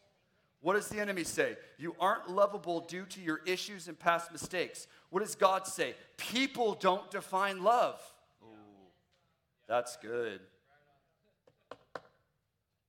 What 0.61 0.73
does 0.73 0.87
the 0.87 0.99
enemy 0.99 1.23
say? 1.23 1.57
You 1.77 1.95
aren't 1.99 2.31
lovable 2.31 2.79
due 2.79 3.05
to 3.07 3.21
your 3.21 3.41
issues 3.45 3.87
and 3.87 3.99
past 3.99 4.31
mistakes. 4.31 4.87
What 5.09 5.19
does 5.19 5.35
God 5.35 5.67
say? 5.67 5.93
People 6.17 6.73
don't 6.79 7.11
define 7.11 7.63
love. 7.63 8.01
Ooh, 8.41 8.47
that's 9.67 9.97
good. 9.97 10.39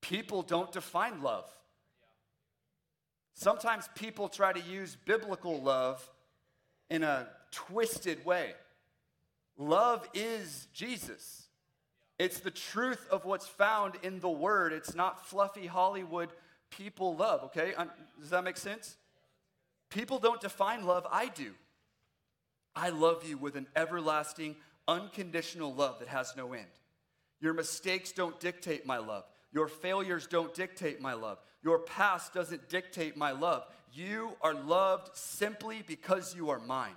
People 0.00 0.42
don't 0.42 0.70
define 0.70 1.20
love. 1.20 1.50
Sometimes 3.34 3.88
people 3.96 4.28
try 4.28 4.52
to 4.52 4.60
use 4.60 4.96
biblical 5.04 5.60
love 5.60 6.08
in 6.90 7.02
a 7.02 7.28
twisted 7.50 8.24
way. 8.24 8.52
Love 9.56 10.08
is 10.14 10.68
Jesus. 10.72 11.46
It's 12.18 12.40
the 12.40 12.50
truth 12.50 13.06
of 13.10 13.24
what's 13.24 13.46
found 13.46 13.94
in 14.02 14.20
the 14.20 14.30
Word. 14.30 14.72
It's 14.72 14.94
not 14.94 15.26
fluffy 15.26 15.66
Hollywood 15.66 16.30
people 16.70 17.16
love, 17.16 17.44
okay? 17.44 17.74
Does 18.20 18.30
that 18.30 18.44
make 18.44 18.56
sense? 18.56 18.96
People 19.90 20.18
don't 20.18 20.40
define 20.40 20.84
love, 20.84 21.06
I 21.10 21.28
do. 21.28 21.52
I 22.74 22.88
love 22.88 23.28
you 23.28 23.36
with 23.38 23.56
an 23.56 23.66
everlasting, 23.76 24.56
unconditional 24.88 25.72
love 25.72 26.00
that 26.00 26.08
has 26.08 26.34
no 26.36 26.52
end. 26.52 26.66
Your 27.40 27.54
mistakes 27.54 28.10
don't 28.10 28.38
dictate 28.40 28.86
my 28.86 28.98
love. 28.98 29.24
Your 29.52 29.68
failures 29.68 30.26
don't 30.26 30.52
dictate 30.52 31.00
my 31.00 31.14
love. 31.14 31.38
Your 31.62 31.78
past 31.78 32.34
doesn't 32.34 32.68
dictate 32.68 33.16
my 33.16 33.30
love. 33.30 33.64
You 33.94 34.32
are 34.42 34.54
loved 34.54 35.16
simply 35.16 35.82
because 35.86 36.34
you 36.34 36.50
are 36.50 36.58
mine. 36.58 36.96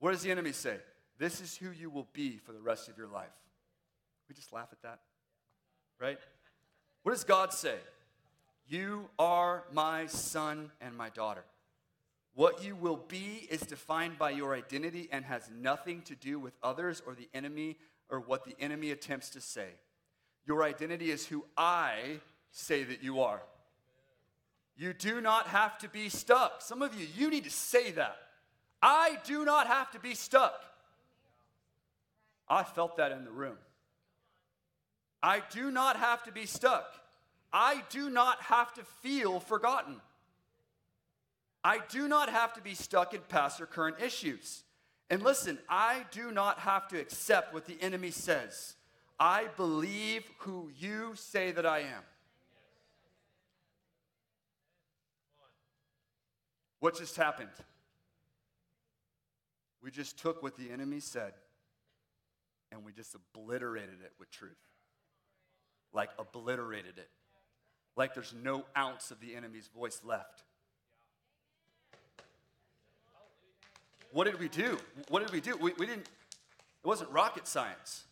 What 0.00 0.12
does 0.12 0.22
the 0.22 0.30
enemy 0.30 0.52
say? 0.52 0.76
This 1.18 1.40
is 1.40 1.56
who 1.56 1.70
you 1.70 1.88
will 1.88 2.08
be 2.12 2.36
for 2.36 2.52
the 2.52 2.60
rest 2.60 2.88
of 2.88 2.98
your 2.98 3.06
life. 3.06 3.30
We 4.28 4.34
just 4.34 4.52
laugh 4.52 4.68
at 4.70 4.82
that, 4.82 5.00
right? 5.98 6.18
What 7.04 7.12
does 7.12 7.24
God 7.24 7.52
say? 7.54 7.76
You 8.68 9.08
are 9.18 9.64
my 9.72 10.06
son 10.06 10.70
and 10.80 10.96
my 10.96 11.08
daughter. 11.08 11.44
What 12.34 12.64
you 12.64 12.76
will 12.76 12.96
be 13.08 13.46
is 13.50 13.60
defined 13.60 14.18
by 14.18 14.30
your 14.30 14.54
identity 14.54 15.08
and 15.10 15.24
has 15.24 15.50
nothing 15.50 16.02
to 16.02 16.14
do 16.14 16.38
with 16.38 16.54
others 16.62 17.02
or 17.06 17.14
the 17.14 17.28
enemy 17.32 17.76
or 18.10 18.20
what 18.20 18.44
the 18.44 18.54
enemy 18.58 18.90
attempts 18.90 19.30
to 19.30 19.40
say. 19.40 19.68
Your 20.46 20.62
identity 20.64 21.10
is 21.10 21.26
who 21.26 21.44
I 21.56 22.20
say 22.50 22.84
that 22.84 23.02
you 23.02 23.20
are. 23.20 23.42
You 24.76 24.92
do 24.92 25.20
not 25.20 25.48
have 25.48 25.78
to 25.78 25.88
be 25.88 26.08
stuck. 26.08 26.62
Some 26.62 26.82
of 26.82 26.94
you, 26.98 27.06
you 27.16 27.30
need 27.30 27.44
to 27.44 27.50
say 27.50 27.92
that. 27.92 28.16
I 28.82 29.18
do 29.24 29.44
not 29.44 29.66
have 29.66 29.90
to 29.92 30.00
be 30.00 30.14
stuck. 30.14 30.60
I 32.48 32.64
felt 32.64 32.96
that 32.96 33.12
in 33.12 33.24
the 33.24 33.30
room. 33.30 33.56
I 35.22 35.42
do 35.52 35.70
not 35.70 35.96
have 35.96 36.24
to 36.24 36.32
be 36.32 36.46
stuck. 36.46 36.92
I 37.52 37.82
do 37.90 38.10
not 38.10 38.40
have 38.42 38.72
to 38.74 38.82
feel 39.02 39.38
forgotten. 39.40 40.00
I 41.62 41.78
do 41.90 42.08
not 42.08 42.28
have 42.28 42.54
to 42.54 42.60
be 42.60 42.74
stuck 42.74 43.14
in 43.14 43.20
past 43.28 43.60
or 43.60 43.66
current 43.66 43.96
issues. 44.00 44.64
And 45.10 45.22
listen, 45.22 45.58
I 45.68 46.06
do 46.10 46.32
not 46.32 46.58
have 46.60 46.88
to 46.88 46.98
accept 46.98 47.54
what 47.54 47.66
the 47.66 47.76
enemy 47.80 48.10
says. 48.10 48.74
I 49.20 49.46
believe 49.56 50.24
who 50.38 50.70
you 50.76 51.12
say 51.14 51.52
that 51.52 51.66
I 51.66 51.80
am. 51.80 52.02
What 56.82 56.98
just 56.98 57.14
happened? 57.14 57.48
We 59.84 59.92
just 59.92 60.18
took 60.18 60.42
what 60.42 60.56
the 60.56 60.68
enemy 60.72 60.98
said 60.98 61.32
and 62.72 62.84
we 62.84 62.90
just 62.90 63.14
obliterated 63.14 64.00
it 64.04 64.10
with 64.18 64.32
truth. 64.32 64.58
Like, 65.92 66.08
obliterated 66.18 66.98
it. 66.98 67.08
Like, 67.94 68.14
there's 68.14 68.34
no 68.42 68.64
ounce 68.76 69.12
of 69.12 69.20
the 69.20 69.36
enemy's 69.36 69.68
voice 69.68 70.00
left. 70.04 70.42
What 74.10 74.24
did 74.24 74.40
we 74.40 74.48
do? 74.48 74.76
What 75.08 75.22
did 75.22 75.30
we 75.30 75.40
do? 75.40 75.56
We, 75.58 75.74
we 75.78 75.86
didn't. 75.86 76.08
It 76.08 76.88
wasn't 76.88 77.10
rocket 77.10 77.46
science. 77.46 78.02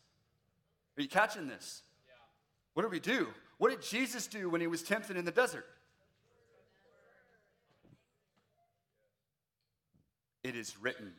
Are 0.97 1.03
you 1.03 1.09
catching 1.09 1.49
this? 1.49 1.83
What 2.75 2.85
did 2.85 2.93
we 2.93 3.01
do? 3.01 3.27
What 3.59 3.71
did 3.71 3.83
Jesus 3.83 4.29
do 4.29 4.49
when 4.49 4.61
he 4.61 4.69
was 4.69 4.85
tempted 4.85 5.17
in 5.17 5.25
the 5.25 5.33
desert? 5.33 5.67
It 10.43 10.57
is 10.57 10.77
written. 10.81 11.13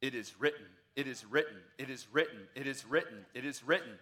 It 0.00 0.14
is 0.14 0.34
written. 0.38 0.66
It 0.96 1.06
is 1.06 1.24
written. 1.30 1.56
It 1.78 1.90
is 1.90 2.06
written. 2.10 2.38
It 2.54 2.66
is 2.66 2.84
written. 2.86 3.26
It 3.34 3.44
is 3.44 3.62
written. 3.64 3.98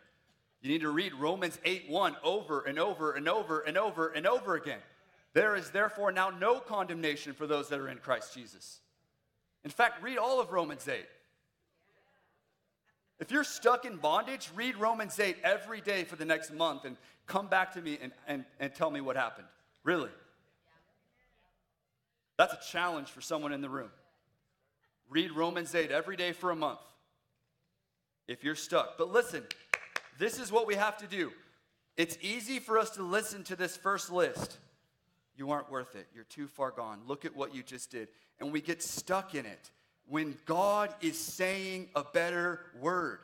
You 0.62 0.71
need 0.71 0.81
to 0.81 0.91
read 0.91 1.14
Romans 1.14 1.59
8 1.64 1.89
1 1.89 2.17
over 2.25 2.62
and 2.62 2.79
over 2.79 3.12
and 3.12 3.29
over 3.29 3.61
and 3.61 3.77
over 3.77 4.09
and 4.09 4.27
over 4.27 4.55
again. 4.57 4.81
There 5.33 5.55
is 5.55 5.71
therefore 5.71 6.12
now 6.12 6.31
no 6.31 6.61
condemnation 6.61 7.35
for 7.35 7.47
those 7.47 7.69
that 7.69 7.79
are 7.79 7.89
in 7.89 7.99
Christ 7.99 8.35
Jesus. 8.35 8.81
In 9.64 9.71
fact, 9.71 10.03
read 10.03 10.17
all 10.17 10.41
of 10.41 10.53
Romans 10.53 10.89
8. 10.89 11.05
If 13.19 13.31
you're 13.31 13.45
stuck 13.45 13.85
in 13.85 13.97
bondage, 13.97 14.51
read 14.55 14.77
Romans 14.77 15.19
8 15.19 15.37
every 15.43 15.81
day 15.81 16.05
for 16.05 16.17
the 16.17 16.25
next 16.25 16.53
month 16.53 16.85
and 16.85 16.97
come 17.27 17.49
back 17.49 17.73
to 17.75 17.83
me 17.83 17.99
and, 18.01 18.12
and, 18.27 18.45
and 18.61 18.75
tell 18.75 18.91
me 18.91 19.01
what 19.01 19.17
happened. 19.17 19.47
Really. 19.85 20.11
That's 22.37 22.53
a 22.53 22.72
challenge 22.72 23.09
for 23.09 23.20
someone 23.20 23.53
in 23.53 23.61
the 23.61 23.68
room. 23.68 23.91
Read 25.09 25.32
Romans 25.32 25.74
8 25.74 25.91
every 25.91 26.16
day 26.16 26.32
for 26.32 26.51
a 26.51 26.57
month 26.57 26.80
if 28.28 28.45
you're 28.45 28.55
stuck. 28.55 28.99
But 28.99 29.12
listen, 29.12 29.45
this 30.18 30.39
is 30.39 30.51
what 30.51 30.66
we 30.66 30.74
have 30.74 30.97
to 30.99 31.07
do. 31.07 31.32
It's 31.97 32.18
easy 32.20 32.59
for 32.59 32.78
us 32.78 32.91
to 32.91 33.03
listen 33.03 33.45
to 33.45 33.57
this 33.57 33.76
first 33.76 34.11
list. 34.11 34.59
You 35.37 35.51
aren't 35.51 35.70
worth 35.70 35.95
it. 35.97 36.09
You're 36.14 36.24
too 36.24 36.47
far 36.49 36.70
gone. 36.70 37.01
Look 37.07 37.24
at 37.24 37.37
what 37.37 37.55
you 37.55 37.62
just 37.62 37.91
did. 37.91 38.09
And 38.41 38.53
we 38.53 38.61
get 38.61 38.82
stuck 38.82 39.34
in 39.34 39.47
it 39.47 39.70
when 40.09 40.37
God 40.45 40.95
is 41.01 41.18
saying 41.18 41.89
a 41.95 42.05
better 42.05 42.61
word. 42.80 43.18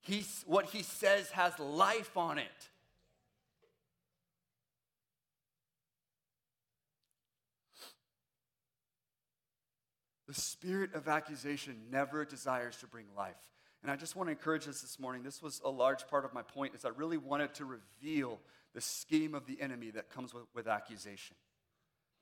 He's, 0.00 0.44
what 0.46 0.66
he 0.66 0.82
says 0.82 1.30
has 1.30 1.58
life 1.58 2.16
on 2.16 2.38
it. 2.38 2.68
The 10.26 10.34
spirit 10.34 10.94
of 10.94 11.08
accusation 11.08 11.76
never 11.90 12.24
desires 12.24 12.76
to 12.78 12.86
bring 12.86 13.06
life. 13.16 13.36
And 13.82 13.90
I 13.90 13.96
just 13.96 14.16
want 14.16 14.28
to 14.28 14.32
encourage 14.32 14.66
us 14.66 14.80
this 14.80 14.98
morning. 14.98 15.22
This 15.22 15.42
was 15.42 15.60
a 15.62 15.68
large 15.68 16.06
part 16.08 16.24
of 16.24 16.32
my 16.32 16.40
point 16.40 16.74
is 16.74 16.86
I 16.86 16.90
really 16.90 17.18
wanted 17.18 17.52
to 17.54 17.66
reveal 17.66 18.40
the 18.72 18.80
scheme 18.80 19.34
of 19.34 19.46
the 19.46 19.60
enemy 19.60 19.90
that 19.90 20.10
comes 20.10 20.32
with, 20.32 20.44
with 20.54 20.66
accusation. 20.66 21.36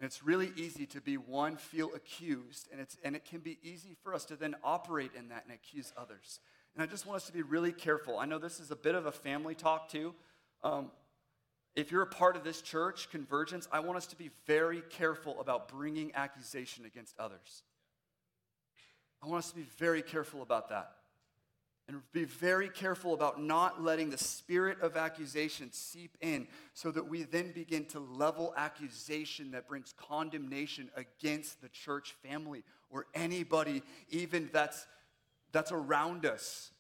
And 0.01 0.07
it's 0.07 0.25
really 0.25 0.51
easy 0.57 0.87
to 0.87 1.01
be 1.01 1.17
one, 1.17 1.57
feel 1.57 1.93
accused, 1.95 2.69
and, 2.73 2.81
it's, 2.81 2.99
and 3.05 3.15
it 3.15 3.25
can 3.25 3.39
be 3.39 3.59
easy 3.63 3.97
for 4.03 4.13
us 4.13 4.25
to 4.27 4.37
then 4.37 4.57
operate 4.65 5.13
in 5.17 5.29
that 5.29 5.45
and 5.45 5.55
accuse 5.55 5.93
others. 5.97 6.41
And 6.75 6.83
I 6.83 6.87
just 6.87 7.07
want 7.07 7.19
us 7.19 7.27
to 7.29 7.33
be 7.33 7.43
really 7.43 7.71
careful. 7.71 8.19
I 8.19 8.25
know 8.25 8.39
this 8.39 8.59
is 8.59 8.73
a 8.73 8.77
bit 8.77 8.97
of 8.97 9.07
a 9.07 9.13
family 9.13 9.55
talk 9.55 9.89
too. 9.89 10.15
Um, 10.65 10.91
if 11.77 11.93
you're 11.93 12.03
a 12.03 12.07
part 12.07 12.35
of 12.35 12.43
this 12.43 12.61
church, 12.61 13.09
Convergence, 13.11 13.69
I 13.71 13.79
want 13.79 13.97
us 13.97 14.07
to 14.09 14.17
be 14.17 14.31
very 14.47 14.83
careful 14.91 15.41
about 15.41 15.69
bringing 15.69 16.13
accusation 16.17 16.85
against 16.85 17.17
others. 17.19 17.63
I 19.23 19.27
want 19.27 19.45
us 19.45 19.51
to 19.51 19.57
be 19.57 19.67
very 19.79 20.03
careful 20.03 20.43
about 20.43 20.69
that. 20.71 20.93
And 21.89 22.01
be 22.13 22.25
very 22.25 22.69
careful 22.69 23.13
about 23.13 23.43
not 23.43 23.83
letting 23.83 24.11
the 24.11 24.19
spirit 24.19 24.81
of 24.81 24.97
accusation 24.97 25.71
seep 25.73 26.17
in 26.21 26.47
so 26.75 26.91
that 26.91 27.09
we 27.09 27.25
then 27.25 27.53
begin 27.53 27.85
to 27.87 28.01
level 28.01 28.55
accusation 28.57 29.51
that 29.51 29.69
brings 29.69 29.93
condemnation 29.97 30.91
against 30.97 31.61
the 31.61 31.69
church 31.69 32.15
family 32.23 32.63
or 32.89 33.07
anybody, 33.15 33.83
even 34.11 34.49
that's, 34.53 34.87
that's 35.51 35.73
around 35.73 36.25
us. 36.25 36.71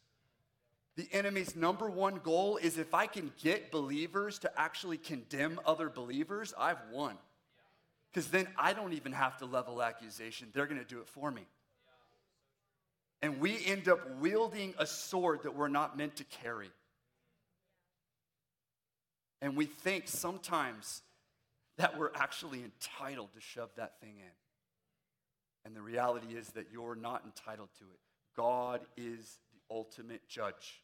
The 0.96 1.08
enemy's 1.12 1.56
number 1.56 1.90
one 1.90 2.20
goal 2.22 2.58
is 2.58 2.78
if 2.78 2.94
I 2.94 3.06
can 3.06 3.32
get 3.42 3.72
believers 3.72 4.38
to 4.40 4.60
actually 4.60 4.98
condemn 4.98 5.60
other 5.66 5.88
believers, 5.88 6.54
I've 6.56 6.80
won. 6.92 7.16
Because 8.12 8.28
then 8.28 8.46
I 8.56 8.72
don't 8.72 8.92
even 8.92 9.12
have 9.12 9.38
to 9.38 9.46
level 9.46 9.82
accusation, 9.82 10.48
they're 10.52 10.66
going 10.66 10.80
to 10.80 10.86
do 10.86 11.00
it 11.00 11.08
for 11.08 11.30
me 11.30 11.46
and 13.22 13.40
we 13.40 13.64
end 13.64 13.88
up 13.88 14.18
wielding 14.20 14.74
a 14.78 14.86
sword 14.86 15.44
that 15.44 15.56
we're 15.56 15.68
not 15.68 15.96
meant 15.96 16.16
to 16.16 16.24
carry. 16.24 16.70
And 19.40 19.56
we 19.56 19.66
think 19.66 20.08
sometimes 20.08 21.02
that 21.78 21.98
we're 21.98 22.12
actually 22.14 22.62
entitled 22.64 23.32
to 23.34 23.40
shove 23.40 23.70
that 23.76 24.00
thing 24.00 24.14
in. 24.18 24.32
And 25.64 25.76
the 25.76 25.80
reality 25.80 26.34
is 26.36 26.48
that 26.50 26.66
you're 26.72 26.96
not 26.96 27.22
entitled 27.24 27.68
to 27.78 27.84
it. 27.84 28.00
God 28.36 28.80
is 28.96 29.38
the 29.52 29.60
ultimate 29.74 30.28
judge. 30.28 30.82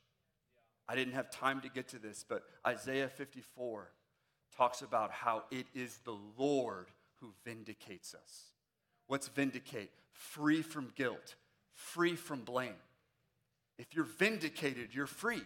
I 0.88 0.94
didn't 0.94 1.14
have 1.14 1.30
time 1.30 1.60
to 1.62 1.68
get 1.68 1.88
to 1.88 1.98
this, 1.98 2.24
but 2.26 2.44
Isaiah 2.66 3.08
54 3.08 3.90
talks 4.56 4.82
about 4.82 5.10
how 5.10 5.44
it 5.50 5.66
is 5.74 5.98
the 6.04 6.16
Lord 6.38 6.86
who 7.20 7.32
vindicates 7.44 8.14
us. 8.14 8.44
What's 9.06 9.28
vindicate? 9.28 9.90
Free 10.12 10.62
from 10.62 10.92
guilt, 10.96 11.34
free 11.78 12.16
from 12.16 12.40
blame. 12.40 12.74
If 13.78 13.94
you're 13.94 14.04
vindicated, 14.04 14.88
you're 14.92 15.06
free. 15.06 15.42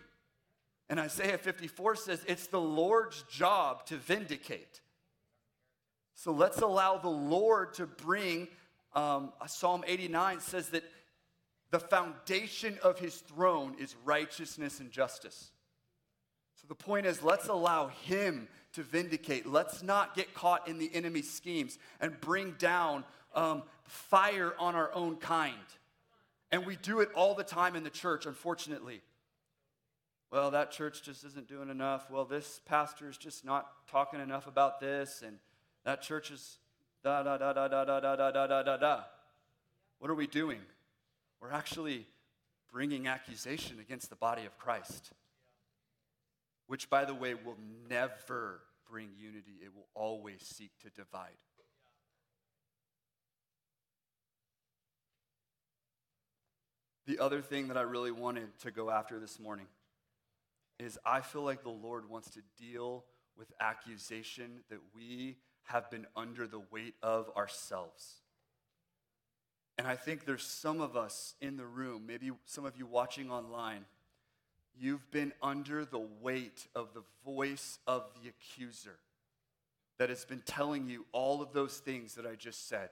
And 0.88 0.98
Isaiah 0.98 1.38
54 1.38 1.96
says 1.96 2.24
it's 2.26 2.46
the 2.46 2.60
Lord's 2.60 3.22
job 3.30 3.86
to 3.86 3.96
vindicate. 3.96 4.80
So 6.14 6.32
let's 6.32 6.60
allow 6.60 6.96
the 6.96 7.08
Lord 7.08 7.74
to 7.74 7.86
bring, 7.86 8.48
um, 8.94 9.32
Psalm 9.46 9.84
89 9.86 10.40
says 10.40 10.70
that 10.70 10.84
the 11.70 11.80
foundation 11.80 12.78
of 12.82 12.98
his 12.98 13.16
throne 13.16 13.74
is 13.78 13.94
righteousness 14.04 14.80
and 14.80 14.90
justice. 14.90 15.50
So 16.56 16.66
the 16.68 16.74
point 16.74 17.06
is, 17.06 17.22
let's 17.22 17.48
allow 17.48 17.88
him 17.88 18.48
to 18.74 18.82
vindicate. 18.82 19.46
Let's 19.46 19.82
not 19.82 20.14
get 20.14 20.32
caught 20.34 20.68
in 20.68 20.78
the 20.78 20.94
enemy's 20.94 21.30
schemes 21.30 21.78
and 22.00 22.18
bring 22.20 22.52
down 22.52 23.04
um, 23.34 23.62
fire 23.84 24.54
on 24.58 24.74
our 24.74 24.94
own 24.94 25.16
kind. 25.16 25.56
And 26.52 26.66
we 26.66 26.76
do 26.76 27.00
it 27.00 27.08
all 27.14 27.34
the 27.34 27.42
time 27.42 27.74
in 27.74 27.82
the 27.82 27.90
church, 27.90 28.26
unfortunately. 28.26 29.00
Well, 30.30 30.50
that 30.50 30.70
church 30.70 31.02
just 31.02 31.24
isn't 31.24 31.48
doing 31.48 31.70
enough. 31.70 32.10
Well, 32.10 32.26
this 32.26 32.60
pastor 32.66 33.08
is 33.08 33.16
just 33.16 33.44
not 33.44 33.66
talking 33.90 34.20
enough 34.20 34.46
about 34.46 34.78
this. 34.78 35.22
And 35.26 35.38
that 35.84 36.02
church 36.02 36.30
is 36.30 36.58
da 37.02 37.22
da 37.22 37.38
da 37.38 37.54
da 37.54 37.68
da 37.68 37.84
da 37.84 38.00
da 38.00 38.16
da 38.16 38.46
da 38.46 38.62
da 38.62 38.76
da. 38.76 39.00
What 39.98 40.10
are 40.10 40.14
we 40.14 40.26
doing? 40.26 40.60
We're 41.40 41.52
actually 41.52 42.06
bringing 42.70 43.06
accusation 43.06 43.78
against 43.80 44.10
the 44.10 44.16
body 44.16 44.44
of 44.44 44.56
Christ, 44.58 45.12
which, 46.66 46.88
by 46.88 47.04
the 47.04 47.14
way, 47.14 47.34
will 47.34 47.58
never 47.88 48.60
bring 48.90 49.08
unity. 49.18 49.58
It 49.62 49.74
will 49.74 49.88
always 49.94 50.42
seek 50.42 50.70
to 50.82 50.90
divide. 50.90 51.30
The 57.06 57.18
other 57.18 57.40
thing 57.40 57.68
that 57.68 57.76
I 57.76 57.82
really 57.82 58.12
wanted 58.12 58.58
to 58.60 58.70
go 58.70 58.90
after 58.90 59.18
this 59.18 59.40
morning 59.40 59.66
is 60.78 60.98
I 61.04 61.20
feel 61.20 61.42
like 61.42 61.62
the 61.62 61.70
Lord 61.70 62.08
wants 62.08 62.30
to 62.30 62.40
deal 62.58 63.04
with 63.36 63.52
accusation 63.60 64.60
that 64.70 64.78
we 64.94 65.36
have 65.64 65.90
been 65.90 66.06
under 66.16 66.46
the 66.46 66.62
weight 66.70 66.94
of 67.02 67.30
ourselves. 67.36 68.22
And 69.78 69.86
I 69.86 69.96
think 69.96 70.24
there's 70.24 70.44
some 70.44 70.80
of 70.80 70.96
us 70.96 71.34
in 71.40 71.56
the 71.56 71.66
room, 71.66 72.04
maybe 72.06 72.30
some 72.44 72.64
of 72.64 72.76
you 72.76 72.86
watching 72.86 73.30
online, 73.30 73.84
you've 74.78 75.10
been 75.10 75.32
under 75.42 75.84
the 75.84 76.06
weight 76.20 76.66
of 76.74 76.94
the 76.94 77.02
voice 77.24 77.78
of 77.86 78.04
the 78.14 78.28
accuser 78.28 78.98
that 79.98 80.08
has 80.08 80.24
been 80.24 80.42
telling 80.44 80.86
you 80.86 81.06
all 81.12 81.42
of 81.42 81.52
those 81.52 81.78
things 81.78 82.14
that 82.14 82.26
I 82.26 82.34
just 82.34 82.68
said 82.68 82.90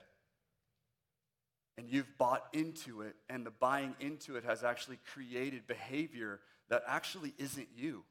and 1.81 1.89
you've 1.89 2.15
bought 2.19 2.45
into 2.53 3.01
it, 3.01 3.15
and 3.27 3.43
the 3.43 3.49
buying 3.49 3.95
into 3.99 4.35
it 4.35 4.43
has 4.43 4.63
actually 4.63 4.99
created 5.15 5.65
behavior 5.65 6.39
that 6.69 6.83
actually 6.87 7.33
isn't 7.39 7.69
you. 7.75 8.03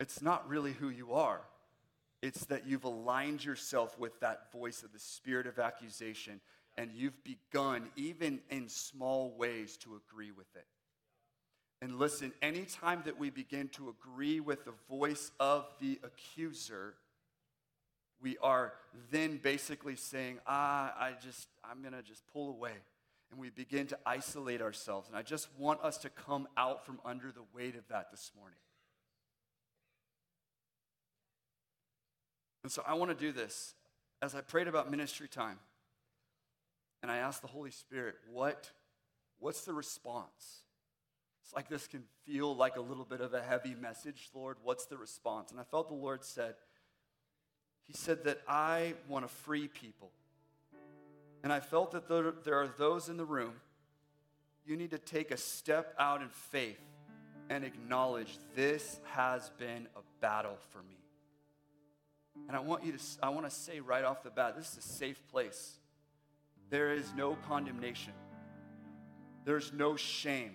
It's 0.00 0.20
not 0.20 0.48
really 0.48 0.72
who 0.72 0.88
you 0.88 1.12
are. 1.12 1.42
It's 2.22 2.44
that 2.46 2.66
you've 2.66 2.82
aligned 2.82 3.44
yourself 3.44 3.96
with 4.00 4.18
that 4.18 4.50
voice 4.50 4.82
of 4.82 4.92
the 4.92 4.98
spirit 4.98 5.46
of 5.46 5.60
accusation, 5.60 6.40
and 6.76 6.90
you've 6.92 7.22
begun, 7.22 7.88
even 7.94 8.40
in 8.50 8.68
small 8.68 9.36
ways, 9.38 9.76
to 9.78 9.94
agree 9.94 10.32
with 10.32 10.48
it. 10.56 10.66
And 11.80 12.00
listen, 12.00 12.32
anytime 12.42 13.02
that 13.04 13.16
we 13.16 13.30
begin 13.30 13.68
to 13.74 13.90
agree 13.90 14.40
with 14.40 14.64
the 14.64 14.74
voice 14.90 15.30
of 15.38 15.66
the 15.80 16.00
accuser, 16.02 16.94
we 18.20 18.38
are 18.38 18.72
then 19.10 19.38
basically 19.42 19.96
saying, 19.96 20.38
ah, 20.46 20.94
I 20.98 21.12
just, 21.22 21.48
I'm 21.62 21.82
going 21.82 21.94
to 21.94 22.02
just 22.02 22.26
pull 22.32 22.48
away. 22.48 22.72
And 23.30 23.40
we 23.40 23.50
begin 23.50 23.86
to 23.88 23.98
isolate 24.06 24.62
ourselves. 24.62 25.08
And 25.08 25.16
I 25.16 25.22
just 25.22 25.48
want 25.58 25.82
us 25.82 25.98
to 25.98 26.08
come 26.08 26.46
out 26.56 26.86
from 26.86 27.00
under 27.04 27.32
the 27.32 27.42
weight 27.54 27.76
of 27.76 27.86
that 27.88 28.10
this 28.10 28.30
morning. 28.38 28.58
And 32.62 32.72
so 32.72 32.82
I 32.86 32.94
want 32.94 33.10
to 33.10 33.16
do 33.16 33.32
this. 33.32 33.74
As 34.22 34.34
I 34.34 34.40
prayed 34.40 34.66
about 34.66 34.90
ministry 34.90 35.28
time, 35.28 35.58
And 37.02 37.10
I 37.10 37.18
asked 37.18 37.42
the 37.42 37.48
Holy 37.48 37.70
Spirit, 37.70 38.16
what, 38.32 38.70
what's 39.38 39.60
the 39.64 39.72
response? 39.72 40.64
It's 41.44 41.54
like 41.54 41.68
this 41.68 41.86
can 41.86 42.02
feel 42.24 42.56
like 42.56 42.76
a 42.76 42.80
little 42.80 43.04
bit 43.04 43.20
of 43.20 43.32
a 43.32 43.40
heavy 43.40 43.76
message, 43.76 44.28
Lord. 44.34 44.56
What's 44.64 44.86
the 44.86 44.96
response? 44.96 45.52
And 45.52 45.60
I 45.60 45.62
felt 45.62 45.88
the 45.88 45.94
Lord 45.94 46.24
said, 46.24 46.54
He 47.86 47.92
said 47.92 48.24
that 48.24 48.40
I 48.48 48.94
want 49.08 49.26
to 49.26 49.32
free 49.32 49.68
people. 49.68 50.10
And 51.42 51.52
I 51.52 51.60
felt 51.60 51.92
that 51.92 52.08
there, 52.08 52.58
are 52.58 52.68
those 52.76 53.08
in 53.08 53.16
the 53.16 53.24
room, 53.24 53.52
you 54.66 54.76
need 54.76 54.90
to 54.90 54.98
take 54.98 55.30
a 55.30 55.36
step 55.36 55.94
out 55.98 56.22
in 56.22 56.28
faith 56.28 56.80
and 57.48 57.64
acknowledge 57.64 58.38
this 58.56 58.98
has 59.04 59.50
been 59.58 59.86
a 59.94 60.00
battle 60.20 60.56
for 60.72 60.78
me. 60.78 60.96
And 62.48 62.56
I 62.56 62.60
want 62.60 62.84
you 62.84 62.92
to 62.92 62.98
I 63.22 63.28
want 63.30 63.48
to 63.48 63.50
say 63.50 63.80
right 63.80 64.04
off 64.04 64.22
the 64.22 64.30
bat, 64.30 64.56
this 64.56 64.72
is 64.72 64.78
a 64.78 64.82
safe 64.82 65.20
place. 65.30 65.78
There 66.68 66.92
is 66.92 67.12
no 67.16 67.36
condemnation. 67.48 68.12
There's 69.44 69.72
no 69.72 69.96
shame. 69.96 70.54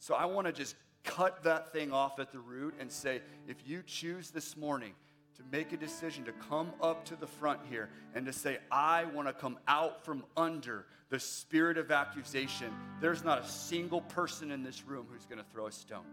So 0.00 0.14
I 0.14 0.24
want 0.26 0.46
to 0.46 0.52
just 0.52 0.74
cut 1.04 1.44
that 1.44 1.72
thing 1.72 1.92
off 1.92 2.18
at 2.18 2.32
the 2.32 2.38
root 2.38 2.74
and 2.80 2.90
say 2.90 3.22
if 3.46 3.56
you 3.66 3.82
choose 3.86 4.30
this 4.30 4.56
morning 4.56 4.92
to 5.36 5.42
make 5.50 5.72
a 5.72 5.76
decision 5.76 6.24
to 6.24 6.32
come 6.32 6.72
up 6.80 7.04
to 7.06 7.16
the 7.16 7.26
front 7.26 7.60
here 7.68 7.90
and 8.14 8.26
to 8.26 8.32
say, 8.32 8.58
I 8.70 9.04
want 9.06 9.28
to 9.28 9.34
come 9.34 9.58
out 9.66 10.04
from 10.04 10.24
under 10.36 10.86
the 11.10 11.18
spirit 11.18 11.76
of 11.76 11.90
accusation, 11.90 12.72
there's 13.00 13.24
not 13.24 13.44
a 13.44 13.48
single 13.48 14.00
person 14.00 14.50
in 14.50 14.62
this 14.62 14.86
room 14.86 15.06
who's 15.10 15.26
going 15.26 15.38
to 15.38 15.44
throw 15.52 15.66
a 15.66 15.72
stone. 15.72 16.06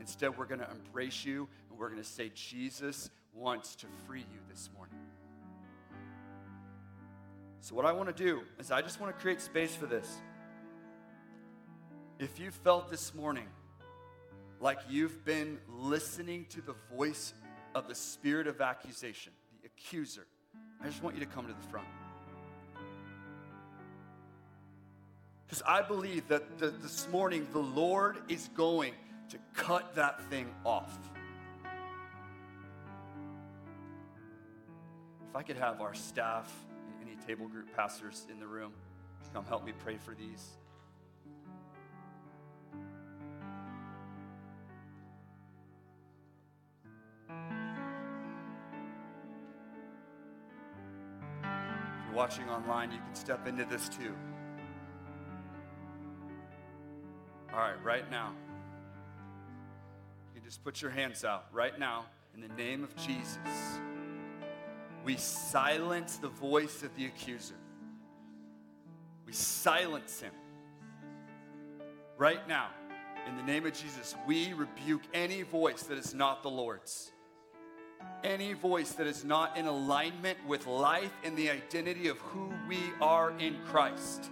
Instead, 0.00 0.36
we're 0.38 0.46
going 0.46 0.60
to 0.60 0.70
embrace 0.70 1.24
you 1.24 1.48
and 1.68 1.78
we're 1.78 1.88
going 1.88 2.02
to 2.02 2.08
say, 2.08 2.30
Jesus 2.34 3.10
wants 3.34 3.76
to 3.76 3.86
free 4.06 4.20
you 4.20 4.40
this 4.48 4.70
morning. 4.74 4.96
So, 7.60 7.74
what 7.74 7.84
I 7.84 7.92
want 7.92 8.14
to 8.14 8.24
do 8.24 8.42
is, 8.58 8.70
I 8.70 8.82
just 8.82 9.00
want 9.00 9.14
to 9.14 9.20
create 9.20 9.40
space 9.40 9.74
for 9.74 9.86
this. 9.86 10.20
If 12.18 12.38
you 12.38 12.50
felt 12.50 12.88
this 12.88 13.14
morning 13.14 13.46
like 14.60 14.78
you've 14.88 15.24
been 15.24 15.58
listening 15.68 16.46
to 16.50 16.60
the 16.60 16.74
voice 16.96 17.32
of 17.78 17.88
the 17.88 17.94
spirit 17.94 18.46
of 18.46 18.60
accusation, 18.60 19.32
the 19.62 19.66
accuser, 19.66 20.26
I 20.82 20.86
just 20.86 21.02
want 21.02 21.16
you 21.16 21.20
to 21.20 21.30
come 21.30 21.46
to 21.46 21.52
the 21.52 21.68
front. 21.70 21.86
Because 25.46 25.62
I 25.66 25.80
believe 25.80 26.28
that 26.28 26.58
the, 26.58 26.68
this 26.68 27.08
morning 27.10 27.46
the 27.52 27.60
Lord 27.60 28.18
is 28.28 28.50
going 28.54 28.92
to 29.30 29.38
cut 29.54 29.94
that 29.94 30.22
thing 30.24 30.46
off. 30.64 30.98
If 35.30 35.36
I 35.36 35.42
could 35.42 35.56
have 35.56 35.80
our 35.80 35.94
staff 35.94 36.52
and 37.00 37.08
any 37.08 37.16
table 37.26 37.48
group 37.48 37.74
pastors 37.74 38.26
in 38.30 38.40
the 38.40 38.46
room 38.46 38.72
come 39.32 39.44
help 39.44 39.64
me 39.64 39.72
pray 39.84 39.96
for 39.96 40.14
these. 40.14 40.56
Watching 52.28 52.50
online, 52.50 52.92
you 52.92 52.98
can 52.98 53.14
step 53.14 53.48
into 53.48 53.64
this 53.64 53.88
too. 53.88 54.12
All 57.54 57.58
right, 57.58 57.82
right 57.82 58.10
now. 58.10 58.32
You 60.26 60.34
can 60.34 60.44
just 60.44 60.62
put 60.62 60.82
your 60.82 60.90
hands 60.90 61.24
out 61.24 61.46
right 61.52 61.78
now 61.78 62.04
in 62.34 62.42
the 62.42 62.48
name 62.48 62.84
of 62.84 62.94
Jesus 62.96 63.38
we 65.06 65.16
silence 65.16 66.18
the 66.18 66.28
voice 66.28 66.82
of 66.82 66.94
the 66.96 67.06
accuser. 67.06 67.54
We 69.24 69.32
silence 69.32 70.20
him. 70.20 70.32
Right 72.18 72.46
now, 72.46 72.68
in 73.26 73.36
the 73.36 73.42
name 73.42 73.64
of 73.64 73.72
Jesus, 73.72 74.14
we 74.26 74.52
rebuke 74.52 75.00
any 75.14 75.40
voice 75.40 75.84
that 75.84 75.96
is 75.96 76.12
not 76.12 76.42
the 76.42 76.50
Lord's. 76.50 77.10
Any 78.24 78.52
voice 78.52 78.92
that 78.92 79.06
is 79.06 79.24
not 79.24 79.56
in 79.56 79.66
alignment 79.66 80.38
with 80.46 80.66
life 80.66 81.12
and 81.24 81.36
the 81.36 81.50
identity 81.50 82.08
of 82.08 82.18
who 82.18 82.52
we 82.68 82.78
are 83.00 83.32
in 83.38 83.56
Christ. 83.66 84.30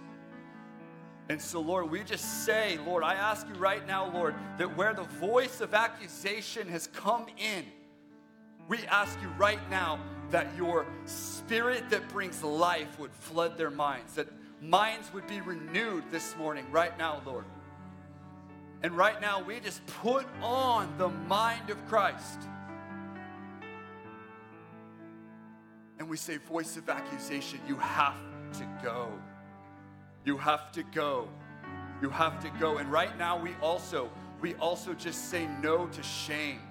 And 1.29 1.41
so, 1.41 1.59
Lord, 1.59 1.89
we 1.89 2.03
just 2.03 2.45
say, 2.45 2.77
Lord, 2.85 3.03
I 3.03 3.15
ask 3.15 3.47
you 3.47 3.55
right 3.55 3.85
now, 3.85 4.09
Lord, 4.11 4.35
that 4.57 4.77
where 4.77 4.93
the 4.93 5.03
voice 5.03 5.59
of 5.59 5.73
accusation 5.73 6.69
has 6.69 6.87
come 6.87 7.25
in, 7.37 7.65
we 8.67 8.79
ask 8.87 9.17
you 9.21 9.27
right 9.37 9.59
now 9.69 9.99
that 10.29 10.47
your 10.57 10.85
spirit 11.05 11.89
that 11.89 12.07
brings 12.09 12.43
life 12.43 12.99
would 12.99 13.11
flood 13.11 13.57
their 13.57 13.69
minds, 13.69 14.13
that 14.15 14.27
minds 14.61 15.13
would 15.13 15.27
be 15.27 15.41
renewed 15.41 16.03
this 16.11 16.35
morning, 16.37 16.65
right 16.71 16.97
now, 16.97 17.21
Lord. 17.25 17.45
And 18.83 18.95
right 18.95 19.19
now, 19.19 19.41
we 19.41 19.59
just 19.59 19.85
put 19.87 20.25
on 20.41 20.97
the 20.97 21.09
mind 21.09 21.69
of 21.69 21.85
Christ. 21.87 22.39
And 25.99 26.09
we 26.09 26.17
say, 26.17 26.37
voice 26.37 26.77
of 26.77 26.89
accusation, 26.89 27.59
you 27.67 27.75
have 27.77 28.15
to 28.53 28.67
go. 28.83 29.11
You 30.25 30.37
have 30.37 30.71
to 30.73 30.83
go. 30.83 31.27
You 32.01 32.09
have 32.09 32.41
to 32.43 32.49
go. 32.59 32.77
And 32.77 32.91
right 32.91 33.17
now, 33.17 33.39
we 33.39 33.55
also, 33.61 34.11
we 34.41 34.53
also 34.55 34.93
just 34.93 35.29
say 35.29 35.47
no 35.61 35.87
to 35.87 36.03
shame 36.03 36.61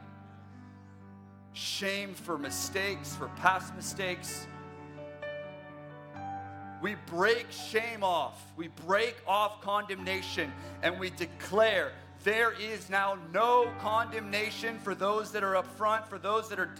shame 1.57 2.12
for 2.12 2.37
mistakes, 2.37 3.16
for 3.16 3.29
past 3.29 3.74
mistakes. 3.74 4.47
We 6.83 6.97
break 7.07 7.51
shame 7.51 8.05
off. 8.05 8.53
We 8.57 8.68
break 8.68 9.16
off 9.27 9.62
condemnation 9.62 10.53
and 10.83 11.01
we 11.01 11.09
declare 11.11 11.93
there 12.24 12.53
is 12.53 12.91
now 12.91 13.16
no 13.33 13.72
condemnation 13.81 14.79
for 14.81 14.95
those 14.95 15.33
that 15.33 15.43
are 15.43 15.57
up 15.57 15.66
front, 15.79 16.07
for 16.07 16.18
those 16.18 16.51
that 16.51 16.59
are, 16.59 16.74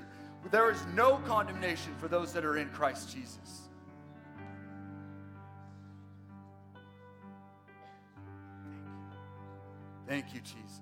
there 0.51 0.71
is 0.71 0.85
no 0.95 1.17
condemnation 1.27 1.95
for 1.99 2.09
those 2.09 2.33
that 2.33 2.45
are 2.45 2.57
in 2.57 2.69
Christ 2.71 3.13
Jesus. 3.13 3.69
Thank 10.09 10.33
you, 10.33 10.41
Jesus. 10.41 10.81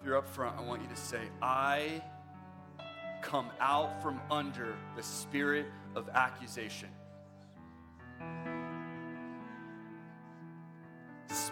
If 0.00 0.06
you're 0.06 0.16
up 0.16 0.28
front, 0.28 0.56
I 0.58 0.62
want 0.62 0.82
you 0.82 0.88
to 0.88 0.96
say, 0.96 1.22
I 1.40 2.02
come 3.20 3.50
out 3.60 4.02
from 4.02 4.20
under 4.30 4.76
the 4.96 5.02
spirit 5.02 5.66
of 5.96 6.08
accusation. 6.08 6.88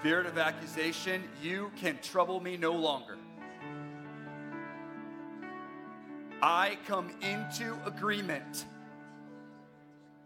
Spirit 0.00 0.24
of 0.24 0.38
accusation, 0.38 1.22
you 1.42 1.70
can 1.76 1.98
trouble 2.02 2.40
me 2.40 2.56
no 2.56 2.72
longer. 2.72 3.18
I 6.40 6.78
come 6.86 7.10
into 7.20 7.76
agreement 7.84 8.64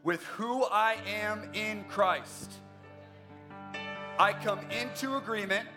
with 0.04 0.22
who 0.26 0.62
I 0.66 0.96
am 1.08 1.50
in 1.54 1.82
Christ. 1.88 2.52
I 4.16 4.32
come 4.32 4.60
into 4.70 5.16
agreement 5.16 5.68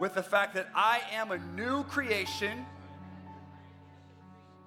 with 0.00 0.14
the 0.14 0.22
fact 0.24 0.52
that 0.54 0.68
I 0.74 1.02
am 1.12 1.30
a 1.30 1.38
new 1.54 1.84
creation, 1.84 2.66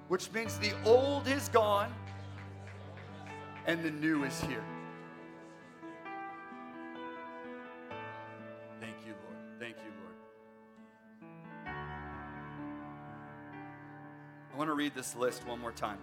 which 0.08 0.32
means 0.32 0.58
the 0.60 0.72
old 0.86 1.28
is 1.28 1.50
gone 1.50 1.94
and 3.68 3.84
the 3.84 3.92
new 3.92 4.24
is 4.24 4.40
here. 4.40 4.64
Want 14.62 14.70
to 14.70 14.76
read 14.76 14.94
this 14.94 15.16
list 15.16 15.44
one 15.48 15.60
more 15.60 15.72
time. 15.72 15.98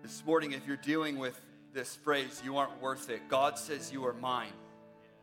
This 0.00 0.24
morning, 0.24 0.52
if 0.52 0.64
you're 0.64 0.76
dealing 0.76 1.18
with 1.18 1.40
this 1.74 1.96
phrase, 1.96 2.40
you 2.44 2.56
aren't 2.56 2.80
worth 2.80 3.10
it, 3.10 3.28
God 3.28 3.58
says 3.58 3.90
you 3.92 4.06
are 4.06 4.12
mine. 4.12 4.52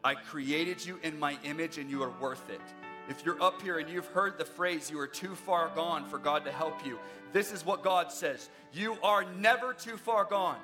I 0.03 0.16
created 0.16 0.86
you 0.86 0.99
in 1.01 1.18
my 1.18 1.38
image 1.45 1.78
and 1.78 1.89
you 1.89 2.03
are 2.03 2.11
worth 2.20 2.49
it. 2.49 2.59
If 3.07 3.24
you're 3.26 3.41
up 3.41 3.61
here 3.61 3.80
and 3.80 3.89
you've 3.89 4.07
heard 4.07 4.38
the 4.38 4.43
phrase, 4.43 4.91
you 4.91 4.99
are 4.99 5.07
too 5.07 5.34
far 5.34 5.72
gone 5.74 6.09
for 6.09 6.18
God 6.18 6.43
to 6.43 6.51
help 6.51 6.86
you, 6.86 6.99
this 7.32 7.53
is 7.53 7.66
what 7.66 7.84
God 7.84 8.11
says 8.11 8.49
You 8.74 8.97
are 9.01 9.24
never 9.36 9.74
too 9.74 9.95
far 9.95 10.26
gone. 10.26 10.59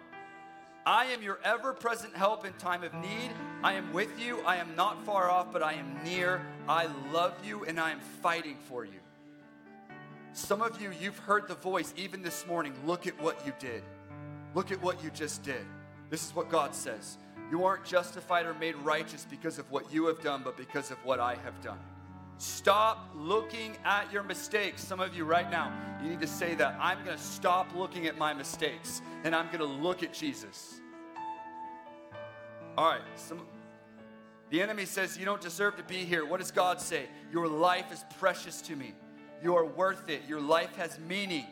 I 0.85 1.05
am 1.05 1.21
your 1.21 1.39
ever 1.43 1.73
present 1.73 2.15
help 2.15 2.45
in 2.45 2.53
time 2.53 2.83
of 2.83 2.93
need. 2.93 3.31
I 3.63 3.73
am 3.73 3.93
with 3.93 4.19
you. 4.19 4.39
I 4.45 4.55
am 4.57 4.75
not 4.75 5.03
far 5.05 5.29
off, 5.29 5.51
but 5.51 5.61
I 5.61 5.73
am 5.73 6.03
near. 6.03 6.41
I 6.67 6.87
love 7.11 7.33
you 7.45 7.65
and 7.65 7.79
I 7.79 7.91
am 7.91 7.99
fighting 8.21 8.57
for 8.67 8.85
you. 8.85 8.99
Some 10.33 10.61
of 10.61 10.81
you, 10.81 10.91
you've 10.99 11.17
heard 11.17 11.47
the 11.47 11.55
voice 11.55 11.93
even 11.97 12.21
this 12.21 12.47
morning. 12.47 12.73
Look 12.85 13.07
at 13.07 13.21
what 13.21 13.45
you 13.45 13.53
did. 13.59 13.83
Look 14.55 14.71
at 14.71 14.81
what 14.81 15.03
you 15.03 15.09
just 15.09 15.43
did. 15.43 15.65
This 16.09 16.25
is 16.25 16.35
what 16.35 16.49
God 16.49 16.73
says. 16.73 17.17
You 17.51 17.65
aren't 17.65 17.83
justified 17.83 18.45
or 18.45 18.53
made 18.53 18.75
righteous 18.77 19.25
because 19.29 19.59
of 19.59 19.69
what 19.71 19.91
you 19.91 20.05
have 20.05 20.21
done, 20.21 20.41
but 20.43 20.55
because 20.55 20.91
of 20.91 20.97
what 21.03 21.19
I 21.19 21.35
have 21.43 21.59
done. 21.61 21.79
Stop 22.39 23.09
looking 23.17 23.75
at 23.83 24.11
your 24.13 24.23
mistakes. 24.23 24.81
Some 24.81 25.01
of 25.01 25.13
you 25.13 25.25
right 25.25 25.51
now, 25.51 25.73
you 26.01 26.09
need 26.09 26.21
to 26.21 26.27
say 26.27 26.55
that. 26.55 26.77
I'm 26.79 27.03
going 27.03 27.17
to 27.17 27.21
stop 27.21 27.75
looking 27.75 28.07
at 28.07 28.17
my 28.17 28.33
mistakes 28.33 29.01
and 29.25 29.35
I'm 29.35 29.47
going 29.47 29.59
to 29.59 29.65
look 29.65 30.03
at 30.03 30.13
Jesus. 30.13 30.79
All 32.77 32.91
right, 32.91 33.01
some, 33.15 33.41
the 34.51 34.61
enemy 34.61 34.85
says 34.85 35.17
you 35.17 35.25
don't 35.25 35.41
deserve 35.41 35.75
to 35.75 35.83
be 35.83 36.05
here. 36.05 36.25
What 36.25 36.39
does 36.39 36.51
God 36.51 36.79
say? 36.79 37.07
Your 37.29 37.49
life 37.49 37.91
is 37.91 38.05
precious 38.19 38.61
to 38.63 38.75
me. 38.77 38.93
You 39.43 39.57
are 39.57 39.65
worth 39.65 40.07
it. 40.07 40.21
Your 40.25 40.39
life 40.39 40.73
has 40.77 40.97
meaning. 40.97 41.45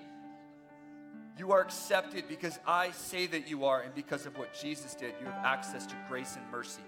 You 1.38 1.52
are 1.52 1.60
accepted 1.60 2.30
because 2.30 2.60
I 2.66 2.92
say 2.92 3.28
that 3.28 3.50
you 3.50 3.66
are, 3.66 3.82
and 3.82 3.94
because 3.94 4.26
of 4.26 4.38
what 4.38 4.54
Jesus 4.54 4.96
did, 4.96 5.14
you 5.20 5.26
have 5.26 5.46
access 5.46 5.86
to 5.86 5.96
grace 6.08 6.38
and 6.38 6.50
mercy. 6.50 6.82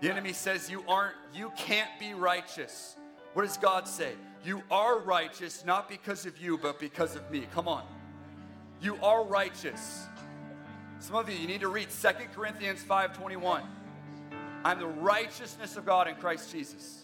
The 0.00 0.10
enemy 0.10 0.32
says 0.32 0.70
you 0.70 0.82
aren't, 0.88 1.14
you 1.34 1.52
can't 1.56 1.90
be 1.98 2.14
righteous. 2.14 2.96
What 3.34 3.42
does 3.42 3.58
God 3.58 3.86
say? 3.86 4.12
You 4.44 4.62
are 4.70 4.98
righteous 4.98 5.64
not 5.64 5.88
because 5.88 6.24
of 6.24 6.38
you, 6.38 6.56
but 6.56 6.78
because 6.78 7.16
of 7.16 7.30
me. 7.30 7.46
Come 7.52 7.68
on. 7.68 7.84
You 8.80 8.96
are 9.02 9.22
righteous. 9.22 10.06
Some 10.98 11.16
of 11.16 11.28
you, 11.28 11.36
you 11.36 11.46
need 11.46 11.60
to 11.60 11.68
read 11.68 11.90
Second 11.90 12.28
Corinthians 12.34 12.82
5:21. 12.82 13.62
I'm 14.64 14.78
the 14.78 14.86
righteousness 14.86 15.76
of 15.76 15.86
God 15.86 16.08
in 16.08 16.14
Christ 16.16 16.50
Jesus. 16.50 17.02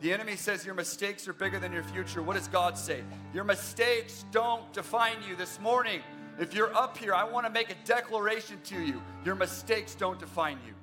The 0.00 0.12
enemy 0.12 0.36
says 0.36 0.66
your 0.66 0.74
mistakes 0.74 1.26
are 1.28 1.32
bigger 1.32 1.58
than 1.58 1.72
your 1.72 1.82
future. 1.84 2.22
What 2.22 2.36
does 2.36 2.48
God 2.48 2.76
say? 2.76 3.02
Your 3.32 3.44
mistakes 3.44 4.24
don't 4.32 4.70
define 4.72 5.16
you. 5.26 5.34
This 5.34 5.58
morning, 5.60 6.02
if 6.38 6.54
you're 6.54 6.74
up 6.74 6.96
here, 6.96 7.14
I 7.14 7.24
want 7.24 7.46
to 7.46 7.52
make 7.52 7.70
a 7.70 7.76
declaration 7.84 8.60
to 8.64 8.80
you. 8.80 9.02
Your 9.24 9.34
mistakes 9.34 9.94
don't 9.94 10.18
define 10.18 10.58
you. 10.66 10.74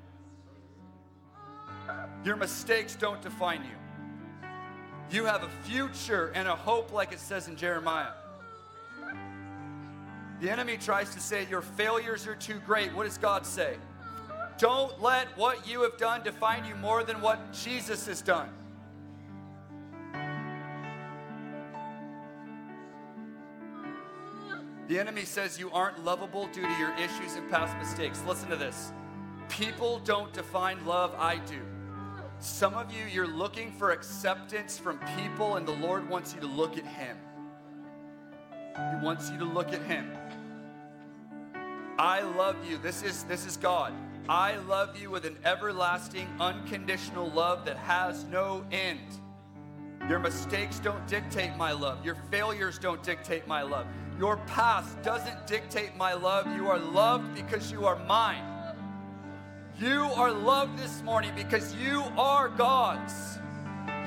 Your 2.24 2.36
mistakes 2.36 2.96
don't 2.96 3.22
define 3.22 3.64
you. 3.64 4.48
You 5.10 5.26
have 5.26 5.44
a 5.44 5.50
future 5.64 6.32
and 6.36 6.48
a 6.48 6.56
hope, 6.56 6.94
like 6.94 7.12
it 7.12 7.20
says 7.20 7.48
in 7.48 7.58
Jeremiah. 7.58 8.14
The 10.40 10.50
enemy 10.50 10.78
tries 10.78 11.14
to 11.14 11.20
say 11.20 11.46
your 11.50 11.62
failures 11.62 12.26
are 12.28 12.36
too 12.36 12.60
great. 12.66 12.96
What 12.96 13.04
does 13.04 13.18
God 13.18 13.46
say? 13.46 13.76
Don't 14.58 15.02
let 15.02 15.36
what 15.38 15.68
you 15.68 15.82
have 15.82 15.98
done 15.98 16.24
define 16.24 16.66
you 16.66 16.76
more 16.76 17.04
than 17.04 17.22
what 17.22 17.52
Jesus 17.52 18.08
has 18.08 18.22
done. 18.22 18.50
The 24.92 25.00
enemy 25.00 25.24
says 25.24 25.58
you 25.58 25.72
aren't 25.72 26.04
lovable 26.04 26.48
due 26.48 26.64
to 26.64 26.78
your 26.78 26.94
issues 26.96 27.38
and 27.38 27.50
past 27.50 27.78
mistakes. 27.78 28.22
Listen 28.28 28.50
to 28.50 28.58
this. 28.58 28.92
People 29.48 30.00
don't 30.00 30.34
define 30.34 30.86
love, 30.86 31.16
I 31.18 31.38
do. 31.38 31.62
Some 32.40 32.74
of 32.74 32.92
you, 32.92 33.06
you're 33.06 33.26
looking 33.26 33.72
for 33.72 33.92
acceptance 33.92 34.78
from 34.78 35.00
people, 35.16 35.56
and 35.56 35.66
the 35.66 35.72
Lord 35.72 36.10
wants 36.10 36.34
you 36.36 36.42
to 36.42 36.46
look 36.46 36.78
at 36.78 36.86
Him. 36.86 37.16
He 38.76 39.06
wants 39.06 39.32
you 39.32 39.38
to 39.38 39.46
look 39.46 39.72
at 39.72 39.82
Him. 39.84 40.12
I 41.98 42.20
love 42.24 42.58
you. 42.70 42.78
This 42.78 43.02
is, 43.02 43.24
this 43.24 43.46
is 43.46 43.56
God. 43.56 43.94
I 44.28 44.58
love 44.58 45.00
you 45.00 45.10
with 45.10 45.24
an 45.24 45.38
everlasting, 45.46 46.28
unconditional 46.38 47.32
love 47.32 47.64
that 47.64 47.78
has 47.78 48.26
no 48.26 48.66
end. 48.74 49.00
Your 50.10 50.20
mistakes 50.20 50.80
don't 50.80 51.06
dictate 51.08 51.56
my 51.58 51.72
love. 51.72 52.04
Your 52.04 52.16
failures 52.32 52.78
don't 52.80 53.02
dictate 53.04 53.48
my 53.48 53.62
love. 53.62 53.86
Your 54.20 54.38
past 54.48 55.02
doesn't 55.04 55.48
dictate 55.48 55.96
my 55.96 56.14
love. 56.14 56.48
You 56.56 56.68
are 56.68 56.80
loved 56.80 57.36
because 57.36 57.72
you 57.72 57.86
are 57.86 57.98
mine. 58.06 58.44
You 59.80 60.04
are 60.16 60.32
loved 60.32 60.78
this 60.78 61.02
morning 61.02 61.32
because 61.36 61.76
you 61.76 62.04
are 62.18 62.50
God's. 62.50 63.40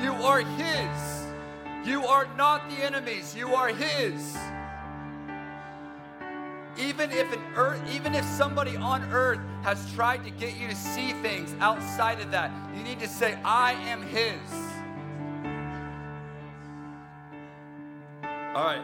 You 0.03 0.13
are 0.13 0.41
His. 0.41 1.25
You 1.85 2.05
are 2.05 2.29
not 2.37 2.69
the 2.69 2.77
enemy's. 2.77 3.35
You 3.35 3.55
are 3.55 3.69
His. 3.69 4.37
Even 6.77 7.13
if 7.13 7.33
an 7.33 7.43
earth, 7.55 7.81
even 7.95 8.15
if 8.15 8.25
somebody 8.25 8.77
on 8.77 9.03
earth 9.13 9.39
has 9.63 9.93
tried 9.95 10.25
to 10.25 10.31
get 10.31 10.57
you 10.57 10.69
to 10.69 10.75
see 10.75 11.13
things 11.23 11.55
outside 11.61 12.21
of 12.21 12.31
that, 12.33 12.51
you 12.77 12.83
need 12.83 12.99
to 13.01 13.09
say, 13.09 13.39
I 13.45 13.73
am 13.73 14.03
His. 14.03 14.74
All 18.55 18.65
right. 18.65 18.83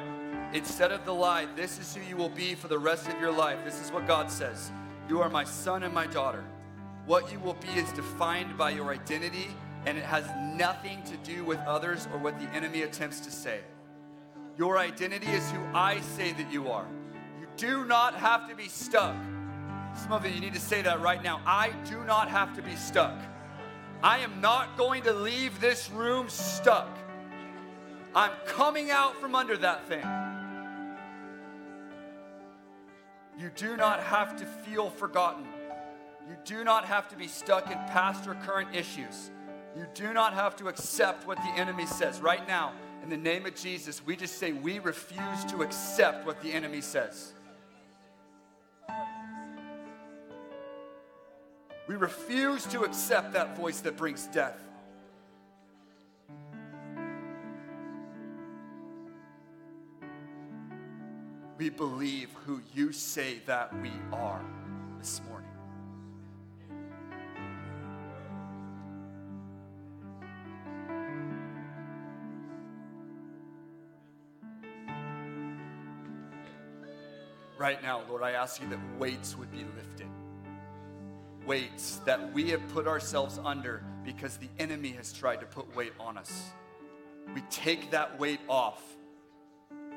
Instead 0.53 0.91
of 0.91 1.05
the 1.05 1.15
lie, 1.15 1.47
this 1.55 1.79
is 1.79 1.95
who 1.95 2.03
you 2.03 2.17
will 2.17 2.29
be 2.29 2.57
for 2.57 2.67
the 2.67 2.79
rest 2.79 3.07
of 3.07 3.21
your 3.21 3.31
life. 3.31 3.59
This 3.65 3.81
is 3.81 3.93
what 3.93 4.05
God 4.05 4.29
says 4.29 4.73
You 5.09 5.21
are 5.21 5.31
my 5.31 5.45
son 5.45 5.85
and 5.85 5.95
my 5.95 6.09
daughter. 6.09 6.45
What 7.07 7.31
you 7.31 7.39
will 7.39 7.55
be 7.55 7.69
is 7.69 7.93
defined 7.93 8.59
by 8.59 8.71
your 8.71 8.91
identity, 8.91 9.47
and 9.87 9.97
it 9.97 10.05
has 10.05 10.25
nothing 10.59 11.05
to 11.05 11.17
do 11.19 11.45
with 11.45 11.61
others 11.61 12.09
or 12.13 12.19
what 12.19 12.39
the 12.41 12.47
enemy 12.47 12.83
attempts 12.83 13.21
to 13.21 13.31
say. 13.31 13.61
Your 14.59 14.77
identity 14.77 15.29
is 15.29 15.49
who 15.53 15.61
I 15.73 16.01
say 16.01 16.33
that 16.33 16.53
you 16.53 16.69
are. 16.69 16.87
You 17.41 17.47
do 17.57 17.85
not 17.85 18.15
have 18.15 18.49
to 18.49 18.57
be 18.57 18.67
stuck. 18.67 19.15
Some 19.95 20.13
of 20.13 20.27
you, 20.27 20.33
you 20.33 20.41
need 20.41 20.55
to 20.55 20.61
say 20.61 20.83
that 20.83 21.01
right 21.01 21.23
now. 21.23 21.41
I 21.47 21.71
do 21.89 22.03
not 22.05 22.29
have 22.29 22.57
to 22.57 22.63
be 22.63 22.75
stuck. 22.75 23.17
I 24.03 24.19
am 24.19 24.41
not 24.41 24.77
going 24.77 25.05
to 25.05 25.13
leave 25.13 25.61
this 25.61 25.91
room 25.91 26.29
stuck. 26.29 26.89
I'm 28.15 28.33
coming 28.47 28.91
out 28.91 29.21
from 29.21 29.35
under 29.35 29.57
that 29.59 29.87
thing. 29.87 30.05
You 33.39 33.51
do 33.55 33.77
not 33.77 34.01
have 34.03 34.37
to 34.37 34.45
feel 34.45 34.91
forgotten. 34.91 35.47
You 36.29 36.37
do 36.45 36.65
not 36.65 36.85
have 36.85 37.09
to 37.09 37.17
be 37.17 37.27
stuck 37.27 37.71
in 37.71 37.79
past 37.89 38.27
or 38.27 38.35
current 38.35 38.75
issues. 38.75 39.31
You 39.77 39.87
do 39.95 40.13
not 40.13 40.35
have 40.35 40.57
to 40.57 40.69
accept 40.69 41.27
what 41.27 41.39
the 41.39 41.53
enemy 41.57 41.87
says. 41.87 42.21
Right 42.21 42.47
now, 42.47 42.73
in 43.03 43.09
the 43.09 43.17
name 43.17 43.47
of 43.47 43.55
Jesus, 43.55 44.05
we 44.05 44.17
just 44.17 44.39
say 44.39 44.53
we 44.53 44.79
refuse 44.79 45.45
to 45.47 45.63
accept 45.63 46.27
what 46.27 46.41
the 46.43 46.53
enemy 46.53 46.81
says. 46.81 47.33
We 51.87 51.97
refuse 51.97 52.67
to 52.67 52.83
accept 52.83 53.33
that 53.33 53.57
voice 53.57 53.81
that 53.81 53.97
brings 53.97 54.27
death. 54.27 54.61
We 61.61 61.69
believe 61.69 62.31
who 62.47 62.63
you 62.73 62.91
say 62.91 63.37
that 63.45 63.71
we 63.83 63.93
are 64.15 64.43
this 64.99 65.21
morning. 65.29 65.51
Right 77.59 77.83
now, 77.83 78.05
Lord, 78.09 78.23
I 78.23 78.31
ask 78.31 78.63
you 78.63 78.67
that 78.71 78.79
weights 78.99 79.37
would 79.37 79.53
be 79.53 79.67
lifted. 79.77 80.07
Weights 81.45 82.01
that 82.07 82.33
we 82.33 82.49
have 82.49 82.67
put 82.69 82.87
ourselves 82.87 83.39
under 83.45 83.85
because 84.03 84.39
the 84.39 84.49
enemy 84.59 84.93
has 84.93 85.13
tried 85.13 85.41
to 85.41 85.47
put 85.47 85.77
weight 85.77 85.93
on 86.01 86.17
us. 86.17 86.53
We 87.35 87.43
take 87.51 87.91
that 87.91 88.19
weight 88.19 88.41
off 88.49 88.83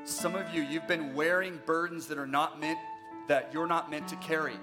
some 0.06 0.36
of 0.36 0.54
you, 0.54 0.62
you've 0.62 0.88
been 0.88 1.14
wearing 1.14 1.60
burdens 1.66 2.08
that 2.08 2.18
are 2.18 2.28
not 2.28 2.60
meant, 2.60 2.80
that 3.28 3.52
you're 3.54 3.68
not 3.68 3.90
meant 3.90 4.08
to 4.10 4.16
carry. 4.18 4.58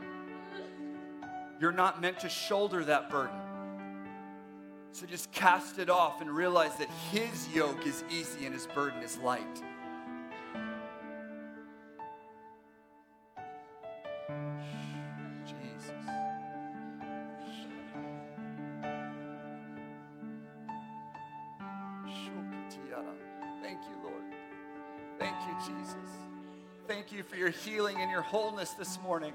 You're 1.61 1.73
not 1.73 2.01
meant 2.01 2.21
to 2.21 2.29
shoulder 2.29 2.85
that 2.85 3.11
burden. 3.11 3.37
So 4.93 5.07
just 5.07 5.31
cast 5.33 5.79
it 5.79 5.89
off 5.89 6.21
and 6.21 6.31
realize 6.31 6.77
that 6.77 6.89
His 7.11 7.49
yoke 7.55 7.87
is 7.87 8.05
easy 8.11 8.45
and 8.45 8.55
His 8.55 8.67
burden 8.67 9.03
is 9.03 9.19
light. 9.19 9.63
Healing 27.65 27.97
and 27.99 28.11
your 28.11 28.23
wholeness 28.23 28.71
this 28.71 28.99
morning. 29.03 29.33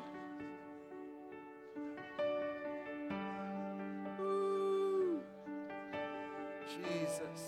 Jesus. 6.67 7.41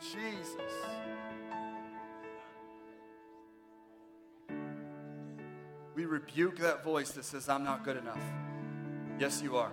Jesus. 0.00 0.56
We 5.94 6.06
rebuke 6.06 6.58
that 6.58 6.82
voice 6.82 7.10
that 7.12 7.24
says, 7.24 7.48
I'm 7.48 7.64
not 7.64 7.84
good 7.84 7.96
enough. 7.96 8.20
Yes, 9.18 9.42
you 9.42 9.56
are. 9.56 9.72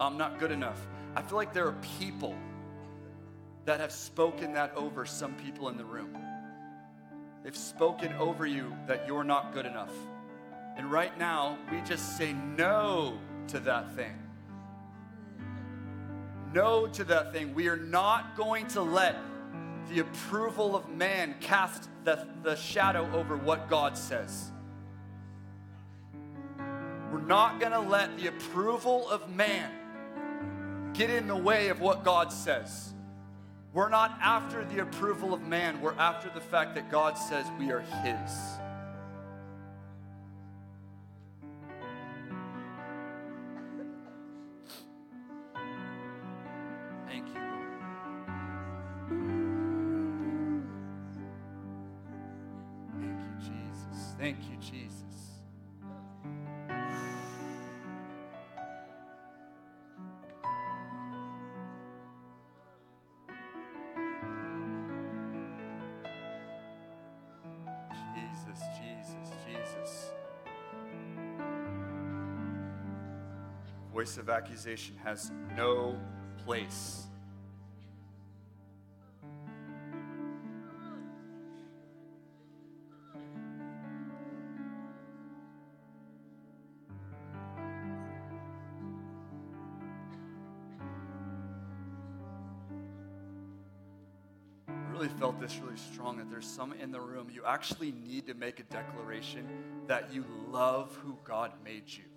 I'm 0.00 0.16
not 0.16 0.38
good 0.38 0.50
enough. 0.50 0.80
I 1.14 1.22
feel 1.22 1.36
like 1.36 1.52
there 1.52 1.68
are 1.68 1.76
people 1.98 2.34
that 3.64 3.80
have 3.80 3.92
spoken 3.92 4.54
that 4.54 4.74
over 4.76 5.04
some 5.06 5.34
people 5.34 5.68
in 5.68 5.76
the 5.76 5.84
room. 5.84 6.16
They've 7.42 7.56
spoken 7.56 8.12
over 8.14 8.46
you 8.46 8.76
that 8.86 9.06
you're 9.06 9.24
not 9.24 9.52
good 9.52 9.66
enough. 9.66 9.94
And 10.76 10.90
right 10.90 11.16
now, 11.18 11.58
we 11.70 11.80
just 11.82 12.16
say 12.16 12.32
no 12.32 13.18
to 13.48 13.60
that 13.60 13.94
thing. 13.94 14.16
No 16.52 16.86
to 16.88 17.04
that 17.04 17.32
thing. 17.32 17.54
We 17.54 17.68
are 17.68 17.76
not 17.76 18.36
going 18.36 18.66
to 18.68 18.82
let 18.82 19.16
the 19.90 20.00
approval 20.00 20.76
of 20.76 20.88
man 20.88 21.34
cast 21.40 21.88
the, 22.04 22.26
the 22.42 22.56
shadow 22.56 23.10
over 23.12 23.36
what 23.36 23.68
God 23.68 23.96
says. 23.96 24.50
We're 27.12 27.20
not 27.20 27.60
going 27.60 27.72
to 27.72 27.80
let 27.80 28.16
the 28.16 28.28
approval 28.28 29.08
of 29.10 29.28
man 29.28 29.70
get 30.94 31.10
in 31.10 31.26
the 31.26 31.36
way 31.36 31.68
of 31.68 31.80
what 31.80 32.04
God 32.04 32.32
says. 32.32 32.92
We're 33.74 33.88
not 33.88 34.18
after 34.20 34.66
the 34.66 34.82
approval 34.82 35.32
of 35.32 35.46
man, 35.46 35.80
we're 35.80 35.94
after 35.94 36.28
the 36.28 36.42
fact 36.42 36.74
that 36.74 36.90
God 36.90 37.16
says 37.16 37.46
we 37.58 37.72
are 37.72 37.80
His. 37.80 38.30
Thank 47.08 47.28
you, 47.28 47.40
Lord. 47.40 47.68
Thank 53.00 53.20
you, 53.22 53.34
Jesus. 53.40 54.14
Thank 54.18 54.36
you, 54.50 54.56
Jesus. 54.60 55.11
Voice 74.02 74.18
of 74.18 74.28
accusation 74.30 74.96
has 75.04 75.30
no 75.56 75.96
place. 76.44 77.06
I 94.68 94.72
really 94.90 95.06
felt 95.10 95.40
this 95.40 95.60
really 95.62 95.76
strong 95.76 96.16
that 96.16 96.28
there's 96.28 96.44
some 96.44 96.72
in 96.72 96.90
the 96.90 97.00
room. 97.00 97.30
You 97.32 97.44
actually 97.46 97.92
need 97.92 98.26
to 98.26 98.34
make 98.34 98.58
a 98.58 98.64
declaration 98.64 99.46
that 99.86 100.12
you 100.12 100.24
love 100.50 100.92
who 101.04 101.16
God 101.22 101.52
made 101.64 101.84
you. 101.86 102.11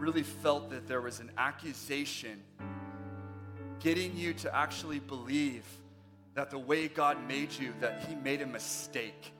Really 0.00 0.22
felt 0.22 0.70
that 0.70 0.88
there 0.88 1.02
was 1.02 1.20
an 1.20 1.30
accusation 1.36 2.42
getting 3.80 4.16
you 4.16 4.32
to 4.32 4.56
actually 4.56 4.98
believe 4.98 5.64
that 6.32 6.50
the 6.50 6.58
way 6.58 6.88
God 6.88 7.18
made 7.28 7.52
you, 7.52 7.74
that 7.80 8.06
He 8.08 8.14
made 8.14 8.40
a 8.40 8.46
mistake. 8.46 9.34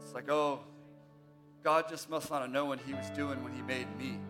It's 0.00 0.14
like, 0.14 0.30
oh, 0.30 0.60
God 1.64 1.88
just 1.88 2.08
must 2.08 2.30
not 2.30 2.42
have 2.42 2.50
known 2.50 2.68
what 2.68 2.80
He 2.80 2.94
was 2.94 3.10
doing 3.10 3.42
when 3.42 3.52
He 3.52 3.62
made 3.62 3.88
me. 3.98 4.20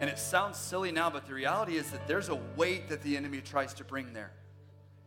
And 0.00 0.08
it 0.08 0.20
sounds 0.20 0.56
silly 0.56 0.92
now, 0.92 1.10
but 1.10 1.26
the 1.26 1.34
reality 1.34 1.76
is 1.76 1.90
that 1.90 2.06
there's 2.06 2.28
a 2.28 2.38
weight 2.56 2.88
that 2.90 3.02
the 3.02 3.16
enemy 3.16 3.40
tries 3.40 3.74
to 3.74 3.84
bring 3.84 4.12
there. 4.12 4.30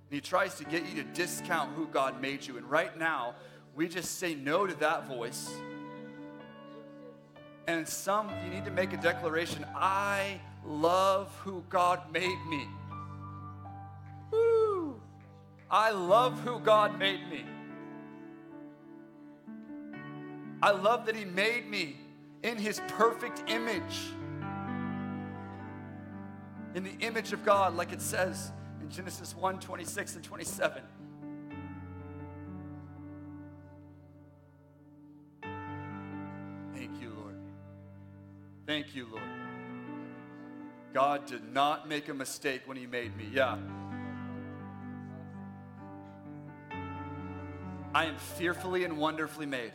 And 0.09 0.15
he 0.15 0.19
tries 0.19 0.55
to 0.55 0.65
get 0.65 0.85
you 0.89 1.01
to 1.01 1.09
discount 1.13 1.73
who 1.77 1.87
God 1.87 2.21
made 2.21 2.45
you. 2.45 2.57
And 2.57 2.69
right 2.69 2.97
now, 2.99 3.35
we 3.75 3.87
just 3.87 4.19
say 4.19 4.35
no 4.35 4.67
to 4.67 4.73
that 4.75 5.07
voice. 5.07 5.49
And 7.67 7.87
some, 7.87 8.29
you 8.43 8.49
need 8.49 8.65
to 8.65 8.71
make 8.71 8.93
a 8.93 8.97
declaration 8.97 9.65
I 9.75 10.39
love 10.65 11.33
who 11.43 11.63
God 11.69 12.11
made 12.11 12.39
me. 12.49 12.67
Woo! 14.31 14.99
I 15.69 15.91
love 15.91 16.39
who 16.41 16.59
God 16.59 16.97
made 16.97 17.27
me. 17.29 17.45
I 20.61 20.71
love 20.71 21.05
that 21.05 21.15
He 21.15 21.25
made 21.25 21.69
me 21.69 21.97
in 22.43 22.57
His 22.57 22.81
perfect 22.87 23.43
image 23.47 24.11
in 26.75 26.83
the 26.83 26.93
image 26.99 27.33
of 27.33 27.43
God, 27.43 27.75
like 27.75 27.91
it 27.91 28.01
says 28.01 28.51
in 28.81 28.89
Genesis 28.89 29.35
1 29.35 29.59
26 29.59 30.15
and 30.15 30.23
27. 30.23 30.81
Thank 38.71 38.95
you, 38.95 39.05
Lord. 39.11 39.23
God 40.93 41.25
did 41.25 41.43
not 41.43 41.89
make 41.89 42.07
a 42.07 42.13
mistake 42.13 42.61
when 42.67 42.77
He 42.77 42.87
made 42.87 43.13
me. 43.17 43.27
Yeah. 43.29 43.57
I 47.93 48.05
am 48.05 48.15
fearfully 48.15 48.85
and 48.85 48.97
wonderfully 48.97 49.45
made. 49.45 49.73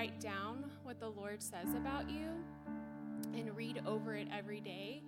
Write 0.00 0.18
down 0.18 0.64
what 0.82 0.98
the 0.98 1.10
Lord 1.10 1.42
says 1.42 1.74
about 1.76 2.08
you 2.08 2.24
and 3.34 3.54
read 3.54 3.82
over 3.86 4.14
it 4.14 4.28
every 4.34 4.58
day 4.58 5.02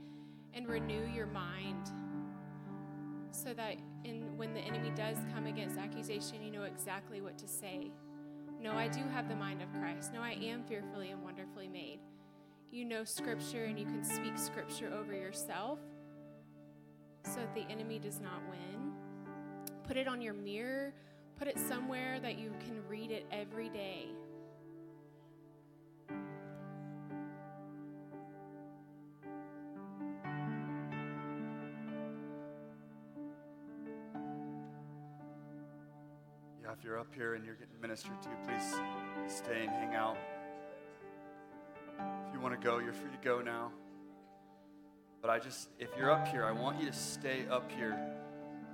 and 0.52 0.68
renew 0.68 1.06
your 1.14 1.24
mind 1.24 1.90
so 3.30 3.54
that 3.54 3.76
in, 4.04 4.36
when 4.36 4.52
the 4.52 4.60
enemy 4.60 4.92
does 4.94 5.16
come 5.34 5.46
against 5.46 5.78
accusation, 5.78 6.42
you 6.42 6.50
know 6.50 6.64
exactly 6.64 7.22
what 7.22 7.38
to 7.38 7.48
say. 7.48 7.90
No, 8.60 8.72
I 8.72 8.86
do 8.88 9.00
have 9.14 9.30
the 9.30 9.34
mind 9.34 9.62
of 9.62 9.72
Christ. 9.80 10.12
No, 10.12 10.20
I 10.20 10.32
am 10.32 10.62
fearfully 10.64 11.10
and 11.10 11.22
wonderfully 11.22 11.68
made. 11.68 12.00
You 12.70 12.84
know 12.84 13.02
Scripture 13.02 13.64
and 13.64 13.78
you 13.78 13.86
can 13.86 14.04
speak 14.04 14.36
Scripture 14.36 14.92
over 14.92 15.14
yourself 15.14 15.78
so 17.24 17.36
that 17.36 17.54
the 17.54 17.64
enemy 17.72 17.98
does 17.98 18.20
not 18.20 18.42
win. 18.50 18.92
Put 19.84 19.96
it 19.96 20.06
on 20.06 20.20
your 20.20 20.34
mirror, 20.34 20.92
put 21.38 21.48
it 21.48 21.58
somewhere 21.58 22.20
that 22.20 22.38
you 22.38 22.52
can 22.66 22.86
read 22.90 23.10
it 23.10 23.24
every 23.32 23.70
day. 23.70 24.08
If 36.82 36.86
you're 36.86 36.98
up 36.98 37.14
here 37.14 37.34
and 37.34 37.44
you're 37.44 37.54
getting 37.54 37.80
ministered 37.80 38.20
to, 38.20 38.28
please 38.44 38.74
stay 39.32 39.60
and 39.60 39.70
hang 39.70 39.94
out. 39.94 40.16
If 42.26 42.34
you 42.34 42.40
want 42.40 42.60
to 42.60 42.66
go, 42.66 42.80
you're 42.80 42.92
free 42.92 43.12
to 43.12 43.24
go 43.24 43.40
now. 43.40 43.70
But 45.20 45.30
I 45.30 45.38
just, 45.38 45.68
if 45.78 45.90
you're 45.96 46.10
up 46.10 46.26
here, 46.26 46.44
I 46.44 46.50
want 46.50 46.80
you 46.80 46.86
to 46.86 46.92
stay 46.92 47.46
up 47.48 47.70
here 47.70 47.96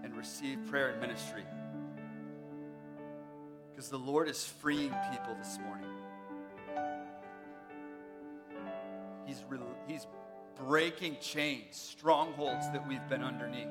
and 0.03 0.17
receive 0.17 0.59
prayer 0.71 0.89
and 0.89 1.03
ministry. 1.03 1.43
Because 3.71 3.91
the 3.91 3.99
Lord 3.99 4.31
is 4.31 4.43
freeing 4.43 4.95
people 5.13 5.37
this 5.39 5.59
morning. 5.59 5.91
He's, 9.27 9.45
re- 9.51 9.59
he's 9.87 10.07
breaking 10.57 11.19
chains, 11.21 11.77
strongholds 11.77 12.71
that 12.73 12.89
we've 12.89 13.07
been 13.11 13.23
underneath. 13.23 13.69